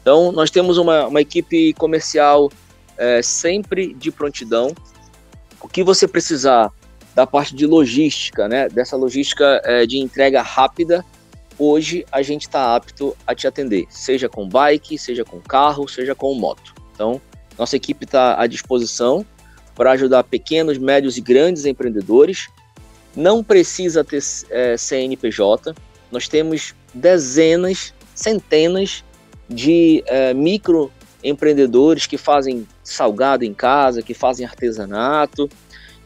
Então, 0.00 0.32
nós 0.32 0.50
temos 0.50 0.78
uma, 0.78 1.06
uma 1.06 1.20
equipe 1.20 1.72
comercial 1.74 2.50
é, 2.98 3.22
sempre 3.22 3.94
de 3.94 4.10
prontidão. 4.10 4.74
O 5.60 5.68
que 5.68 5.84
você 5.84 6.08
precisar 6.08 6.72
da 7.14 7.26
parte 7.26 7.54
de 7.54 7.66
logística, 7.66 8.48
né, 8.48 8.68
dessa 8.68 8.96
logística 8.96 9.60
é, 9.64 9.86
de 9.86 9.98
entrega 9.98 10.42
rápida, 10.42 11.04
hoje 11.58 12.04
a 12.10 12.22
gente 12.22 12.42
está 12.42 12.74
apto 12.74 13.16
a 13.26 13.34
te 13.34 13.46
atender, 13.46 13.86
seja 13.90 14.28
com 14.28 14.48
bike, 14.48 14.98
seja 14.98 15.24
com 15.24 15.40
carro, 15.40 15.86
seja 15.88 16.14
com 16.14 16.34
moto. 16.34 16.74
Então, 16.94 17.20
nossa 17.58 17.76
equipe 17.76 18.04
está 18.04 18.40
à 18.40 18.46
disposição 18.46 19.24
para 19.74 19.92
ajudar 19.92 20.24
pequenos, 20.24 20.78
médios 20.78 21.16
e 21.16 21.20
grandes 21.20 21.64
empreendedores. 21.64 22.48
Não 23.14 23.42
precisa 23.42 24.02
ter 24.02 24.22
é, 24.50 24.76
CNPJ. 24.76 25.74
Nós 26.10 26.28
temos 26.28 26.74
dezenas, 26.94 27.92
centenas 28.14 29.04
de 29.48 30.02
é, 30.06 30.32
microempreendedores 30.34 32.06
que 32.06 32.16
fazem 32.16 32.66
salgado 32.82 33.44
em 33.44 33.52
casa, 33.52 34.02
que 34.02 34.14
fazem 34.14 34.46
artesanato, 34.46 35.48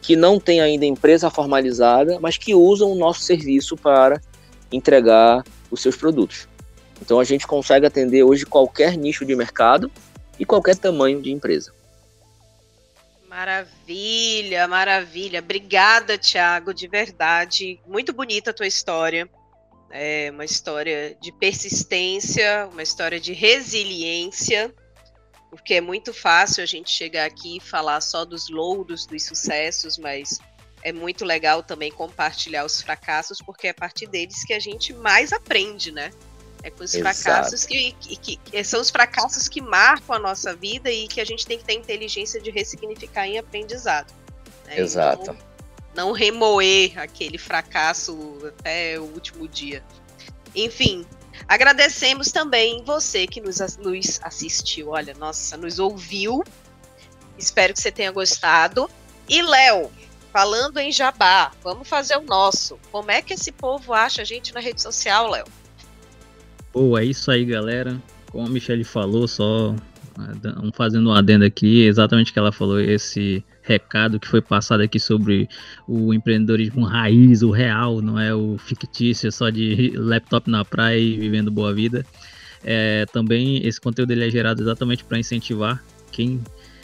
que 0.01 0.15
não 0.15 0.39
têm 0.39 0.61
ainda 0.61 0.85
empresa 0.85 1.29
formalizada, 1.29 2.19
mas 2.19 2.37
que 2.37 2.53
usam 2.53 2.91
o 2.91 2.95
nosso 2.95 3.21
serviço 3.21 3.75
para 3.75 4.21
entregar 4.71 5.43
os 5.71 5.81
seus 5.81 5.95
produtos. 5.95 6.47
Então 7.01 7.19
a 7.19 7.23
gente 7.23 7.45
consegue 7.45 7.85
atender 7.85 8.23
hoje 8.23 8.45
qualquer 8.45 8.97
nicho 8.97 9.25
de 9.25 9.35
mercado 9.35 9.91
e 10.39 10.45
qualquer 10.45 10.75
tamanho 10.75 11.21
de 11.21 11.31
empresa. 11.31 11.71
Maravilha, 13.37 14.67
maravilha. 14.67 15.41
Obrigada, 15.41 16.17
Thiago, 16.17 16.73
de 16.73 16.87
verdade. 16.87 17.79
Muito 17.85 18.11
bonita 18.11 18.49
a 18.49 18.53
tua 18.53 18.65
história. 18.65 19.29
É 19.91 20.31
uma 20.31 20.43
história 20.43 21.15
de 21.21 21.31
persistência, 21.31 22.67
uma 22.71 22.81
história 22.81 23.19
de 23.19 23.33
resiliência, 23.33 24.73
porque 25.51 25.75
é 25.75 25.81
muito 25.81 26.15
fácil 26.15 26.63
a 26.63 26.65
gente 26.65 26.89
chegar 26.89 27.25
aqui 27.25 27.57
e 27.57 27.59
falar 27.59 28.01
só 28.01 28.25
dos 28.25 28.49
louros, 28.49 29.05
dos 29.05 29.23
sucessos, 29.25 29.99
mas 29.99 30.39
é 30.81 30.91
muito 30.91 31.23
legal 31.23 31.61
também 31.61 31.91
compartilhar 31.91 32.65
os 32.65 32.81
fracassos, 32.81 33.37
porque 33.39 33.67
é 33.67 33.69
a 33.69 33.75
partir 33.75 34.07
deles 34.07 34.43
que 34.43 34.53
a 34.53 34.59
gente 34.59 34.95
mais 34.95 35.31
aprende, 35.31 35.91
né? 35.91 36.09
É 36.67 36.69
com 36.69 36.83
os 36.83 36.93
Exato. 36.93 37.21
fracassos 37.21 37.65
que, 37.65 37.93
que, 37.93 38.35
que, 38.35 38.63
são 38.65 38.81
os 38.81 38.89
fracassos 38.89 39.47
que 39.47 39.61
marcam 39.61 40.17
a 40.17 40.19
nossa 40.19 40.53
vida 40.53 40.91
e 40.91 41.07
que 41.07 41.21
a 41.21 41.25
gente 41.25 41.45
tem 41.47 41.57
que 41.57 41.63
ter 41.63 41.75
inteligência 41.75 42.41
de 42.41 42.51
ressignificar 42.51 43.25
em 43.25 43.37
aprendizado. 43.37 44.13
Né? 44.65 44.77
Exato. 44.81 45.21
Então, 45.21 45.37
não 45.95 46.11
remoer 46.11 46.99
aquele 46.99 47.37
fracasso 47.37 48.37
até 48.45 48.99
o 48.99 49.03
último 49.03 49.47
dia. 49.47 49.81
Enfim, 50.53 51.07
agradecemos 51.47 52.33
também 52.33 52.83
você 52.83 53.25
que 53.25 53.39
nos, 53.39 53.59
nos 53.77 54.19
assistiu. 54.21 54.89
Olha, 54.89 55.13
nossa, 55.13 55.55
nos 55.55 55.79
ouviu. 55.79 56.43
Espero 57.37 57.73
que 57.73 57.81
você 57.81 57.93
tenha 57.93 58.11
gostado. 58.11 58.89
E 59.29 59.41
Léo, 59.41 59.89
falando 60.33 60.79
em 60.79 60.91
jabá, 60.91 61.53
vamos 61.63 61.87
fazer 61.87 62.17
o 62.17 62.21
nosso. 62.21 62.77
Como 62.91 63.09
é 63.09 63.21
que 63.21 63.35
esse 63.35 63.53
povo 63.53 63.93
acha 63.93 64.21
a 64.21 64.25
gente 64.25 64.53
na 64.53 64.59
rede 64.59 64.81
social, 64.81 65.29
Léo? 65.29 65.45
Pô, 66.77 66.95
é 66.95 67.03
isso 67.03 67.31
aí, 67.31 67.43
galera. 67.43 67.99
Como 68.31 68.45
a 68.45 68.49
Michelle 68.51 68.83
falou, 68.83 69.27
só 69.27 69.75
um 70.63 70.71
fazendo 70.71 71.09
um 71.09 71.11
adendo 71.11 71.43
aqui, 71.43 71.81
exatamente 71.81 72.29
o 72.29 72.33
que 72.33 72.37
ela 72.37 72.51
falou, 72.51 72.79
esse 72.79 73.43
recado 73.63 74.19
que 74.19 74.27
foi 74.27 74.43
passado 74.43 74.81
aqui 74.81 74.99
sobre 74.99 75.49
o 75.87 76.13
empreendedorismo 76.13 76.85
raiz, 76.85 77.41
o 77.41 77.49
real, 77.49 77.99
não 77.99 78.19
é 78.19 78.31
o 78.31 78.59
fictício 78.59 79.31
só 79.31 79.49
de 79.49 79.91
laptop 79.97 80.51
na 80.51 80.63
praia 80.63 80.99
e 80.99 81.17
vivendo 81.17 81.49
boa 81.49 81.73
vida. 81.73 82.05
É, 82.63 83.07
também 83.07 83.65
esse 83.65 83.81
conteúdo 83.81 84.11
ele 84.11 84.27
é 84.27 84.29
gerado 84.29 84.61
exatamente 84.61 85.03
para 85.03 85.17
incentivar 85.17 85.83
quem 86.11 86.39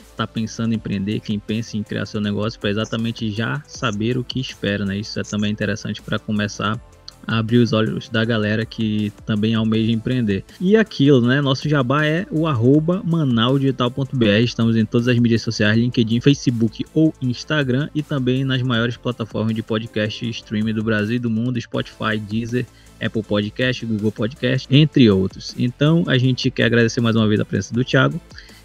está 0.10 0.26
pensando 0.26 0.74
em 0.74 0.78
empreender, 0.78 1.20
quem 1.20 1.38
pensa 1.38 1.78
em 1.78 1.84
criar 1.84 2.08
seu 2.08 2.20
negócio, 2.20 2.60
para 2.60 2.72
exatamente 2.72 3.30
já 3.30 3.62
saber 3.68 4.18
o 4.18 4.24
que 4.24 4.40
espera, 4.40 4.86
né? 4.86 4.98
Isso 4.98 5.20
é 5.20 5.24
também 5.24 5.52
interessante 5.52 6.02
para 6.02 6.18
começar 6.18 6.82
abrir 7.28 7.58
os 7.58 7.74
olhos 7.74 8.10
da 8.10 8.24
galera 8.24 8.66
que 8.66 9.12
também 9.26 9.56
almeja 9.56 9.92
empreender. 9.92 10.44
E 10.60 10.76
aquilo, 10.76 11.26
né? 11.26 11.42
Nosso 11.42 11.68
jabá 11.68 12.06
é 12.06 12.26
o 12.30 12.48
arroba 12.48 13.02
manausdigital.br. 13.04 14.26
Estamos 14.44 14.76
em 14.76 14.86
todas 14.86 15.08
as 15.08 15.18
mídias 15.18 15.42
sociais, 15.42 15.78
LinkedIn, 15.78 16.22
Facebook 16.22 16.86
ou 16.94 17.14
Instagram 17.22 17.90
e 17.94 18.02
também 18.02 18.44
nas 18.44 18.62
maiores 18.62 18.98
plataformas 18.98 19.56
de 19.56 19.64
podcast 19.64 20.26
e 20.26 20.30
streaming 20.30 20.74
do 20.74 20.84
Brasil 20.84 21.16
e 21.16 21.20
do 21.20 21.30
mundo, 21.30 21.60
Spotify, 21.60 22.18
Deezer, 22.18 22.66
Apple 23.02 23.24
Podcast, 23.24 23.86
Google 23.86 24.12
Podcast, 24.12 24.68
entre 24.72 25.10
outros. 25.10 25.54
Então 25.58 26.04
a 26.08 26.18
gente 26.18 26.50
quer 26.50 26.66
agradecer 26.66 27.02
mais 27.02 27.16
uma 27.16 27.28
vez 27.28 27.40
a 27.40 27.46
presença 27.46 27.74
do 27.74 27.84
Thiago 27.84 28.20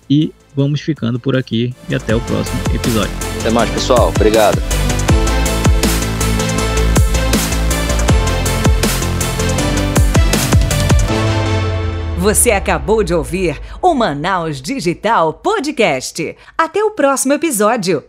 e 0.09 0.32
vamos 0.54 0.80
ficando 0.80 1.20
por 1.20 1.36
aqui 1.36 1.74
e 1.88 1.94
até 1.94 2.14
o 2.14 2.20
próximo 2.20 2.61
episódio. 2.74 3.12
Até 3.40 3.50
mais, 3.50 3.70
pessoal. 3.70 4.09
Obrigado. 4.09 4.59
Você 12.28 12.50
acabou 12.50 13.02
de 13.02 13.14
ouvir 13.14 13.58
o 13.80 13.94
Manaus 13.94 14.60
Digital 14.60 15.32
Podcast. 15.32 16.36
Até 16.58 16.84
o 16.84 16.90
próximo 16.90 17.32
episódio. 17.32 18.04